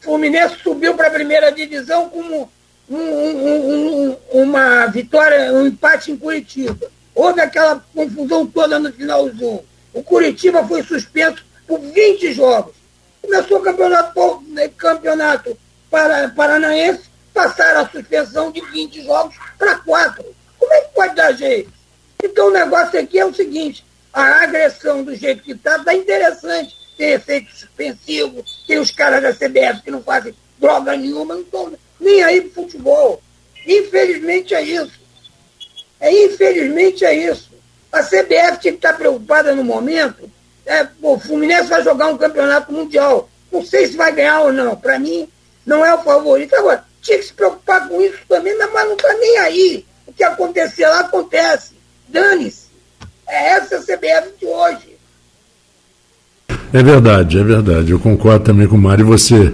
Fluminense 0.00 0.56
subiu 0.62 0.94
para 0.94 1.08
a 1.08 1.10
primeira 1.10 1.50
divisão 1.50 2.08
como 2.08 2.48
um, 2.88 2.96
um, 2.96 4.10
um, 4.10 4.16
uma 4.30 4.86
vitória, 4.86 5.52
um 5.52 5.66
empate 5.66 6.12
em 6.12 6.16
Curitiba. 6.16 6.88
Houve 7.12 7.40
aquela 7.40 7.84
confusão 7.92 8.46
toda 8.46 8.78
no 8.78 8.92
final 8.92 9.28
do 9.28 9.36
jogo. 9.36 9.64
O 9.92 10.04
Curitiba 10.04 10.64
foi 10.64 10.84
suspenso 10.84 11.44
por 11.66 11.80
20 11.80 12.32
jogos. 12.32 12.76
Começou 13.20 13.58
o 13.58 13.62
campeonato, 13.62 14.44
né, 14.46 14.68
campeonato 14.68 15.58
para, 15.90 16.28
paranaense, 16.28 17.10
passaram 17.34 17.80
a 17.80 17.88
suspensão 17.88 18.52
de 18.52 18.60
20 18.60 19.02
jogos 19.02 19.34
para 19.58 19.80
4. 19.80 20.24
Como 20.60 20.72
é 20.72 20.80
que 20.82 20.94
pode 20.94 21.14
dar 21.16 21.32
jeito? 21.32 21.75
Então 22.22 22.48
o 22.48 22.52
negócio 22.52 22.98
aqui 22.98 23.18
é 23.18 23.24
o 23.24 23.34
seguinte, 23.34 23.84
a 24.12 24.42
agressão 24.42 25.02
do 25.02 25.14
jeito 25.14 25.42
que 25.42 25.52
está 25.52 25.76
está 25.76 25.94
interessante. 25.94 26.74
Tem 26.96 27.10
efeito 27.10 27.54
suspensivo, 27.54 28.42
tem 28.66 28.78
os 28.78 28.90
caras 28.90 29.22
da 29.22 29.34
CBF 29.34 29.82
que 29.82 29.90
não 29.90 30.02
fazem 30.02 30.34
droga 30.58 30.96
nenhuma, 30.96 31.34
não 31.34 31.42
estão 31.42 31.72
nem 32.00 32.22
aí 32.22 32.40
pro 32.40 32.62
futebol. 32.62 33.22
Infelizmente 33.66 34.54
é 34.54 34.62
isso. 34.62 34.98
É, 36.00 36.24
infelizmente 36.24 37.04
é 37.04 37.14
isso. 37.14 37.50
A 37.92 38.02
CBF 38.02 38.58
tinha 38.60 38.72
que 38.72 38.78
estar 38.78 38.94
preocupada 38.94 39.54
no 39.54 39.64
momento. 39.64 40.30
É, 40.64 40.86
o 41.02 41.18
Fluminense 41.18 41.68
vai 41.68 41.82
jogar 41.82 42.08
um 42.08 42.16
campeonato 42.16 42.72
mundial. 42.72 43.28
Não 43.52 43.64
sei 43.64 43.86
se 43.86 43.96
vai 43.96 44.12
ganhar 44.12 44.40
ou 44.40 44.52
não. 44.52 44.76
Para 44.76 44.98
mim, 44.98 45.28
não 45.64 45.84
é 45.84 45.94
o 45.94 46.02
favorito. 46.02 46.54
Agora, 46.54 46.84
tinha 47.00 47.18
que 47.18 47.24
se 47.24 47.32
preocupar 47.32 47.88
com 47.88 48.00
isso 48.00 48.18
também, 48.28 48.56
mas 48.56 48.72
não 48.72 48.94
está 48.94 49.12
nem 49.14 49.38
aí. 49.38 49.86
O 50.06 50.12
que 50.12 50.24
acontecer 50.24 50.86
lá 50.86 51.00
acontece. 51.00 51.75
Dane-se. 52.08 52.66
É 53.28 53.56
essa 53.56 53.76
a 53.76 53.80
CBF 53.80 54.38
de 54.40 54.46
hoje. 54.46 54.96
É 56.72 56.82
verdade, 56.82 57.38
é 57.38 57.44
verdade. 57.44 57.90
Eu 57.90 57.98
concordo 57.98 58.44
também 58.44 58.66
com 58.66 58.76
o 58.76 58.78
Mário 58.78 59.02
e 59.02 59.08
você 59.08 59.52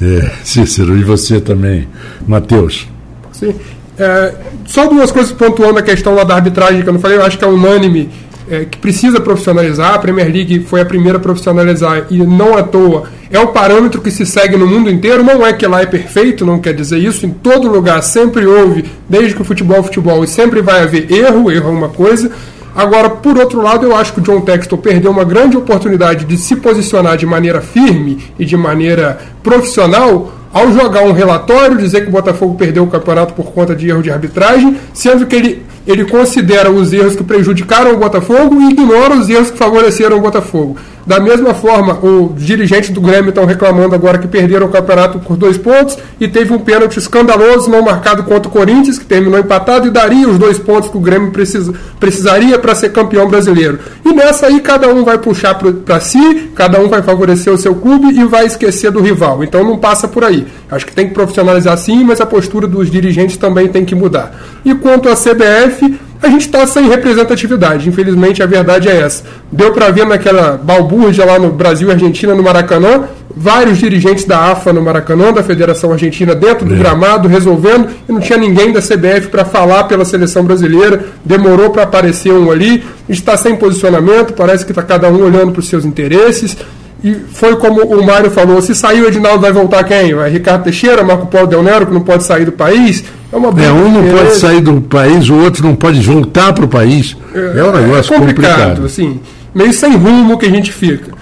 é, 0.00 0.30
Cícero, 0.44 0.96
e 0.96 1.04
você 1.04 1.40
também, 1.40 1.88
Matheus. 2.26 2.86
Sim. 3.32 3.54
É, 3.98 4.34
só 4.64 4.86
duas 4.86 5.10
coisas 5.10 5.32
pontuando 5.32 5.78
a 5.78 5.82
questão 5.82 6.14
lá 6.14 6.22
da 6.22 6.36
arbitragem 6.36 6.82
que 6.82 6.88
eu 6.88 6.92
não 6.92 7.00
falei, 7.00 7.16
eu 7.16 7.24
acho 7.24 7.36
que 7.36 7.44
é 7.44 7.48
unânime 7.48 8.08
é, 8.50 8.64
que 8.64 8.78
precisa 8.78 9.20
profissionalizar. 9.20 9.94
A 9.94 9.98
Premier 9.98 10.30
League 10.30 10.60
foi 10.60 10.80
a 10.80 10.84
primeira 10.84 11.18
a 11.18 11.20
profissionalizar 11.20 12.06
e 12.10 12.18
não 12.18 12.56
à 12.56 12.62
toa 12.62 13.04
é 13.30 13.38
o 13.38 13.48
parâmetro 13.48 14.00
que 14.00 14.10
se 14.10 14.24
segue 14.24 14.56
no 14.56 14.66
mundo 14.66 14.90
inteiro. 14.90 15.22
Não 15.22 15.46
é 15.46 15.52
que 15.52 15.66
lá 15.66 15.82
é 15.82 15.86
perfeito, 15.86 16.46
não 16.46 16.58
quer 16.58 16.74
dizer 16.74 16.98
isso. 16.98 17.26
Em 17.26 17.30
todo 17.30 17.68
lugar 17.68 18.02
sempre 18.02 18.46
houve, 18.46 18.84
desde 19.08 19.34
que 19.34 19.42
o 19.42 19.44
futebol 19.44 19.78
é 19.78 19.82
futebol, 19.82 20.24
e 20.24 20.26
sempre 20.26 20.62
vai 20.62 20.82
haver 20.82 21.10
erro. 21.12 21.50
Erro 21.50 21.68
é 21.68 21.72
uma 21.72 21.88
coisa. 21.88 22.30
Agora, 22.74 23.10
por 23.10 23.36
outro 23.36 23.60
lado, 23.60 23.84
eu 23.84 23.96
acho 23.96 24.12
que 24.12 24.20
o 24.20 24.22
John 24.22 24.40
Textor 24.40 24.78
perdeu 24.78 25.10
uma 25.10 25.24
grande 25.24 25.56
oportunidade 25.56 26.24
de 26.24 26.38
se 26.38 26.56
posicionar 26.56 27.16
de 27.16 27.26
maneira 27.26 27.60
firme 27.60 28.18
e 28.38 28.44
de 28.44 28.56
maneira 28.56 29.18
profissional 29.42 30.32
ao 30.52 30.72
jogar 30.72 31.02
um 31.02 31.12
relatório, 31.12 31.76
dizer 31.76 32.02
que 32.02 32.08
o 32.08 32.12
Botafogo 32.12 32.54
perdeu 32.54 32.84
o 32.84 32.86
campeonato 32.86 33.34
por 33.34 33.52
conta 33.52 33.74
de 33.74 33.88
erro 33.88 34.02
de 34.02 34.10
arbitragem, 34.10 34.76
sendo 34.94 35.26
que 35.26 35.36
ele 35.36 35.66
ele 35.88 36.04
considera 36.04 36.70
os 36.70 36.92
erros 36.92 37.16
que 37.16 37.24
prejudicaram 37.24 37.94
o 37.94 37.96
Botafogo 37.96 38.60
e 38.60 38.70
ignora 38.70 39.14
os 39.14 39.28
erros 39.28 39.50
que 39.50 39.56
favoreceram 39.56 40.18
o 40.18 40.20
Botafogo. 40.20 40.76
Da 41.08 41.18
mesma 41.18 41.54
forma, 41.54 41.98
os 42.02 42.44
dirigentes 42.44 42.90
do 42.90 43.00
Grêmio 43.00 43.30
estão 43.30 43.46
reclamando 43.46 43.94
agora 43.94 44.18
que 44.18 44.28
perderam 44.28 44.66
o 44.66 44.68
campeonato 44.68 45.18
por 45.18 45.38
dois 45.38 45.56
pontos 45.56 45.96
e 46.20 46.28
teve 46.28 46.52
um 46.52 46.58
pênalti 46.58 46.98
escandaloso 46.98 47.70
não 47.70 47.80
marcado 47.80 48.24
contra 48.24 48.46
o 48.46 48.52
Corinthians, 48.52 48.98
que 48.98 49.06
terminou 49.06 49.40
empatado 49.40 49.86
e 49.86 49.90
daria 49.90 50.28
os 50.28 50.36
dois 50.36 50.58
pontos 50.58 50.90
que 50.90 50.98
o 50.98 51.00
Grêmio 51.00 51.30
precisa, 51.30 51.72
precisaria 51.98 52.58
para 52.58 52.74
ser 52.74 52.92
campeão 52.92 53.26
brasileiro. 53.26 53.78
E 54.04 54.12
nessa 54.12 54.48
aí 54.48 54.60
cada 54.60 54.88
um 54.88 55.02
vai 55.02 55.16
puxar 55.16 55.54
para 55.54 55.98
si, 55.98 56.50
cada 56.54 56.78
um 56.78 56.90
vai 56.90 57.00
favorecer 57.00 57.50
o 57.50 57.56
seu 57.56 57.74
clube 57.74 58.08
e 58.08 58.24
vai 58.24 58.44
esquecer 58.44 58.90
do 58.90 59.00
rival. 59.00 59.42
Então 59.42 59.64
não 59.64 59.78
passa 59.78 60.06
por 60.06 60.22
aí. 60.22 60.46
Acho 60.70 60.84
que 60.84 60.92
tem 60.92 61.08
que 61.08 61.14
profissionalizar 61.14 61.78
sim, 61.78 62.04
mas 62.04 62.20
a 62.20 62.26
postura 62.26 62.66
dos 62.66 62.90
dirigentes 62.90 63.38
também 63.38 63.68
tem 63.68 63.82
que 63.82 63.94
mudar. 63.94 64.38
E 64.62 64.74
quanto 64.74 65.08
à 65.08 65.14
CBF, 65.14 65.77
a 66.22 66.28
gente 66.28 66.46
está 66.46 66.66
sem 66.66 66.88
representatividade. 66.88 67.88
Infelizmente, 67.88 68.42
a 68.42 68.46
verdade 68.46 68.88
é 68.88 69.00
essa. 69.00 69.22
Deu 69.50 69.72
para 69.72 69.90
ver 69.90 70.06
naquela 70.06 70.56
balbúrdia 70.56 71.24
lá 71.24 71.38
no 71.38 71.50
Brasil 71.50 71.88
e 71.88 71.92
Argentina, 71.92 72.34
no 72.34 72.42
Maracanã, 72.42 73.04
vários 73.34 73.78
dirigentes 73.78 74.24
da 74.24 74.50
AFA 74.50 74.72
no 74.72 74.82
Maracanã, 74.82 75.32
da 75.32 75.42
Federação 75.42 75.92
Argentina, 75.92 76.34
dentro 76.34 76.66
do 76.66 76.74
é. 76.74 76.78
gramado, 76.78 77.28
resolvendo, 77.28 77.88
e 78.08 78.12
não 78.12 78.20
tinha 78.20 78.38
ninguém 78.38 78.72
da 78.72 78.80
CBF 78.80 79.28
para 79.30 79.44
falar 79.44 79.84
pela 79.84 80.04
seleção 80.04 80.44
brasileira. 80.44 81.04
Demorou 81.24 81.70
para 81.70 81.84
aparecer 81.84 82.32
um 82.32 82.50
ali. 82.50 82.82
A 83.08 83.12
gente 83.12 83.20
está 83.20 83.36
sem 83.36 83.54
posicionamento, 83.56 84.32
parece 84.32 84.64
que 84.64 84.72
está 84.72 84.82
cada 84.82 85.08
um 85.08 85.24
olhando 85.24 85.52
para 85.52 85.60
os 85.60 85.68
seus 85.68 85.84
interesses. 85.84 86.56
E 87.02 87.14
foi 87.14 87.56
como 87.56 87.82
o 87.82 88.04
Mário 88.04 88.30
falou: 88.30 88.60
se 88.60 88.74
sair 88.74 89.02
o 89.02 89.06
Edinaldo, 89.06 89.40
vai 89.40 89.52
voltar 89.52 89.84
quem? 89.84 90.14
Vai 90.14 90.30
Ricardo 90.30 90.64
Teixeira, 90.64 91.04
Marco 91.04 91.26
Paulo 91.26 91.46
Del 91.46 91.62
Nero, 91.62 91.86
que 91.86 91.94
não 91.94 92.00
pode 92.00 92.24
sair 92.24 92.44
do 92.44 92.52
país? 92.52 93.04
É, 93.32 93.36
uma 93.36 93.48
é 93.62 93.70
um 93.70 93.90
não 93.90 94.16
pode 94.16 94.34
sair 94.36 94.60
do 94.60 94.80
país, 94.80 95.28
o 95.28 95.36
outro 95.36 95.64
não 95.64 95.76
pode 95.76 96.00
voltar 96.00 96.52
para 96.52 96.64
o 96.64 96.68
país. 96.68 97.16
É, 97.34 97.58
é, 97.58 97.64
um 97.64 97.72
negócio 97.72 98.14
é 98.14 98.18
complicado, 98.18 98.52
complicado. 98.52 98.86
Assim, 98.86 99.20
meio 99.54 99.72
sem 99.72 99.96
rumo 99.96 100.38
que 100.38 100.46
a 100.46 100.50
gente 100.50 100.72
fica. 100.72 101.16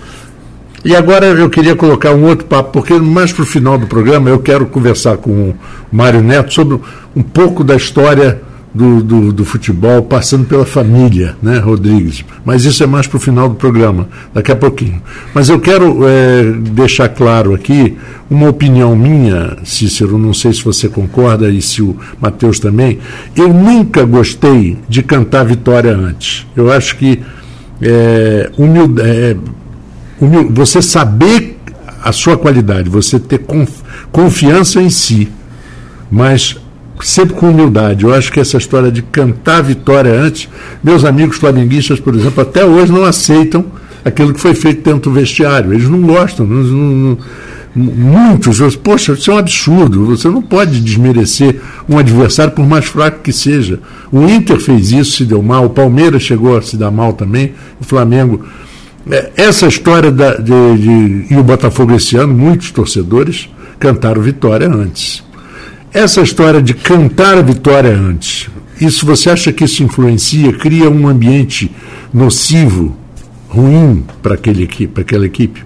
E 0.84 0.94
agora 0.94 1.26
eu 1.26 1.50
queria 1.50 1.74
colocar 1.74 2.12
um 2.12 2.24
outro 2.24 2.46
papo, 2.46 2.70
porque 2.72 2.94
mais 2.94 3.32
para 3.32 3.42
o 3.42 3.46
final 3.46 3.76
do 3.76 3.86
programa 3.86 4.30
eu 4.30 4.38
quero 4.38 4.66
conversar 4.66 5.16
com 5.16 5.30
o 5.30 5.54
Mário 5.90 6.22
Neto 6.22 6.54
sobre 6.54 6.78
um 7.14 7.22
pouco 7.22 7.64
da 7.64 7.74
história 7.74 8.40
do, 8.76 9.02
do, 9.02 9.32
do, 9.32 9.44
futebol, 9.44 10.02
passando 10.02 10.44
pela 10.44 10.66
família, 10.66 11.36
né, 11.42 11.58
Rodrigues? 11.58 12.24
Mas 12.44 12.64
isso 12.64 12.82
é 12.84 12.86
mais 12.86 13.06
para 13.06 13.16
o 13.16 13.20
final 13.20 13.48
do 13.48 13.54
programa, 13.54 14.08
daqui 14.34 14.52
a 14.52 14.56
pouquinho. 14.56 15.02
Mas 15.34 15.48
eu 15.48 15.58
quero 15.58 16.06
é, 16.06 16.42
deixar 16.72 17.08
claro 17.08 17.54
aqui 17.54 17.96
uma 18.28 18.48
opinião 18.48 18.94
minha, 18.94 19.56
Cícero, 19.64 20.18
não 20.18 20.34
sei 20.34 20.52
se 20.52 20.62
você 20.62 20.88
concorda 20.88 21.48
e 21.48 21.62
se 21.62 21.80
o 21.80 21.96
Matheus 22.20 22.60
também. 22.60 22.98
Eu 23.34 23.52
nunca 23.52 24.04
gostei 24.04 24.76
de 24.88 25.02
cantar 25.02 25.44
vitória 25.44 25.96
antes. 25.96 26.46
Eu 26.54 26.70
acho 26.70 26.96
que 26.96 27.22
é, 27.80 28.50
é, 29.02 29.36
você 30.50 30.82
saber 30.82 31.58
a 32.02 32.12
sua 32.12 32.36
qualidade, 32.36 32.90
você 32.90 33.18
ter 33.18 33.44
confiança 34.12 34.80
em 34.80 34.90
si, 34.90 35.28
mas 36.10 36.56
sempre 37.00 37.34
com 37.34 37.50
humildade. 37.50 38.04
Eu 38.04 38.14
acho 38.14 38.32
que 38.32 38.40
essa 38.40 38.56
história 38.56 38.90
de 38.90 39.02
cantar 39.02 39.58
a 39.58 39.62
vitória 39.62 40.12
antes, 40.12 40.48
meus 40.82 41.04
amigos 41.04 41.36
flamenguistas, 41.36 42.00
por 42.00 42.14
exemplo, 42.14 42.42
até 42.42 42.64
hoje 42.64 42.92
não 42.92 43.04
aceitam 43.04 43.64
aquilo 44.04 44.32
que 44.32 44.40
foi 44.40 44.54
feito 44.54 44.82
dentro 44.82 45.10
do 45.10 45.12
vestiário. 45.12 45.72
Eles 45.72 45.88
não 45.88 46.00
gostam. 46.00 46.46
Não, 46.46 46.62
não, 46.62 47.18
muitos, 47.74 48.76
poxa, 48.76 49.12
isso 49.12 49.30
é 49.30 49.34
um 49.34 49.38
absurdo. 49.38 50.06
Você 50.06 50.28
não 50.28 50.40
pode 50.40 50.80
desmerecer 50.80 51.60
um 51.88 51.98
adversário 51.98 52.52
por 52.52 52.66
mais 52.66 52.86
fraco 52.86 53.20
que 53.20 53.32
seja. 53.32 53.80
O 54.10 54.22
Inter 54.22 54.58
fez 54.60 54.92
isso, 54.92 55.16
se 55.16 55.24
deu 55.24 55.42
mal, 55.42 55.66
o 55.66 55.70
Palmeiras 55.70 56.22
chegou 56.22 56.56
a 56.56 56.62
se 56.62 56.76
dar 56.76 56.90
mal 56.90 57.12
também, 57.12 57.52
o 57.80 57.84
Flamengo. 57.84 58.44
É, 59.10 59.32
essa 59.36 59.66
história 59.66 60.10
da, 60.10 60.34
de, 60.36 60.78
de, 60.78 61.34
e 61.34 61.36
o 61.36 61.42
Botafogo 61.42 61.94
esse 61.94 62.16
ano, 62.16 62.32
muitos 62.32 62.70
torcedores 62.70 63.48
cantaram 63.78 64.22
vitória 64.22 64.68
antes. 64.68 65.25
Essa 65.96 66.20
história 66.20 66.60
de 66.60 66.74
cantar 66.74 67.38
a 67.38 67.40
vitória 67.40 67.90
antes, 67.90 68.50
isso 68.78 69.06
você 69.06 69.30
acha 69.30 69.50
que 69.50 69.64
isso 69.64 69.82
influencia, 69.82 70.52
cria 70.52 70.90
um 70.90 71.08
ambiente 71.08 71.74
nocivo, 72.12 72.94
ruim 73.48 74.06
para 74.22 74.34
aquela 74.34 75.24
equipe? 75.24 75.64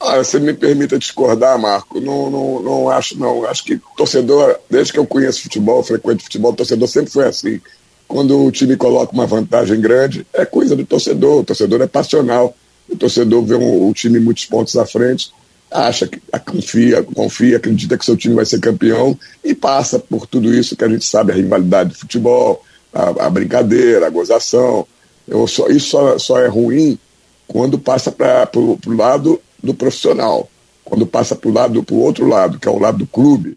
Ah, 0.00 0.16
você 0.16 0.40
me 0.40 0.52
permita 0.52 0.98
discordar, 0.98 1.56
Marco. 1.56 2.00
Não, 2.00 2.28
não, 2.28 2.62
não 2.62 2.90
acho, 2.90 3.16
não. 3.16 3.46
Acho 3.46 3.62
que 3.62 3.80
torcedor, 3.96 4.56
desde 4.68 4.92
que 4.92 4.98
eu 4.98 5.06
conheço 5.06 5.44
futebol, 5.44 5.84
frequento 5.84 6.24
futebol, 6.24 6.52
torcedor 6.52 6.88
sempre 6.88 7.12
foi 7.12 7.28
assim. 7.28 7.60
Quando 8.08 8.44
o 8.44 8.50
time 8.50 8.76
coloca 8.76 9.12
uma 9.12 9.24
vantagem 9.24 9.80
grande, 9.80 10.26
é 10.34 10.44
coisa 10.44 10.74
do 10.74 10.84
torcedor. 10.84 11.42
O 11.42 11.44
torcedor 11.44 11.80
é 11.80 11.86
passional. 11.86 12.56
O 12.88 12.96
torcedor 12.96 13.44
vê 13.44 13.54
um, 13.54 13.86
um 13.86 13.92
time 13.92 14.18
muitos 14.18 14.46
pontos 14.46 14.74
à 14.74 14.84
frente 14.84 15.30
acha 15.72 16.06
que 16.06 16.20
confia, 16.46 17.02
confia, 17.02 17.56
acredita 17.56 17.96
que 17.96 18.04
seu 18.04 18.16
time 18.16 18.34
vai 18.34 18.44
ser 18.44 18.60
campeão 18.60 19.18
e 19.44 19.54
passa 19.54 19.98
por 19.98 20.26
tudo 20.26 20.52
isso 20.52 20.76
que 20.76 20.84
a 20.84 20.88
gente 20.88 21.04
sabe, 21.04 21.32
a 21.32 21.34
rivalidade 21.34 21.90
de 21.90 21.96
futebol, 21.96 22.62
a, 22.92 23.26
a 23.26 23.30
brincadeira, 23.30 24.06
a 24.06 24.10
gozação. 24.10 24.86
Eu 25.26 25.46
só, 25.46 25.68
isso 25.68 25.90
só, 25.90 26.18
só 26.18 26.38
é 26.40 26.46
ruim 26.46 26.98
quando 27.46 27.78
passa 27.78 28.10
para 28.10 28.48
o 28.54 28.78
lado 28.86 29.40
do 29.62 29.74
profissional, 29.74 30.48
quando 30.84 31.06
passa 31.06 31.34
para 31.34 31.50
o 31.50 31.52
lado 31.52 31.82
pro 31.82 31.96
outro 31.96 32.26
lado, 32.26 32.58
que 32.58 32.68
é 32.68 32.70
o 32.70 32.78
lado 32.78 32.98
do 32.98 33.06
clube. 33.06 33.56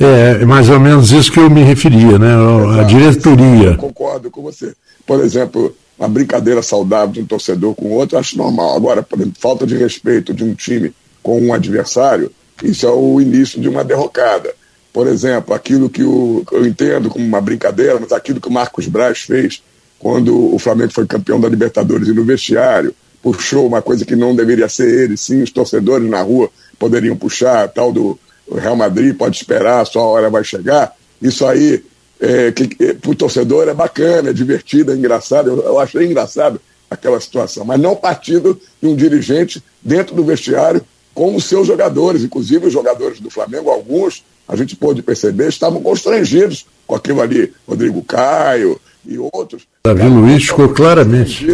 É, 0.00 0.42
é 0.42 0.44
mais 0.46 0.70
ou 0.70 0.80
menos 0.80 1.12
isso 1.12 1.30
que 1.30 1.38
eu 1.38 1.50
me 1.50 1.62
referia, 1.62 2.18
né? 2.18 2.32
A 2.80 2.82
diretoria. 2.84 3.68
Eu 3.68 3.76
concordo 3.76 4.30
com 4.30 4.42
você. 4.42 4.74
Por 5.06 5.20
exemplo, 5.20 5.76
uma 5.98 6.08
brincadeira 6.08 6.62
saudável 6.62 7.12
de 7.12 7.20
um 7.20 7.26
torcedor 7.26 7.74
com 7.74 7.90
outro, 7.90 8.18
acho 8.18 8.38
normal. 8.38 8.74
Agora, 8.74 9.02
por 9.02 9.18
exemplo, 9.18 9.36
falta 9.38 9.66
de 9.66 9.76
respeito 9.76 10.32
de 10.32 10.44
um 10.44 10.54
time 10.54 10.92
com 11.26 11.40
um 11.40 11.52
adversário, 11.52 12.30
isso 12.62 12.86
é 12.86 12.88
o 12.88 13.20
início 13.20 13.60
de 13.60 13.68
uma 13.68 13.82
derrocada. 13.82 14.54
Por 14.92 15.08
exemplo, 15.08 15.52
aquilo 15.52 15.90
que 15.90 16.04
o, 16.04 16.44
eu 16.52 16.64
entendo 16.64 17.10
como 17.10 17.24
uma 17.24 17.40
brincadeira, 17.40 17.98
mas 17.98 18.12
aquilo 18.12 18.40
que 18.40 18.46
o 18.46 18.52
Marcos 18.52 18.86
Braz 18.86 19.22
fez 19.22 19.60
quando 19.98 20.54
o 20.54 20.56
Flamengo 20.56 20.92
foi 20.92 21.04
campeão 21.04 21.40
da 21.40 21.48
Libertadores 21.48 22.06
e 22.06 22.12
no 22.12 22.24
vestiário, 22.24 22.94
puxou 23.20 23.66
uma 23.66 23.82
coisa 23.82 24.04
que 24.04 24.14
não 24.14 24.36
deveria 24.36 24.68
ser 24.68 24.88
ele, 24.88 25.16
sim, 25.16 25.42
os 25.42 25.50
torcedores 25.50 26.08
na 26.08 26.22
rua 26.22 26.48
poderiam 26.78 27.16
puxar, 27.16 27.66
tal 27.70 27.92
do 27.92 28.16
Real 28.54 28.76
Madrid 28.76 29.16
pode 29.16 29.36
esperar, 29.36 29.84
sua 29.84 30.04
hora 30.04 30.30
vai 30.30 30.44
chegar. 30.44 30.94
Isso 31.20 31.44
aí, 31.44 31.82
é, 32.20 32.52
para 32.52 33.10
o 33.10 33.16
torcedor, 33.16 33.66
é 33.68 33.74
bacana, 33.74 34.30
é 34.30 34.32
divertido, 34.32 34.92
é 34.92 34.94
engraçado. 34.94 35.50
Eu, 35.50 35.60
eu 35.60 35.80
achei 35.80 36.06
engraçado 36.06 36.60
aquela 36.88 37.20
situação, 37.20 37.64
mas 37.64 37.80
não 37.80 37.96
partindo 37.96 38.60
de 38.80 38.88
um 38.88 38.94
dirigente 38.94 39.60
dentro 39.82 40.14
do 40.14 40.22
vestiário 40.22 40.80
com 41.16 41.34
os 41.34 41.46
seus 41.46 41.66
jogadores, 41.66 42.22
inclusive 42.22 42.66
os 42.66 42.72
jogadores 42.74 43.20
do 43.20 43.30
Flamengo, 43.30 43.70
alguns, 43.70 44.22
a 44.46 44.54
gente 44.54 44.76
pôde 44.76 45.00
perceber, 45.00 45.48
estavam 45.48 45.82
constrangidos 45.82 46.66
com 46.86 46.94
aquilo 46.94 47.22
ali, 47.22 47.54
Rodrigo 47.66 48.04
Caio 48.04 48.78
e 49.04 49.18
outros. 49.18 49.62
Davi 49.82 50.06
Luiz 50.06 50.44
ficou 50.44 50.68
claramente. 50.68 51.46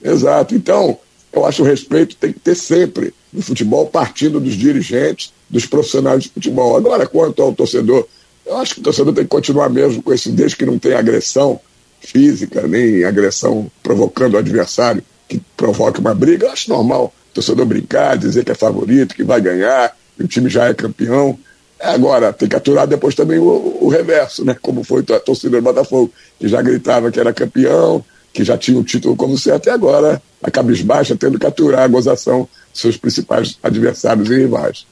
Exato. 0.00 0.54
Então, 0.54 0.96
eu 1.32 1.44
acho 1.44 1.56
que 1.56 1.62
o 1.62 1.66
respeito 1.66 2.14
tem 2.14 2.32
que 2.32 2.38
ter 2.38 2.54
sempre 2.54 3.12
no 3.32 3.42
futebol, 3.42 3.86
partindo 3.88 4.38
dos 4.38 4.54
dirigentes, 4.54 5.32
dos 5.50 5.66
profissionais 5.66 6.22
de 6.22 6.28
futebol. 6.28 6.76
Agora, 6.76 7.04
quanto 7.04 7.42
ao 7.42 7.52
torcedor, 7.52 8.06
eu 8.46 8.56
acho 8.58 8.74
que 8.74 8.80
o 8.80 8.84
torcedor 8.84 9.12
tem 9.12 9.24
que 9.24 9.30
continuar 9.30 9.68
mesmo 9.70 10.04
com 10.04 10.12
esse, 10.12 10.30
desde 10.30 10.56
que 10.56 10.64
não 10.64 10.78
tenha 10.78 11.00
agressão 11.00 11.58
física, 12.00 12.64
nem 12.68 13.02
agressão 13.02 13.68
provocando 13.82 14.34
o 14.34 14.38
adversário, 14.38 15.02
que 15.28 15.40
provoque 15.56 15.98
uma 15.98 16.14
briga, 16.14 16.46
eu 16.46 16.52
acho 16.52 16.70
normal 16.70 17.12
torcedor 17.34 17.66
brincar, 17.66 18.16
dizer 18.16 18.44
que 18.44 18.52
é 18.52 18.54
favorito, 18.54 19.14
que 19.14 19.24
vai 19.24 19.40
ganhar, 19.40 19.94
que 20.16 20.24
o 20.24 20.28
time 20.28 20.48
já 20.48 20.66
é 20.68 20.74
campeão. 20.74 21.36
Agora, 21.80 22.32
tem 22.32 22.48
que 22.48 22.56
aturar 22.56 22.86
depois 22.86 23.14
também 23.14 23.38
o, 23.38 23.78
o 23.80 23.88
reverso, 23.88 24.44
né? 24.44 24.56
Como 24.62 24.84
foi 24.84 25.04
a 25.10 25.18
torcida 25.18 25.56
do 25.56 25.62
Botafogo, 25.62 26.10
que 26.38 26.48
já 26.48 26.62
gritava 26.62 27.10
que 27.10 27.20
era 27.20 27.32
campeão, 27.32 28.02
que 28.32 28.44
já 28.44 28.56
tinha 28.56 28.78
o 28.78 28.84
título 28.84 29.16
como 29.16 29.36
certo, 29.36 29.66
e 29.66 29.70
agora 29.70 30.22
a 30.42 30.50
cabisbaixa 30.50 31.16
tendo 31.16 31.38
que 31.38 31.46
aturar 31.46 31.82
a 31.82 31.88
gozação 31.88 32.48
dos 32.72 32.80
seus 32.80 32.96
principais 32.96 33.58
adversários 33.62 34.30
e 34.30 34.36
rivais. 34.36 34.86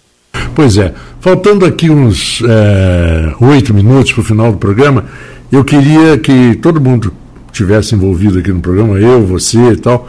Pois 0.55 0.77
é, 0.77 0.93
faltando 1.21 1.65
aqui 1.65 1.91
uns 1.91 2.43
é, 2.43 3.35
oito 3.45 3.73
minutos 3.73 4.13
para 4.13 4.21
o 4.21 4.25
final 4.25 4.53
do 4.53 4.59
programa, 4.59 5.07
eu 5.51 5.65
queria 5.65 6.19
que 6.19 6.57
todo 6.57 6.81
mundo 6.81 7.13
tivesse 7.53 7.95
envolvido 7.95 8.39
aqui 8.39 8.51
no 8.51 8.61
programa, 8.61 8.99
eu, 8.99 9.27
você 9.27 9.59
e 9.59 9.77
tal, 9.77 10.09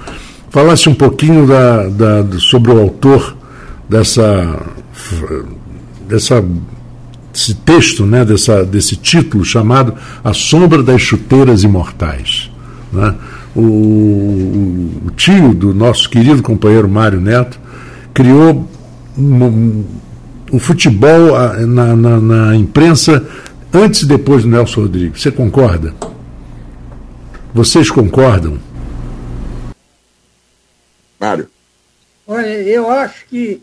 falasse 0.54 0.88
um 0.88 0.94
pouquinho 0.94 1.48
da, 1.48 1.90
da, 1.90 2.38
sobre 2.38 2.72
o 2.72 2.80
autor 2.80 3.36
dessa, 3.90 4.62
dessa 6.08 6.46
texto, 7.66 8.06
né, 8.06 8.24
dessa, 8.24 8.64
desse 8.64 8.96
título 8.96 9.44
chamado 9.44 9.96
A 10.24 10.32
Sombra 10.32 10.84
das 10.84 11.02
Chuteiras 11.02 11.64
Imortais. 11.64 12.52
Né? 12.92 13.16
O, 13.56 13.62
o, 15.08 15.12
tio 15.18 15.56
do 15.56 15.74
nosso 15.74 16.08
querido 16.08 16.44
companheiro 16.44 16.88
Mário 16.88 17.20
Neto 17.20 17.60
criou 18.14 18.70
um, 19.18 19.84
o 20.52 20.60
futebol 20.60 21.32
na, 21.66 21.96
na, 21.96 22.20
na, 22.20 22.56
imprensa 22.56 23.26
antes 23.74 24.04
e 24.04 24.08
depois 24.08 24.44
do 24.44 24.50
Nelson 24.50 24.82
Rodrigues. 24.82 25.20
Você 25.20 25.32
concorda? 25.32 25.96
Vocês 27.56 27.90
concordam? 27.90 28.60
Mário. 31.24 31.50
Olha, 32.28 32.48
eu 32.48 32.90
acho 32.90 33.26
que 33.28 33.62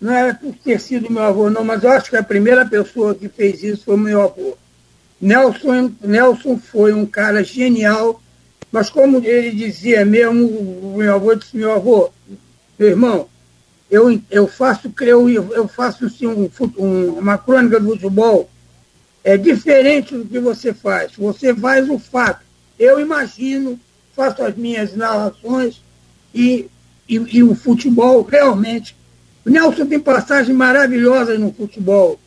não 0.00 0.12
era 0.12 0.34
por 0.34 0.52
ter 0.56 0.80
sido 0.80 1.10
meu 1.10 1.22
avô, 1.22 1.48
não, 1.48 1.64
mas 1.64 1.84
eu 1.84 1.90
acho 1.90 2.10
que 2.10 2.16
a 2.16 2.22
primeira 2.22 2.66
pessoa 2.66 3.14
que 3.14 3.28
fez 3.28 3.62
isso 3.62 3.84
foi 3.84 3.96
meu 3.96 4.22
avô. 4.22 4.56
Nelson, 5.20 5.92
Nelson 6.02 6.58
foi 6.58 6.92
um 6.92 7.06
cara 7.06 7.42
genial, 7.44 8.20
mas 8.70 8.90
como 8.90 9.24
ele 9.24 9.52
dizia 9.52 10.04
mesmo, 10.04 10.94
meu 10.96 11.14
avô 11.14 11.34
disse, 11.34 11.56
meu 11.56 11.72
avô, 11.72 12.10
meu 12.78 12.88
irmão, 12.88 13.28
eu, 13.90 14.20
eu 14.30 14.46
faço, 14.46 14.92
eu, 15.00 15.28
eu 15.28 15.68
faço 15.68 16.06
assim, 16.06 16.26
um, 16.26 16.50
um, 16.78 17.18
uma 17.18 17.38
crônica 17.38 17.80
do 17.80 17.90
futebol, 17.90 18.50
é 19.24 19.36
diferente 19.36 20.16
do 20.16 20.24
que 20.24 20.38
você 20.38 20.72
faz. 20.72 21.12
Você 21.16 21.54
faz 21.54 21.88
o 21.88 21.98
fato. 21.98 22.40
Eu 22.78 23.00
imagino, 23.00 23.78
faço 24.14 24.42
as 24.42 24.54
minhas 24.56 24.94
narrações 24.94 25.82
e, 26.34 26.68
e, 27.08 27.14
e 27.38 27.42
o 27.42 27.54
futebol 27.54 28.22
realmente 28.22 28.98
o 29.48 29.50
Nelson 29.50 29.86
tem 29.86 29.98
passagens 29.98 30.54
maravilhosas 30.54 31.40
no 31.40 31.50
futebol. 31.50 32.20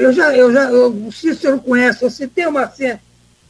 Eu 0.00 0.12
já, 0.12 0.36
eu 0.36 0.52
já, 0.52 0.70
o 0.70 1.10
Cícero 1.10 1.58
conhece, 1.58 2.00
você 2.00 2.28
tem 2.28 2.46
uma, 2.46 2.72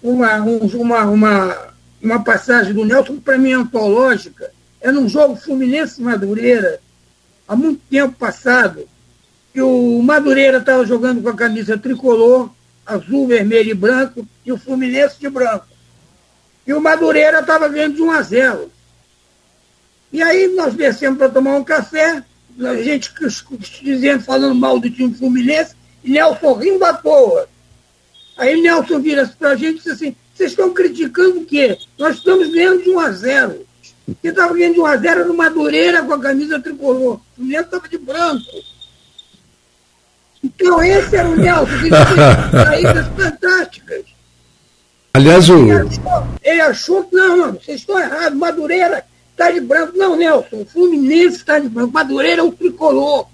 uma, 0.03 0.37
uma, 0.37 1.05
uma, 1.05 1.69
uma 2.03 2.25
passagem 2.25 2.73
do 2.73 2.87
Nelson 2.87 3.19
para 3.19 3.37
mim 3.37 3.53
antológica. 3.53 4.51
É 4.81 4.91
num 4.91 5.07
jogo 5.07 5.37
Fluminense 5.37 6.01
Madureira, 6.01 6.81
há 7.47 7.55
muito 7.55 7.83
tempo 7.91 8.17
passado, 8.17 8.89
que 9.53 9.61
o 9.61 10.01
Madureira 10.01 10.59
estava 10.59 10.87
jogando 10.87 11.21
com 11.21 11.29
a 11.29 11.37
camisa 11.37 11.77
tricolor, 11.77 12.49
azul, 12.87 13.27
vermelho 13.27 13.71
e 13.71 13.75
branco, 13.75 14.27
e 14.47 14.51
o 14.51 14.57
Fluminense 14.57 15.21
de 15.21 15.29
branco. 15.29 15.67
E 16.67 16.73
o 16.73 16.81
Madureira 16.81 17.41
estava 17.41 17.69
ganhando 17.69 17.97
de 17.97 18.03
1 18.03 18.11
a 18.13 18.23
0. 18.23 18.78
E 20.13 20.23
aí 20.23 20.49
nós 20.55 20.75
descemos 20.75 21.19
para 21.19 21.29
tomar 21.29 21.57
um 21.57 21.65
café, 21.65 22.23
a 22.61 22.75
gente 22.83 23.13
dizendo, 23.83 24.25
falando 24.25 24.55
mal 24.55 24.81
do 24.81 24.91
time 24.91 25.15
Fluminense, 25.15 25.75
e 26.03 26.11
Nelson 26.11 26.55
rindo 26.55 26.85
à 26.85 26.95
toa. 26.95 27.49
Aí 28.37 28.61
Nelson 28.61 29.01
vira 29.01 29.31
para 29.39 29.51
a 29.51 29.57
gente 29.57 29.75
e 29.75 29.79
disse 29.79 29.91
assim, 29.91 30.17
vocês 30.35 30.51
estão 30.53 30.73
criticando 30.73 31.41
o 31.41 31.45
quê? 31.45 31.77
Nós 31.99 32.17
estamos 32.17 32.49
ganhando 32.49 32.83
de 32.83 32.91
1 32.91 33.01
a 33.01 33.11
0. 33.11 33.67
Você 34.07 34.29
estava 34.29 34.55
ganhando 34.55 34.75
de 34.75 34.81
1 34.81 34.87
a 34.87 34.97
0 34.97 35.27
no 35.27 35.35
Madureira 35.35 36.03
com 36.03 36.15
a 36.15 36.21
camisa 36.21 36.61
tricolor. 36.61 37.17
O 37.17 37.21
Fluminense 37.35 37.65
estava 37.65 37.89
de 37.89 37.99
branco. 37.99 38.45
Então 40.43 40.83
esse 40.83 41.17
era 41.17 41.29
o 41.29 41.37
Nelson, 41.37 41.79
que 41.79 41.89
tinha 41.89 42.51
saídas 42.65 43.07
fantásticas. 43.09 44.05
Aliás, 45.13 45.51
o... 45.51 45.59
Ele 45.59 45.73
achou, 45.73 46.29
ele 46.43 46.61
achou 46.61 47.05
que, 47.05 47.17
não, 47.17 47.37
não, 47.37 47.53
vocês 47.55 47.81
estão 47.81 47.99
errados, 47.99 48.39
Madureira 48.39 49.05
está 49.39 49.53
de 49.53 49.61
branco. 49.61 49.93
Não, 49.97 50.17
Nelson, 50.17 50.57
o 50.57 50.67
Fluminense 50.67 51.37
está 51.37 51.61
de 51.61 51.69
branco. 51.69 51.93
Madureira 51.95 52.41
é 52.41 52.45
o 52.45 52.51
tricolor. 52.51 53.27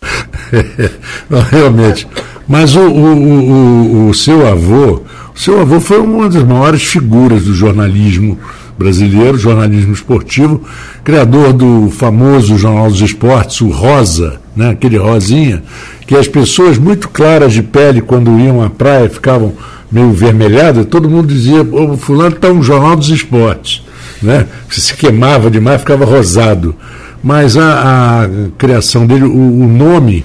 Não, 1.28 1.42
realmente. 1.42 2.08
Mas 2.48 2.74
o, 2.74 2.80
o, 2.80 3.14
o, 3.14 4.08
o, 4.08 4.14
seu 4.14 4.46
avô, 4.48 5.02
o 5.34 5.38
seu 5.38 5.60
avô 5.60 5.78
foi 5.78 5.98
uma 5.98 6.28
das 6.28 6.42
maiores 6.42 6.82
figuras 6.82 7.44
do 7.44 7.54
jornalismo 7.54 8.38
brasileiro, 8.76 9.36
jornalismo 9.36 9.92
esportivo, 9.92 10.64
criador 11.04 11.52
do 11.52 11.90
famoso 11.90 12.56
Jornal 12.56 12.88
dos 12.88 13.02
Esportes, 13.02 13.60
o 13.60 13.68
Rosa, 13.68 14.40
né, 14.56 14.70
aquele 14.70 14.96
rosinha, 14.96 15.62
que 16.06 16.16
as 16.16 16.26
pessoas 16.26 16.78
muito 16.78 17.10
claras 17.10 17.52
de 17.52 17.62
pele, 17.62 18.00
quando 18.00 18.40
iam 18.40 18.62
à 18.62 18.70
praia, 18.70 19.10
ficavam 19.10 19.52
meio 19.92 20.10
vermelhadas, 20.12 20.86
todo 20.86 21.10
mundo 21.10 21.28
dizia, 21.28 21.60
o 21.60 21.94
fulano 21.98 22.36
está 22.36 22.48
no 22.48 22.62
Jornal 22.62 22.96
dos 22.96 23.10
Esportes 23.10 23.84
né? 24.22 24.46
se 24.70 24.94
queimava 24.94 25.50
demais, 25.50 25.80
ficava 25.80 26.04
rosado. 26.04 26.74
Mas 27.22 27.56
a, 27.56 28.22
a 28.22 28.28
criação 28.56 29.06
dele, 29.06 29.24
o, 29.24 29.60
o 29.62 29.68
nome 29.68 30.24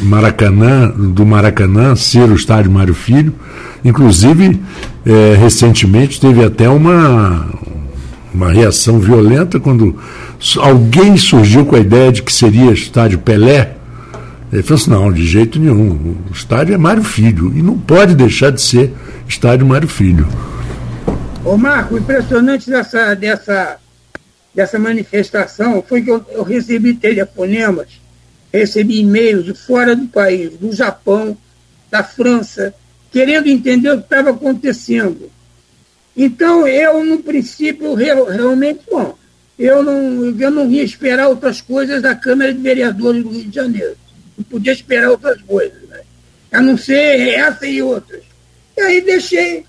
Maracanã, 0.00 0.88
do 0.90 1.24
Maracanã, 1.24 1.94
ser 1.96 2.30
o 2.30 2.34
estádio 2.34 2.70
Mário 2.70 2.94
Filho, 2.94 3.34
inclusive 3.84 4.60
é, 5.06 5.36
recentemente 5.38 6.20
teve 6.20 6.44
até 6.44 6.68
uma, 6.68 7.46
uma 8.32 8.50
reação 8.50 8.98
violenta 8.98 9.58
quando 9.58 9.96
alguém 10.58 11.16
surgiu 11.16 11.64
com 11.64 11.76
a 11.76 11.80
ideia 11.80 12.12
de 12.12 12.22
que 12.22 12.32
seria 12.32 12.72
estádio 12.72 13.18
Pelé. 13.18 13.74
Ele 14.52 14.62
falou 14.62 14.80
assim: 14.80 14.90
não, 14.90 15.12
de 15.12 15.26
jeito 15.26 15.58
nenhum. 15.58 16.16
O 16.30 16.32
estádio 16.32 16.74
é 16.74 16.78
Mário 16.78 17.02
Filho 17.02 17.52
e 17.54 17.62
não 17.62 17.78
pode 17.78 18.14
deixar 18.14 18.50
de 18.50 18.60
ser 18.60 18.94
estádio 19.26 19.66
Mário 19.66 19.88
Filho. 19.88 20.26
Ô 21.44 21.56
Marco, 21.56 21.94
o 21.94 21.98
impressionante 21.98 22.68
dessa, 22.68 23.14
dessa, 23.14 23.78
dessa 24.54 24.78
manifestação 24.78 25.82
foi 25.82 26.02
que 26.02 26.10
eu, 26.10 26.24
eu 26.30 26.42
recebi 26.42 26.94
telefonemas, 26.94 28.00
recebi 28.52 29.00
e-mails 29.00 29.44
de 29.44 29.54
fora 29.54 29.94
do 29.94 30.06
país, 30.08 30.56
do 30.58 30.72
Japão, 30.72 31.36
da 31.90 32.02
França, 32.02 32.74
querendo 33.10 33.46
entender 33.48 33.90
o 33.90 33.98
que 33.98 34.04
estava 34.04 34.30
acontecendo. 34.30 35.30
Então, 36.16 36.66
eu, 36.66 37.04
no 37.04 37.18
princípio, 37.18 37.94
realmente, 37.94 38.80
bom, 38.90 39.16
eu 39.58 39.82
não, 39.82 40.38
eu 40.38 40.50
não 40.50 40.70
ia 40.70 40.82
esperar 40.82 41.28
outras 41.28 41.60
coisas 41.60 42.02
da 42.02 42.14
Câmara 42.14 42.52
de 42.52 42.60
Vereadores 42.60 43.22
do 43.22 43.30
Rio 43.30 43.44
de 43.44 43.54
Janeiro. 43.54 43.96
Não 44.36 44.44
podia 44.44 44.72
esperar 44.72 45.10
outras 45.10 45.40
coisas, 45.42 45.82
né? 45.88 46.00
a 46.50 46.60
não 46.60 46.76
ser 46.76 47.28
essa 47.30 47.66
e 47.66 47.82
outras. 47.82 48.22
E 48.76 48.80
aí 48.80 49.00
deixei 49.00 49.64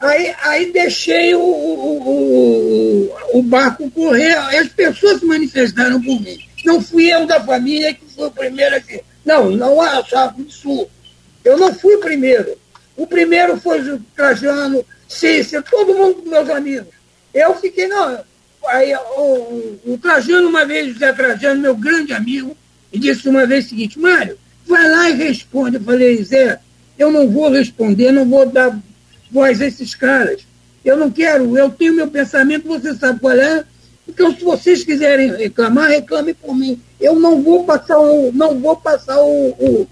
Aí, 0.00 0.34
aí 0.42 0.72
deixei 0.72 1.34
o, 1.34 1.40
o, 1.40 3.10
o, 3.34 3.38
o 3.38 3.42
barco 3.42 3.90
correr, 3.90 4.32
as 4.32 4.68
pessoas 4.68 5.20
se 5.20 5.26
manifestaram 5.26 6.00
por 6.00 6.18
mim. 6.20 6.38
Não 6.64 6.80
fui 6.80 7.12
eu 7.12 7.26
da 7.26 7.42
família 7.44 7.92
que 7.92 8.06
foi 8.14 8.28
o 8.28 8.30
primeiro 8.30 8.76
aqui. 8.76 9.02
Não, 9.24 9.50
não 9.50 9.80
há 9.80 10.02
Chapo 10.02 10.42
do 10.42 10.50
Sul. 10.50 10.90
Eu 11.44 11.58
não 11.58 11.74
fui 11.74 11.96
o 11.96 12.00
primeiro. 12.00 12.56
O 12.96 13.06
primeiro 13.06 13.58
foi 13.58 13.80
o 13.80 14.00
Trajano, 14.16 14.84
Cícero, 15.06 15.64
todo 15.70 15.94
mundo 15.94 16.22
meus 16.26 16.48
amigos. 16.48 16.88
Eu 17.32 17.54
fiquei, 17.56 17.86
não. 17.86 18.24
Aí 18.68 18.94
o, 18.94 19.78
o 19.84 19.98
Trajano, 20.00 20.48
uma 20.48 20.64
vez, 20.64 20.94
José 20.94 21.12
Trajano, 21.12 21.60
meu 21.60 21.76
grande 21.76 22.12
amigo, 22.14 22.56
e 22.90 22.98
disse 22.98 23.28
uma 23.28 23.46
vez 23.46 23.66
o 23.66 23.68
seguinte, 23.68 23.98
Mário, 23.98 24.38
vai 24.66 24.88
lá 24.88 25.10
e 25.10 25.14
responde. 25.14 25.76
Eu 25.76 25.82
falei, 25.82 26.22
Zé, 26.24 26.58
eu 26.98 27.10
não 27.10 27.28
vou 27.28 27.50
responder, 27.50 28.12
não 28.12 28.24
vou 28.24 28.46
dar 28.46 28.78
voz 29.30 29.60
esses 29.60 29.94
caras. 29.94 30.46
Eu 30.84 30.96
não 30.96 31.10
quero, 31.10 31.56
eu 31.56 31.70
tenho 31.70 31.94
meu 31.94 32.08
pensamento, 32.08 32.66
você 32.66 32.94
sabe 32.94 33.20
qual 33.20 33.32
é. 33.32 33.64
Então, 34.08 34.34
se 34.34 34.42
vocês 34.42 34.82
quiserem 34.82 35.36
reclamar, 35.36 35.88
reclamem 35.88 36.34
por 36.34 36.54
mim. 36.54 36.80
Eu 37.00 37.18
não 37.18 37.42
vou 37.42 37.64
passar 37.64 37.98
o, 37.98 38.32
não 38.32 38.58
vou 38.58 38.76
passar 38.76 39.20
o, 39.20 39.50
o, 39.50 39.88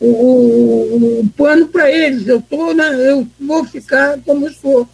o, 0.00 1.20
o 1.20 1.30
pano 1.36 1.66
para 1.68 1.90
eles. 1.90 2.28
Eu, 2.28 2.40
tô 2.40 2.72
na, 2.72 2.92
eu 2.92 3.26
vou 3.40 3.64
ficar 3.64 4.18
como 4.24 4.46
estou. 4.46 4.88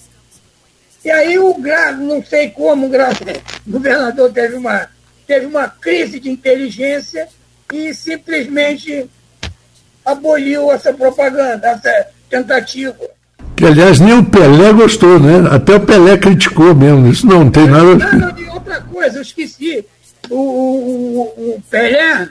E 1.04 1.10
aí 1.10 1.38
o 1.38 1.54
grave, 1.54 2.02
não 2.02 2.24
sei 2.24 2.50
como 2.50 2.86
o, 2.86 2.88
grave, 2.88 3.24
o 3.66 3.70
governador 3.70 4.32
teve 4.32 4.56
uma, 4.56 4.88
teve 5.26 5.46
uma 5.46 5.68
crise 5.68 6.18
de 6.18 6.30
inteligência 6.30 7.28
e 7.72 7.94
simplesmente 7.94 9.08
aboliu 10.04 10.72
essa 10.72 10.92
propaganda, 10.92 11.68
essa 11.68 12.08
tentativa. 12.28 12.96
Que, 13.58 13.66
aliás, 13.66 13.98
nem 13.98 14.16
o 14.16 14.24
Pelé 14.24 14.72
gostou, 14.72 15.18
né? 15.18 15.48
Até 15.50 15.74
o 15.74 15.80
Pelé 15.80 16.16
criticou 16.16 16.76
mesmo. 16.76 17.08
Isso 17.08 17.26
não, 17.26 17.50
tem 17.50 17.66
nada. 17.66 17.96
Não, 17.96 18.18
não, 18.18 18.54
outra 18.54 18.80
coisa, 18.82 19.18
eu 19.18 19.22
esqueci. 19.22 19.84
O, 20.30 20.36
o, 20.36 21.22
o, 21.56 21.62
Pelé, 21.68 22.28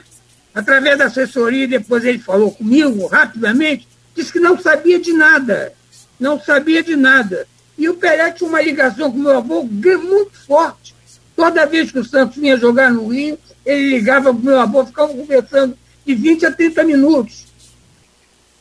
através 0.54 0.96
da 0.96 1.04
assessoria, 1.04 1.68
depois 1.68 2.02
ele 2.06 2.18
falou 2.18 2.50
comigo 2.50 3.06
rapidamente, 3.08 3.86
disse 4.16 4.32
que 4.32 4.40
não 4.40 4.58
sabia 4.58 4.98
de 4.98 5.12
nada. 5.12 5.74
Não 6.18 6.40
sabia 6.40 6.82
de 6.82 6.96
nada. 6.96 7.46
E 7.76 7.90
o 7.90 7.94
Pelé 7.96 8.30
tinha 8.30 8.48
uma 8.48 8.62
ligação 8.62 9.12
com 9.12 9.18
o 9.18 9.20
meu 9.20 9.36
avô 9.36 9.64
muito 9.64 10.32
forte. 10.46 10.94
Toda 11.36 11.66
vez 11.66 11.92
que 11.92 11.98
o 11.98 12.04
Santos 12.06 12.38
vinha 12.38 12.56
jogar 12.56 12.90
no 12.90 13.06
Rio, 13.08 13.38
ele 13.66 13.90
ligava 13.90 14.32
para 14.32 14.40
o 14.40 14.44
meu 14.46 14.58
avô, 14.58 14.82
ficava 14.86 15.12
conversando 15.12 15.76
de 16.06 16.14
20 16.14 16.46
a 16.46 16.52
30 16.52 16.84
minutos. 16.84 17.47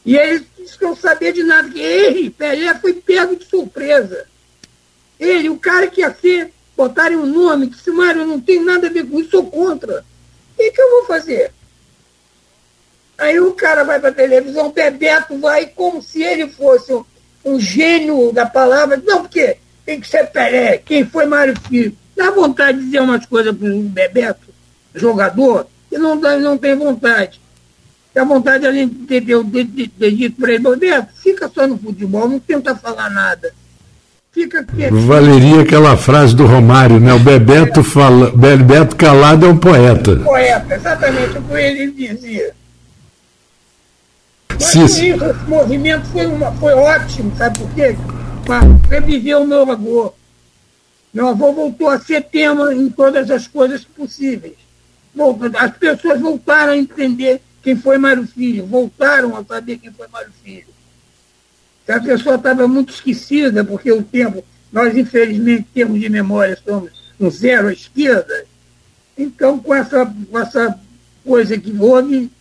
E 0.08 0.16
eles 0.16 0.44
não 0.80 0.96
saber 0.96 1.34
de 1.34 1.44
nada, 1.44 1.70
que 1.70 1.82
ele, 1.82 2.30
Pelé, 2.30 2.74
foi 2.76 2.94
pego 2.94 3.36
de 3.36 3.44
surpresa. 3.44 4.26
Ele, 5.20 5.50
o 5.50 5.60
cara 5.60 5.88
que 5.88 6.00
ia 6.00 6.16
ser, 6.16 6.54
botarem 6.78 7.18
um 7.18 7.26
nome, 7.26 7.68
que 7.68 7.78
se 7.78 7.92
Mário 7.92 8.26
não 8.26 8.40
tem 8.40 8.64
nada 8.64 8.88
a 8.88 8.90
ver 8.90 9.06
com 9.06 9.20
isso, 9.20 9.32
sou 9.32 9.46
contra. 9.46 10.00
O 10.00 10.56
que, 10.56 10.72
que 10.72 10.82
eu 10.82 10.90
vou 10.92 11.06
fazer? 11.08 11.52
Aí 13.18 13.38
o 13.38 13.52
cara 13.52 13.84
vai 13.84 14.00
para 14.00 14.12
a 14.12 14.14
televisão, 14.14 14.72
Bebeto 14.72 15.38
vai 15.40 15.66
como 15.66 16.02
se 16.02 16.24
ele 16.24 16.48
fosse 16.48 16.94
um, 16.94 17.04
um, 17.44 17.60
gênio 17.60 18.32
da 18.32 18.46
palavra. 18.46 19.04
Não, 19.06 19.24
porque 19.24 19.58
tem 19.86 20.00
que 20.00 20.08
ser 20.08 20.28
Pelé. 20.28 20.78
Quem 20.78 21.04
foi 21.06 21.26
Mário 21.26 21.60
Filho? 21.68 21.98
Dá 22.16 22.32
vontade 22.32 22.78
de 22.78 22.86
dizer 22.86 23.02
umas 23.02 23.26
coisas 23.26 23.54
para 23.54 23.68
o 23.68 23.82
Bebeto, 23.82 24.48
jogador, 24.96 25.68
e 25.92 25.98
não, 25.98 26.16
não 26.16 26.58
tem 26.58 26.76
vontade. 26.76 27.42
A 28.18 28.24
vontade 28.24 28.62
de 28.62 28.68
a 28.68 28.72
gente 28.72 28.96
ter, 29.06 29.22
ter, 29.22 29.46
ter, 29.46 29.88
ter 29.90 30.12
dito 30.12 30.42
para 30.42 30.54
ele, 30.54 30.64
Bebeto, 30.64 31.08
fica 31.22 31.50
só 31.54 31.68
no 31.68 31.78
futebol, 31.78 32.28
não 32.28 32.40
tenta 32.40 32.76
falar 32.76 33.10
nada. 33.10 33.54
Fica 34.32 34.64
quietinho. 34.64 35.02
Valeria 35.02 35.62
aquela 35.62 35.98
frase 35.98 36.36
do 36.36 36.46
Romário, 36.46 37.00
né? 37.00 37.14
O 37.14 37.20
Bebeto, 37.20 37.84
fala, 37.84 38.32
Bebeto 38.32 38.96
calado 38.96 39.46
é 39.46 39.50
um 39.50 39.58
poeta. 39.58 40.16
Poeta, 40.18 40.76
exatamente 40.76 41.38
o 41.38 41.42
que 41.44 41.54
ele 41.54 41.92
dizia. 41.92 42.54
Mas 44.50 44.64
Sim. 44.64 44.86
isso, 44.86 45.04
esse 45.04 45.46
movimento 45.48 46.06
foi, 46.08 46.26
uma, 46.26 46.52
foi 46.54 46.74
ótimo, 46.74 47.32
sabe 47.38 47.60
por 47.60 47.70
quê? 47.72 47.96
Para 48.46 48.62
reviver 48.90 49.38
o 49.40 49.48
meu 49.48 49.72
avô. 49.72 50.14
Meu 51.14 51.28
avô 51.30 51.54
voltou 51.54 51.90
a 51.90 52.00
ser 52.00 52.22
tema 52.22 52.74
em 52.74 52.90
todas 52.90 53.30
as 53.30 53.48
coisas 53.48 53.84
possíveis. 53.84 54.56
As 55.58 55.72
pessoas 55.78 56.20
voltaram 56.20 56.74
a 56.74 56.78
entender 56.78 57.42
quem 57.68 57.76
foi 57.76 57.98
Mário 57.98 58.26
Filho, 58.26 58.66
voltaram 58.66 59.36
a 59.36 59.44
saber 59.44 59.78
quem 59.78 59.92
foi 59.92 60.08
Mário 60.08 60.32
Filho. 60.42 60.68
A 61.86 62.00
pessoa 62.00 62.36
estava 62.36 62.66
muito 62.66 62.94
esquecida, 62.94 63.62
porque 63.62 63.92
o 63.92 64.02
tempo, 64.02 64.42
nós 64.72 64.96
infelizmente, 64.96 65.68
em 65.70 65.74
termos 65.74 66.00
de 66.00 66.08
memória, 66.08 66.58
somos 66.64 66.92
um 67.20 67.30
zero 67.30 67.68
à 67.68 67.74
esquerda. 67.74 68.46
Então, 69.18 69.60
com 69.60 69.76
essa, 69.76 70.06
com 70.06 70.40
essa 70.40 70.80
coisa 71.26 71.58
que 71.58 71.76
houve, 71.78 72.32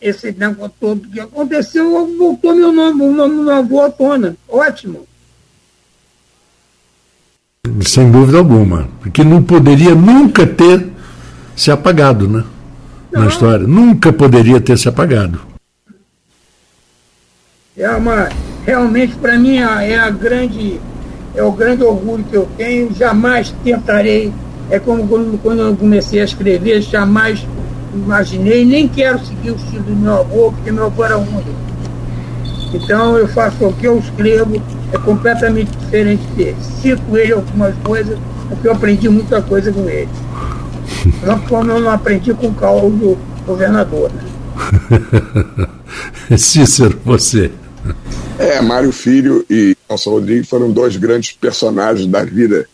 esse 0.00 0.32
negócio 0.32 0.72
todo 0.80 1.08
que 1.08 1.20
aconteceu, 1.20 2.16
voltou 2.16 2.54
meu 2.54 2.72
nome, 2.72 3.02
o 3.02 3.12
nome 3.12 3.36
do 3.36 3.42
meu 3.42 3.54
avô 3.54 3.82
à 3.82 3.90
tona. 3.90 4.34
Ótimo. 4.48 5.06
Sem 7.82 8.10
dúvida 8.10 8.38
alguma. 8.38 8.88
Porque 9.00 9.22
não 9.22 9.42
poderia 9.42 9.94
nunca 9.94 10.46
ter 10.46 10.90
se 11.54 11.70
apagado, 11.70 12.26
né? 12.26 12.42
Não. 13.12 13.22
Na 13.22 13.28
história. 13.28 13.66
Nunca 13.66 14.12
poderia 14.12 14.60
ter 14.60 14.78
se 14.78 14.88
apagado. 14.88 15.40
É 17.76 17.88
uma, 17.90 18.28
realmente, 18.66 19.14
para 19.16 19.38
mim, 19.38 19.56
é, 19.56 19.98
a 19.98 20.10
grande, 20.10 20.80
é 21.34 21.42
o 21.42 21.50
grande 21.52 21.82
orgulho 21.82 22.24
que 22.24 22.34
eu 22.34 22.48
tenho. 22.56 22.94
Jamais 22.94 23.54
tentarei, 23.64 24.32
é 24.70 24.78
como 24.78 25.06
quando, 25.08 25.40
quando 25.42 25.62
eu 25.62 25.76
comecei 25.76 26.20
a 26.20 26.24
escrever, 26.24 26.82
jamais 26.82 27.46
imaginei, 27.94 28.64
nem 28.64 28.86
quero 28.86 29.18
seguir 29.24 29.52
o 29.52 29.56
estilo 29.56 29.82
do 29.82 29.96
meu 29.96 30.20
avô, 30.20 30.52
porque 30.52 30.70
meu 30.70 30.86
avô 30.86 31.04
era 31.04 31.18
único. 31.18 31.50
Então 32.72 33.16
eu 33.18 33.26
faço 33.26 33.66
o 33.66 33.72
que 33.72 33.86
eu 33.86 33.98
escrevo, 33.98 34.62
é 34.92 34.98
completamente 34.98 35.70
diferente 35.76 36.22
dele. 36.36 36.56
Cito 36.80 37.16
ele 37.16 37.32
algumas 37.32 37.74
coisas, 37.82 38.18
porque 38.48 38.68
eu 38.68 38.72
aprendi 38.72 39.08
muita 39.08 39.42
coisa 39.42 39.72
com 39.72 39.88
ele. 39.88 40.08
Não 41.24 41.38
como 41.40 41.70
eu 41.70 41.80
não 41.80 41.90
aprendi 41.90 42.32
com 42.34 42.48
o 42.48 42.54
Cláudio, 42.54 43.18
governador. 43.46 44.10
Né? 44.12 44.22
Cícero, 46.36 46.98
você. 47.04 47.50
É, 48.38 48.60
Mário 48.60 48.92
Filho 48.92 49.44
e 49.48 49.76
Nelson 49.88 50.10
Rodrigues 50.10 50.48
foram 50.48 50.70
dois 50.70 50.96
grandes 50.96 51.32
personagens 51.32 52.06
da 52.06 52.24
vida 52.24 52.66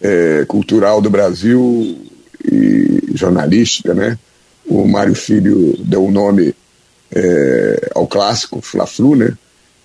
é, 0.00 0.44
cultural 0.46 1.00
do 1.00 1.10
Brasil 1.10 1.98
e 2.44 3.12
jornalística, 3.14 3.94
né? 3.94 4.18
O 4.66 4.86
Mário 4.86 5.14
Filho 5.14 5.76
deu 5.78 6.04
o 6.04 6.10
nome 6.10 6.54
é, 7.14 7.90
ao 7.94 8.06
clássico 8.06 8.60
Fla-Flu, 8.60 9.16
né? 9.16 9.32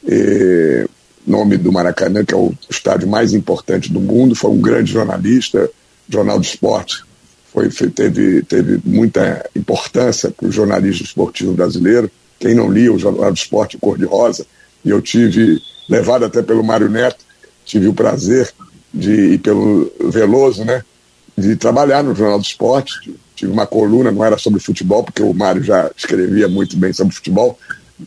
É, 0.08 0.88
nome 1.26 1.58
do 1.58 1.72
Maracanã, 1.72 2.24
que 2.24 2.34
é 2.34 2.38
o 2.38 2.54
estádio 2.70 3.08
mais 3.08 3.34
importante 3.34 3.92
do 3.92 4.00
mundo, 4.00 4.34
foi 4.34 4.52
um 4.52 4.62
grande 4.62 4.94
jornalista, 4.94 5.70
Jornal 6.10 6.40
do 6.40 6.46
Esporte, 6.46 7.04
foi, 7.72 7.90
teve, 7.90 8.44
teve 8.44 8.80
muita 8.86 9.50
importância 9.56 10.30
para 10.30 10.48
o 10.48 10.52
jornalismo 10.52 11.04
esportivo 11.04 11.54
brasileiro. 11.54 12.10
Quem 12.40 12.54
não 12.54 12.72
lia 12.72 12.94
o 12.94 13.00
Jornal 13.00 13.32
do 13.32 13.38
Esporte 13.38 13.78
Cor-de-Rosa, 13.78 14.46
e 14.86 14.90
eu 14.90 15.02
tive, 15.02 15.60
levado 15.90 16.26
até 16.26 16.42
pelo 16.44 16.64
Mário 16.64 16.90
Neto, 16.90 17.26
tive 17.66 17.88
o 17.88 17.94
prazer 17.94 18.54
de, 18.94 19.34
e 19.34 19.38
pelo 19.38 19.92
Veloso, 20.00 20.64
né, 20.64 20.84
de 21.36 21.56
trabalhar 21.56 22.04
no 22.04 22.14
Jornal 22.14 22.40
do 22.40 22.46
Esporte, 22.46 22.94
tive 23.36 23.52
uma 23.52 23.66
coluna, 23.66 24.12
não 24.12 24.24
era 24.24 24.38
sobre 24.38 24.60
futebol, 24.60 25.04
porque 25.04 25.24
o 25.24 25.34
Mário 25.34 25.64
já 25.64 25.90
escrevia 25.96 26.48
muito 26.48 26.78
bem 26.78 26.94
sobre 26.94 27.16
futebol, 27.16 27.58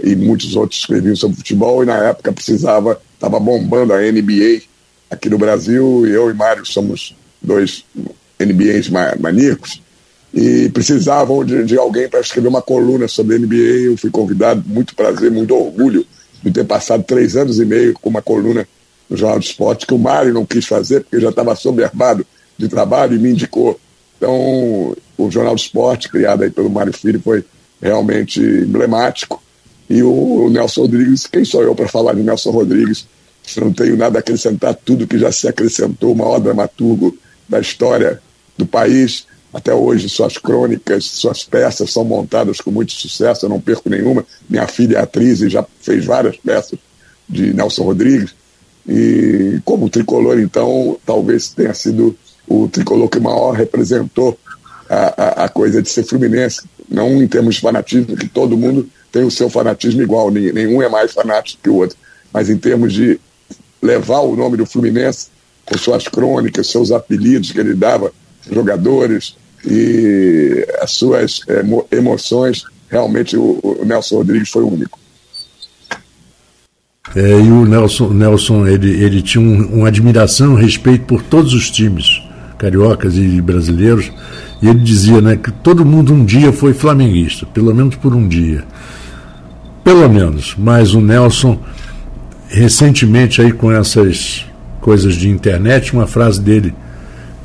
e 0.03 0.15
muitos 0.15 0.55
outros 0.55 0.81
escreviam 0.81 1.17
sobre 1.17 1.37
futebol, 1.37 1.83
e 1.83 1.87
na 1.87 1.97
época 1.97 2.33
precisava, 2.33 3.01
estava 3.15 3.41
bombando 3.41 3.93
a 3.93 4.01
NBA 4.01 4.63
aqui 5.11 5.29
no 5.29 5.39
Brasil, 5.39 6.07
e 6.07 6.11
eu 6.11 6.31
e 6.31 6.35
Mário 6.35 6.65
somos 6.65 7.17
dois 7.43 7.85
NBAs 8.41 8.89
maníacos, 9.19 9.83
e 10.33 10.69
precisavam 10.69 11.45
de, 11.45 11.65
de 11.65 11.77
alguém 11.77 12.09
para 12.09 12.21
escrever 12.21 12.49
uma 12.49 12.63
coluna 12.63 13.09
sobre 13.09 13.37
a 13.37 13.39
NBA, 13.39 13.87
eu 13.87 13.97
fui 13.97 14.11
convidado, 14.11 14.63
muito 14.67 14.95
prazer, 14.95 15.31
muito 15.31 15.55
orgulho 15.55 16.07
de 16.43 16.51
ter 16.51 16.65
passado 16.65 17.03
três 17.03 17.37
anos 17.37 17.59
e 17.59 17.65
meio 17.65 17.95
com 17.95 18.09
uma 18.09 18.23
coluna 18.23 18.67
no 19.09 19.17
Jornal 19.17 19.41
do 19.41 19.45
Esporte, 19.45 19.87
que 19.87 19.95
o 19.95 19.99
Mário 19.99 20.33
não 20.33 20.47
quis 20.47 20.67
fazer, 20.67 21.01
porque 21.01 21.21
já 21.21 21.31
estava 21.31 21.55
soberbado 21.57 22.25
de 22.57 22.69
trabalho 22.69 23.17
e 23.17 23.19
me 23.19 23.31
indicou. 23.31 23.79
Então, 24.17 24.97
o 25.19 25.31
Jornal 25.31 25.55
do 25.55 25.61
Esporte, 25.61 26.09
criado 26.09 26.45
aí 26.45 26.51
pelo 26.51 26.71
Mário 26.71 26.93
Filho, 26.93 27.21
foi 27.21 27.45
realmente 27.83 28.41
emblemático. 28.41 29.43
E 29.89 30.03
o, 30.03 30.49
Nelson 30.49 30.83
Rodrigues, 30.83 31.27
quem 31.27 31.45
sou 31.45 31.63
eu 31.63 31.75
para 31.75 31.89
falar 31.89 32.15
de 32.15 32.23
Nelson 32.23 32.51
Rodrigues? 32.51 33.07
Não 33.57 33.73
tenho 33.73 33.97
nada 33.97 34.19
a 34.19 34.21
acrescentar, 34.21 34.75
tudo 34.77 35.09
que 35.09 35.19
já 35.19 35.33
se 35.33 35.49
acrescentou, 35.49 36.13
o 36.13 36.17
maior 36.17 36.39
dramaturgo 36.39 37.17
da 37.49 37.59
história 37.59 38.23
do 38.61 38.67
país. 38.67 39.27
Até 39.53 39.75
hoje, 39.75 40.09
suas 40.09 40.39
crônicas, 40.39 41.05
suas 41.05 41.43
peças 41.43 41.93
são 41.93 42.05
montadas 42.05 42.61
com 42.61 42.71
muito 42.71 42.93
sucesso, 42.93 43.45
eu 43.45 43.51
não 43.51 43.61
perco 43.61 43.91
nenhuma. 43.91 44.25
Minha 44.49 44.67
filha 44.69 44.99
é 44.99 45.01
atriz 45.01 45.41
e 45.41 45.49
já 45.49 45.67
fez 45.81 46.05
várias 46.05 46.37
peças 46.37 46.79
de 47.29 47.53
Nelson 47.53 47.83
Rodrigues. 47.83 48.33
E 48.89 49.61
como 49.65 49.91
tricolor, 49.91 50.39
então, 50.39 50.97
talvez 51.05 51.49
tenha 51.49 51.75
sido 51.75 52.17
o 52.47 52.69
tricolor 52.69 53.09
que 53.09 53.19
maior 53.19 53.53
representou 53.53 54.39
a, 54.89 55.43
a, 55.43 55.45
a, 55.45 55.49
coisa 55.49 55.83
de 55.83 55.89
ser 55.89 56.05
fluminense, 56.05 56.63
não 56.89 57.23
em 57.23 57.29
termos 57.29 57.57
de 57.57 57.61
fanatismo, 57.61 58.17
que 58.17 58.29
todo 58.29 58.57
mundo 58.57 58.89
tem 59.13 59.23
o 59.23 59.31
seu 59.31 59.49
fanatismo 59.49 60.03
igual, 60.03 60.31
nenhum 60.31 60.83
é 60.83 60.89
mais 60.89 61.13
fanático 61.13 61.63
que 61.63 61.71
o 61.71 61.77
outro, 61.77 61.97
mas 62.33 62.49
em 62.49 62.57
termos 62.57 62.93
de 62.93 63.21
levar 63.81 64.21
o 64.21 64.37
nome 64.37 64.57
do 64.57 64.67
Fluminense 64.67 65.29
com 65.65 65.79
suas 65.79 66.09
crônicas, 66.09 66.67
seus 66.67 66.91
apelidos 66.91 67.53
que 67.53 67.61
ele 67.61 67.75
dava, 67.75 68.13
jogadores 68.53 69.37
e 69.65 70.67
as 70.81 70.93
suas 70.93 71.41
é, 71.49 71.63
emoções, 71.95 72.65
realmente 72.89 73.37
o, 73.37 73.59
o, 73.63 73.85
Nelson 73.85 74.17
Rodrigues 74.17 74.49
foi 74.49 74.63
único. 74.63 74.99
É, 77.15 77.21
e 77.21 77.51
o 77.51 77.65
Nelson, 77.65 78.09
Nelson 78.11 78.67
ele, 78.67 78.91
ele 79.03 79.23
tinha 79.23 79.43
um, 79.43 79.79
uma 79.79 79.89
admiração, 79.89 80.53
um 80.53 80.55
respeito 80.55 81.05
por 81.05 81.23
todos 81.23 81.53
os 81.53 81.71
times 81.71 82.23
cariocas 82.59 83.17
e 83.17 83.41
brasileiros, 83.41 84.13
e 84.61 84.69
ele 84.69 84.81
dizia 84.81 85.21
né, 85.21 85.37
que 85.37 85.51
todo 85.51 85.85
mundo 85.85 86.13
um 86.13 86.25
dia 86.25 86.53
foi 86.53 86.75
flamenguista, 86.75 87.47
pelo 87.47 87.75
menos 87.75 87.97
por 87.97 88.15
um 88.15 88.29
dia. 88.29 88.65
Pelo 89.83 90.09
menos, 90.09 90.55
mas 90.59 90.93
o 90.93 91.01
Nelson, 91.01 91.59
recentemente 92.49 93.41
aí 93.41 93.51
com 93.51 93.73
essas 93.73 94.45
coisas 94.81 95.15
de 95.15 95.29
internet, 95.29 95.95
uma 95.95 96.07
frase 96.07 96.41
dele 96.41 96.75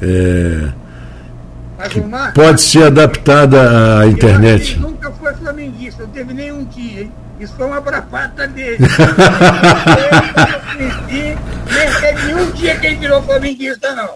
é, 0.02 0.70
que 1.90 2.02
pode 2.34 2.62
ser 2.62 2.84
adaptada 2.86 4.00
à 4.00 4.08
internet. 4.08 4.74
Ele 4.74 4.82
nunca 4.82 5.12
foi 5.12 5.34
flamenguista, 5.34 6.04
não 6.04 6.10
teve 6.10 6.34
nenhum 6.34 6.64
dia, 6.66 7.02
hein? 7.02 7.12
Isso 7.40 7.54
foi 7.58 7.68
uma 7.68 7.82
bravata 7.82 8.48
dele. 8.48 8.78
nem 10.78 11.36
teve 12.02 12.26
nenhum 12.28 12.52
dia 12.52 12.76
que 12.78 12.88
ele 12.88 12.96
virou 12.96 13.22
flamenguista, 13.24 13.94
não. 13.94 14.10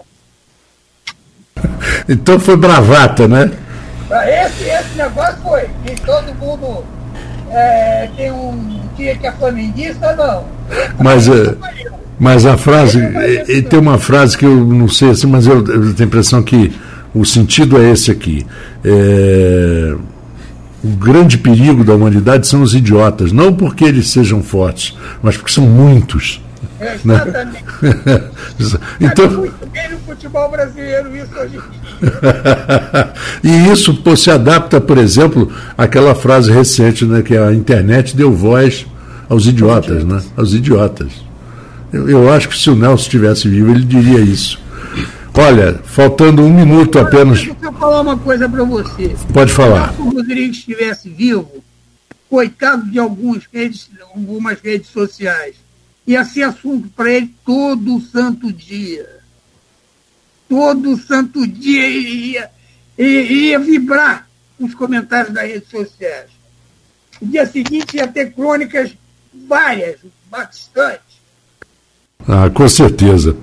Então 2.08 2.40
foi 2.40 2.56
bravata, 2.56 3.28
né? 3.28 3.50
Ah, 4.10 4.28
esse, 4.28 4.64
esse 4.64 4.96
negócio 4.96 5.36
foi. 5.42 5.68
E 5.86 5.94
todo 6.04 6.34
mundo 6.34 6.84
é, 7.50 8.08
tem 8.16 8.32
um 8.32 8.80
dia 8.96 9.16
que 9.16 9.26
é 9.26 9.32
flamenguista, 9.32 10.16
não. 10.16 10.44
Mas, 10.98 11.28
é, 11.28 11.54
mas 12.18 12.46
a 12.46 12.56
frase, 12.56 13.00
e, 13.48 13.62
tem 13.62 13.78
uma 13.78 13.98
frase 13.98 14.36
que 14.36 14.46
eu 14.46 14.56
não 14.56 14.88
sei 14.88 15.10
assim, 15.10 15.26
mas 15.26 15.46
eu, 15.46 15.58
eu 15.58 15.94
tenho 15.94 15.96
a 16.00 16.04
impressão 16.04 16.42
que 16.42 16.74
o 17.14 17.24
sentido 17.24 17.80
é 17.80 17.90
esse 17.90 18.10
aqui. 18.10 18.46
É, 18.84 19.96
o 20.82 20.88
grande 20.88 21.36
perigo 21.38 21.84
da 21.84 21.94
humanidade 21.94 22.46
são 22.46 22.62
os 22.62 22.74
idiotas, 22.74 23.32
não 23.32 23.52
porque 23.52 23.84
eles 23.84 24.08
sejam 24.08 24.42
fortes, 24.42 24.96
mas 25.22 25.36
porque 25.36 25.52
são 25.52 25.66
muitos. 25.66 26.42
Exatamente. 26.80 27.64
então, 29.00 29.30
muito 29.30 29.66
bem 29.70 29.90
no 29.90 29.98
futebol 29.98 30.50
brasileiro 30.50 31.14
isso 31.14 31.38
hoje 31.38 31.58
E 33.44 33.70
isso 33.70 33.94
pô, 34.02 34.16
se 34.16 34.30
adapta, 34.30 34.80
por 34.80 34.96
exemplo, 34.96 35.52
àquela 35.76 36.14
frase 36.14 36.50
recente, 36.50 37.04
né, 37.04 37.22
que 37.22 37.36
a 37.36 37.52
internet 37.52 38.16
deu 38.16 38.32
voz 38.32 38.86
aos 39.28 39.46
idiotas, 39.46 40.04
né? 40.04 40.22
Aos 40.36 40.54
idiotas. 40.54 41.12
Eu, 41.92 42.08
eu 42.08 42.32
acho 42.32 42.48
que 42.48 42.56
se 42.56 42.70
o 42.70 42.74
Nelson 42.74 43.02
estivesse 43.04 43.48
vivo, 43.48 43.70
ele 43.70 43.84
diria 43.84 44.20
isso. 44.20 44.58
Olha, 45.34 45.80
faltando 45.84 46.42
um 46.42 46.52
minuto 46.52 46.98
apenas. 46.98 47.42
Deixa 47.42 47.56
eu 47.62 47.72
falar 47.72 48.00
uma 48.00 48.18
coisa 48.18 48.48
para 48.48 48.64
você. 48.64 49.14
Pode 49.32 49.52
falar. 49.52 49.94
Se 49.94 50.00
o 50.00 50.10
Rodrigues 50.10 50.58
estivesse 50.58 51.08
vivo, 51.08 51.62
coitado 52.28 52.90
de 52.90 52.98
alguns 52.98 53.48
redes, 53.52 53.90
algumas 54.14 54.60
redes 54.60 54.90
sociais, 54.90 55.56
ia 56.06 56.24
ser 56.24 56.42
assunto 56.42 56.88
para 56.88 57.10
ele 57.10 57.34
todo 57.44 58.00
santo 58.00 58.52
dia. 58.52 59.06
Todo 60.48 60.96
santo 60.96 61.46
dia 61.46 61.88
ia, 61.88 62.50
ia, 62.98 63.22
ia 63.22 63.58
vibrar 63.58 64.28
os 64.58 64.74
comentários 64.74 65.32
das 65.32 65.44
redes 65.44 65.68
sociais. 65.68 66.30
No 67.20 67.28
dia 67.28 67.46
seguinte 67.46 67.96
ia 67.96 68.06
ter 68.06 68.32
crônicas 68.32 68.92
várias, 69.48 70.00
bastante. 70.30 71.00
Ah, 72.26 72.50
com 72.50 72.68
certeza. 72.68 73.36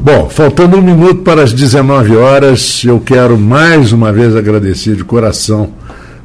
Bom, 0.00 0.28
faltando 0.30 0.76
um 0.76 0.80
minuto 0.80 1.22
para 1.22 1.42
as 1.42 1.52
19 1.52 2.16
horas, 2.16 2.82
eu 2.84 3.00
quero 3.00 3.36
mais 3.36 3.92
uma 3.92 4.12
vez 4.12 4.36
agradecer 4.36 4.94
de 4.94 5.02
coração, 5.02 5.72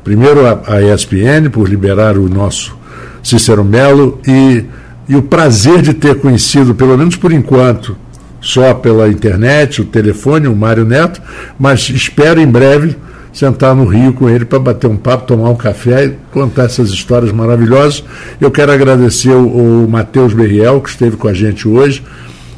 primeiro 0.03 0.45
a, 0.45 0.61
a 0.67 0.82
ESPN 0.82 1.49
por 1.51 1.67
liberar 1.67 2.15
o 2.15 2.30
nosso 2.30 2.78
Cícero 3.24 3.63
Melo 3.63 4.19
e, 4.28 4.63
e 5.09 5.15
o 5.15 5.24
prazer 5.24 5.82
de 5.82 5.91
ter 5.91 6.19
conhecido, 6.19 6.76
pelo 6.76 6.95
menos 6.95 7.15
por 7.15 7.32
enquanto, 7.32 7.97
só 8.39 8.76
pela 8.76 9.09
internet, 9.09 9.82
o 9.82 9.86
telefone, 9.86 10.47
o 10.47 10.55
Mário 10.55 10.86
Neto, 10.86 11.19
mas 11.57 11.89
espero 11.89 12.39
em 12.39 12.47
breve 12.47 12.95
sentar 13.34 13.76
no 13.76 13.86
Rio 13.86 14.13
com 14.13 14.30
ele 14.30 14.45
para 14.45 14.59
bater 14.59 14.88
um 14.88 14.97
papo, 14.97 15.26
tomar 15.26 15.49
um 15.49 15.55
café 15.55 16.05
e 16.05 16.15
contar 16.32 16.65
essas 16.65 16.91
histórias 16.91 17.32
maravilhosas. 17.32 18.03
Eu 18.39 18.51
quero 18.51 18.71
agradecer 18.71 19.32
o, 19.32 19.47
o 19.84 19.89
Matheus 19.89 20.32
Berriel, 20.32 20.80
que 20.80 20.89
esteve 20.89 21.17
com 21.17 21.28
a 21.28 21.34
gente 21.34 21.67
hoje 21.67 22.03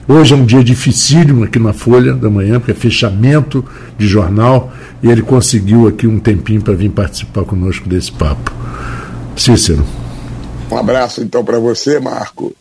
Hoje 0.07 0.35
é 0.35 0.37
um 0.37 0.45
dia 0.45 0.63
dificílimo 0.63 1.43
aqui 1.43 1.57
na 1.57 1.73
Folha 1.73 2.13
da 2.13 2.29
Manhã, 2.29 2.59
porque 2.59 2.71
é 2.71 2.75
fechamento 2.75 3.65
de 3.97 4.07
jornal, 4.07 4.71
e 5.01 5.09
ele 5.09 5.23
conseguiu 5.23 5.87
aqui 5.87 6.05
um 6.05 6.19
tempinho 6.19 6.61
para 6.61 6.75
vir 6.75 6.91
participar 6.91 7.43
conosco 7.43 7.89
desse 7.89 8.11
papo. 8.11 8.53
Cícero. 9.35 9.83
Um 10.69 10.77
abraço 10.77 11.23
então 11.23 11.43
para 11.43 11.57
você, 11.57 11.99
Marco, 11.99 12.55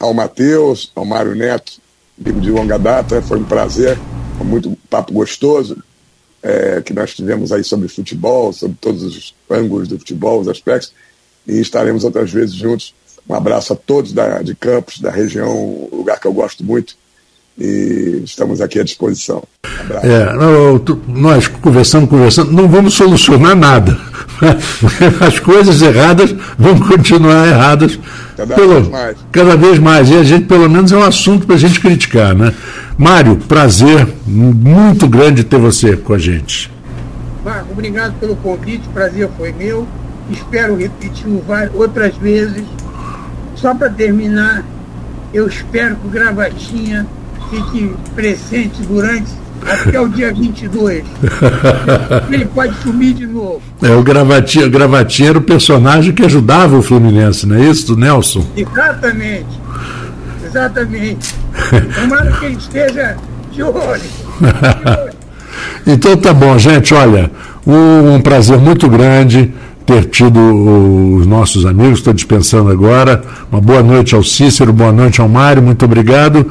ao 0.00 0.14
Matheus, 0.14 0.90
ao 0.94 1.04
Mário 1.04 1.34
Neto, 1.34 1.74
amigo 2.18 2.40
de 2.40 2.50
longa 2.50 2.78
data, 2.78 3.20
foi 3.20 3.38
um 3.38 3.44
prazer, 3.44 3.98
foi 4.38 4.46
muito 4.46 4.74
papo 4.88 5.12
gostoso 5.12 5.76
é, 6.42 6.80
que 6.80 6.94
nós 6.94 7.14
tivemos 7.14 7.52
aí 7.52 7.62
sobre 7.62 7.88
futebol, 7.88 8.54
sobre 8.54 8.78
todos 8.80 9.02
os 9.02 9.34
ângulos 9.50 9.86
do 9.86 9.98
futebol, 9.98 10.40
os 10.40 10.48
aspectos, 10.48 10.94
e 11.46 11.60
estaremos 11.60 12.04
outras 12.04 12.32
vezes 12.32 12.54
juntos 12.54 12.94
um 13.28 13.34
abraço 13.34 13.72
a 13.72 13.76
todos 13.76 14.12
da, 14.12 14.40
de 14.42 14.54
Campos, 14.54 15.00
da 15.00 15.10
região, 15.10 15.48
um 15.92 15.96
lugar 15.96 16.20
que 16.20 16.26
eu 16.26 16.32
gosto 16.32 16.64
muito. 16.64 16.94
E 17.58 18.20
estamos 18.22 18.60
aqui 18.60 18.78
à 18.78 18.84
disposição. 18.84 19.42
Um 19.64 20.06
é, 20.06 20.32
não, 20.34 20.82
nós 21.08 21.48
conversando, 21.48 22.06
conversando, 22.06 22.52
não 22.52 22.68
vamos 22.68 22.94
solucionar 22.94 23.56
nada. 23.56 23.98
As 25.26 25.40
coisas 25.40 25.80
erradas 25.80 26.34
vão 26.58 26.78
continuar 26.78 27.48
erradas. 27.48 27.98
Cada 28.36 28.54
pelo, 28.54 28.74
vez 28.74 28.88
mais. 28.88 29.16
Cada 29.32 29.56
vez 29.56 29.78
mais. 29.78 30.10
E 30.10 30.14
a 30.16 30.22
gente, 30.22 30.44
pelo 30.44 30.68
menos, 30.68 30.92
é 30.92 30.96
um 30.96 31.02
assunto 31.02 31.46
para 31.46 31.56
a 31.56 31.58
gente 31.58 31.80
criticar, 31.80 32.34
né? 32.34 32.52
Mário, 32.98 33.36
prazer 33.36 34.06
muito 34.26 35.08
grande 35.08 35.42
ter 35.42 35.58
você 35.58 35.96
com 35.96 36.12
a 36.12 36.18
gente. 36.18 36.70
Marco, 37.42 37.72
obrigado 37.72 38.18
pelo 38.20 38.36
convite, 38.36 38.86
prazer 38.88 39.30
foi 39.38 39.52
meu. 39.52 39.86
Espero 40.30 40.76
repetir 40.76 41.26
outras 41.74 42.16
vezes 42.16 42.64
só 43.56 43.74
para 43.74 43.90
terminar, 43.90 44.64
eu 45.32 45.46
espero 45.46 45.96
que 45.96 46.06
o 46.06 46.10
Gravatinha 46.10 47.06
fique 47.50 47.94
presente 48.14 48.82
durante 48.82 49.32
até 49.62 50.00
o 50.00 50.08
dia 50.08 50.32
22. 50.32 51.04
Ele 52.30 52.44
pode 52.46 52.76
sumir 52.82 53.14
de 53.14 53.26
novo. 53.26 53.60
É, 53.82 53.90
o 53.90 54.02
Gravatinha, 54.02 54.66
o 54.66 54.70
Gravatinha 54.70 55.30
era 55.30 55.38
o 55.38 55.42
personagem 55.42 56.12
que 56.12 56.24
ajudava 56.24 56.76
o 56.76 56.82
Fluminense, 56.82 57.46
não 57.46 57.56
é 57.56 57.64
isso, 57.64 57.96
Nelson? 57.96 58.46
Exatamente. 58.56 59.60
Exatamente. 60.44 61.34
Tomara 62.00 62.32
que 62.32 62.46
ele 62.46 62.56
esteja 62.56 63.16
de 63.52 63.62
olho. 63.62 64.02
então 65.86 66.16
tá 66.16 66.32
bom, 66.32 66.58
gente. 66.58 66.94
Olha, 66.94 67.30
um 67.66 68.20
prazer 68.20 68.58
muito 68.58 68.88
grande 68.88 69.52
ter 69.86 70.04
tido 70.06 70.40
os 71.14 71.26
nossos 71.26 71.64
amigos, 71.64 72.00
estou 72.00 72.12
dispensando 72.12 72.70
agora. 72.70 73.22
Uma 73.50 73.60
boa 73.60 73.84
noite 73.84 74.16
ao 74.16 74.22
Cícero, 74.22 74.72
boa 74.72 74.90
noite 74.90 75.20
ao 75.20 75.28
Mário, 75.28 75.62
muito 75.62 75.84
obrigado. 75.84 76.50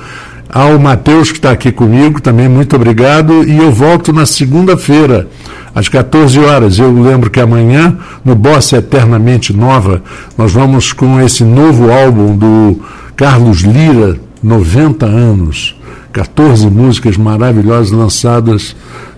Ao 0.49 0.79
Matheus, 0.79 1.31
que 1.31 1.37
está 1.37 1.51
aqui 1.51 1.69
comigo, 1.69 2.21
também 2.21 2.47
muito 2.47 2.77
obrigado. 2.77 3.43
E 3.43 3.57
eu 3.57 3.73
volto 3.73 4.13
na 4.13 4.25
segunda-feira, 4.25 5.27
às 5.75 5.89
14 5.89 6.39
horas. 6.39 6.79
Eu 6.79 6.93
lembro 6.93 7.29
que 7.29 7.41
amanhã, 7.41 7.97
no 8.23 8.35
Bossa 8.35 8.77
Eternamente 8.77 9.51
Nova, 9.51 10.01
nós 10.37 10.53
vamos 10.53 10.93
com 10.93 11.19
esse 11.19 11.43
novo 11.43 11.91
álbum 11.91 12.37
do 12.37 12.79
Carlos 13.17 13.61
Lira, 13.63 14.17
90 14.41 15.05
anos. 15.05 15.75
14 16.13 16.67
músicas 16.67 17.17
maravilhosas 17.17 17.91
lançadas 17.91 18.73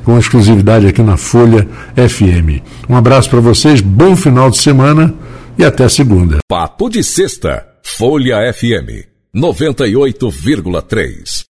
com 0.07 0.17
exclusividade 0.17 0.87
aqui 0.87 1.03
na 1.03 1.17
Folha 1.17 1.67
FM. 1.97 2.63
Um 2.87 2.95
abraço 2.95 3.29
para 3.29 3.41
vocês, 3.41 3.81
bom 3.81 4.15
final 4.15 4.49
de 4.49 4.57
semana 4.57 5.13
e 5.57 5.65
até 5.65 5.89
segunda. 5.89 6.37
Papo 6.47 6.87
de 6.87 7.03
Sexta, 7.03 7.67
Folha 7.83 8.37
FM 8.53 9.03
98,3. 9.35 11.56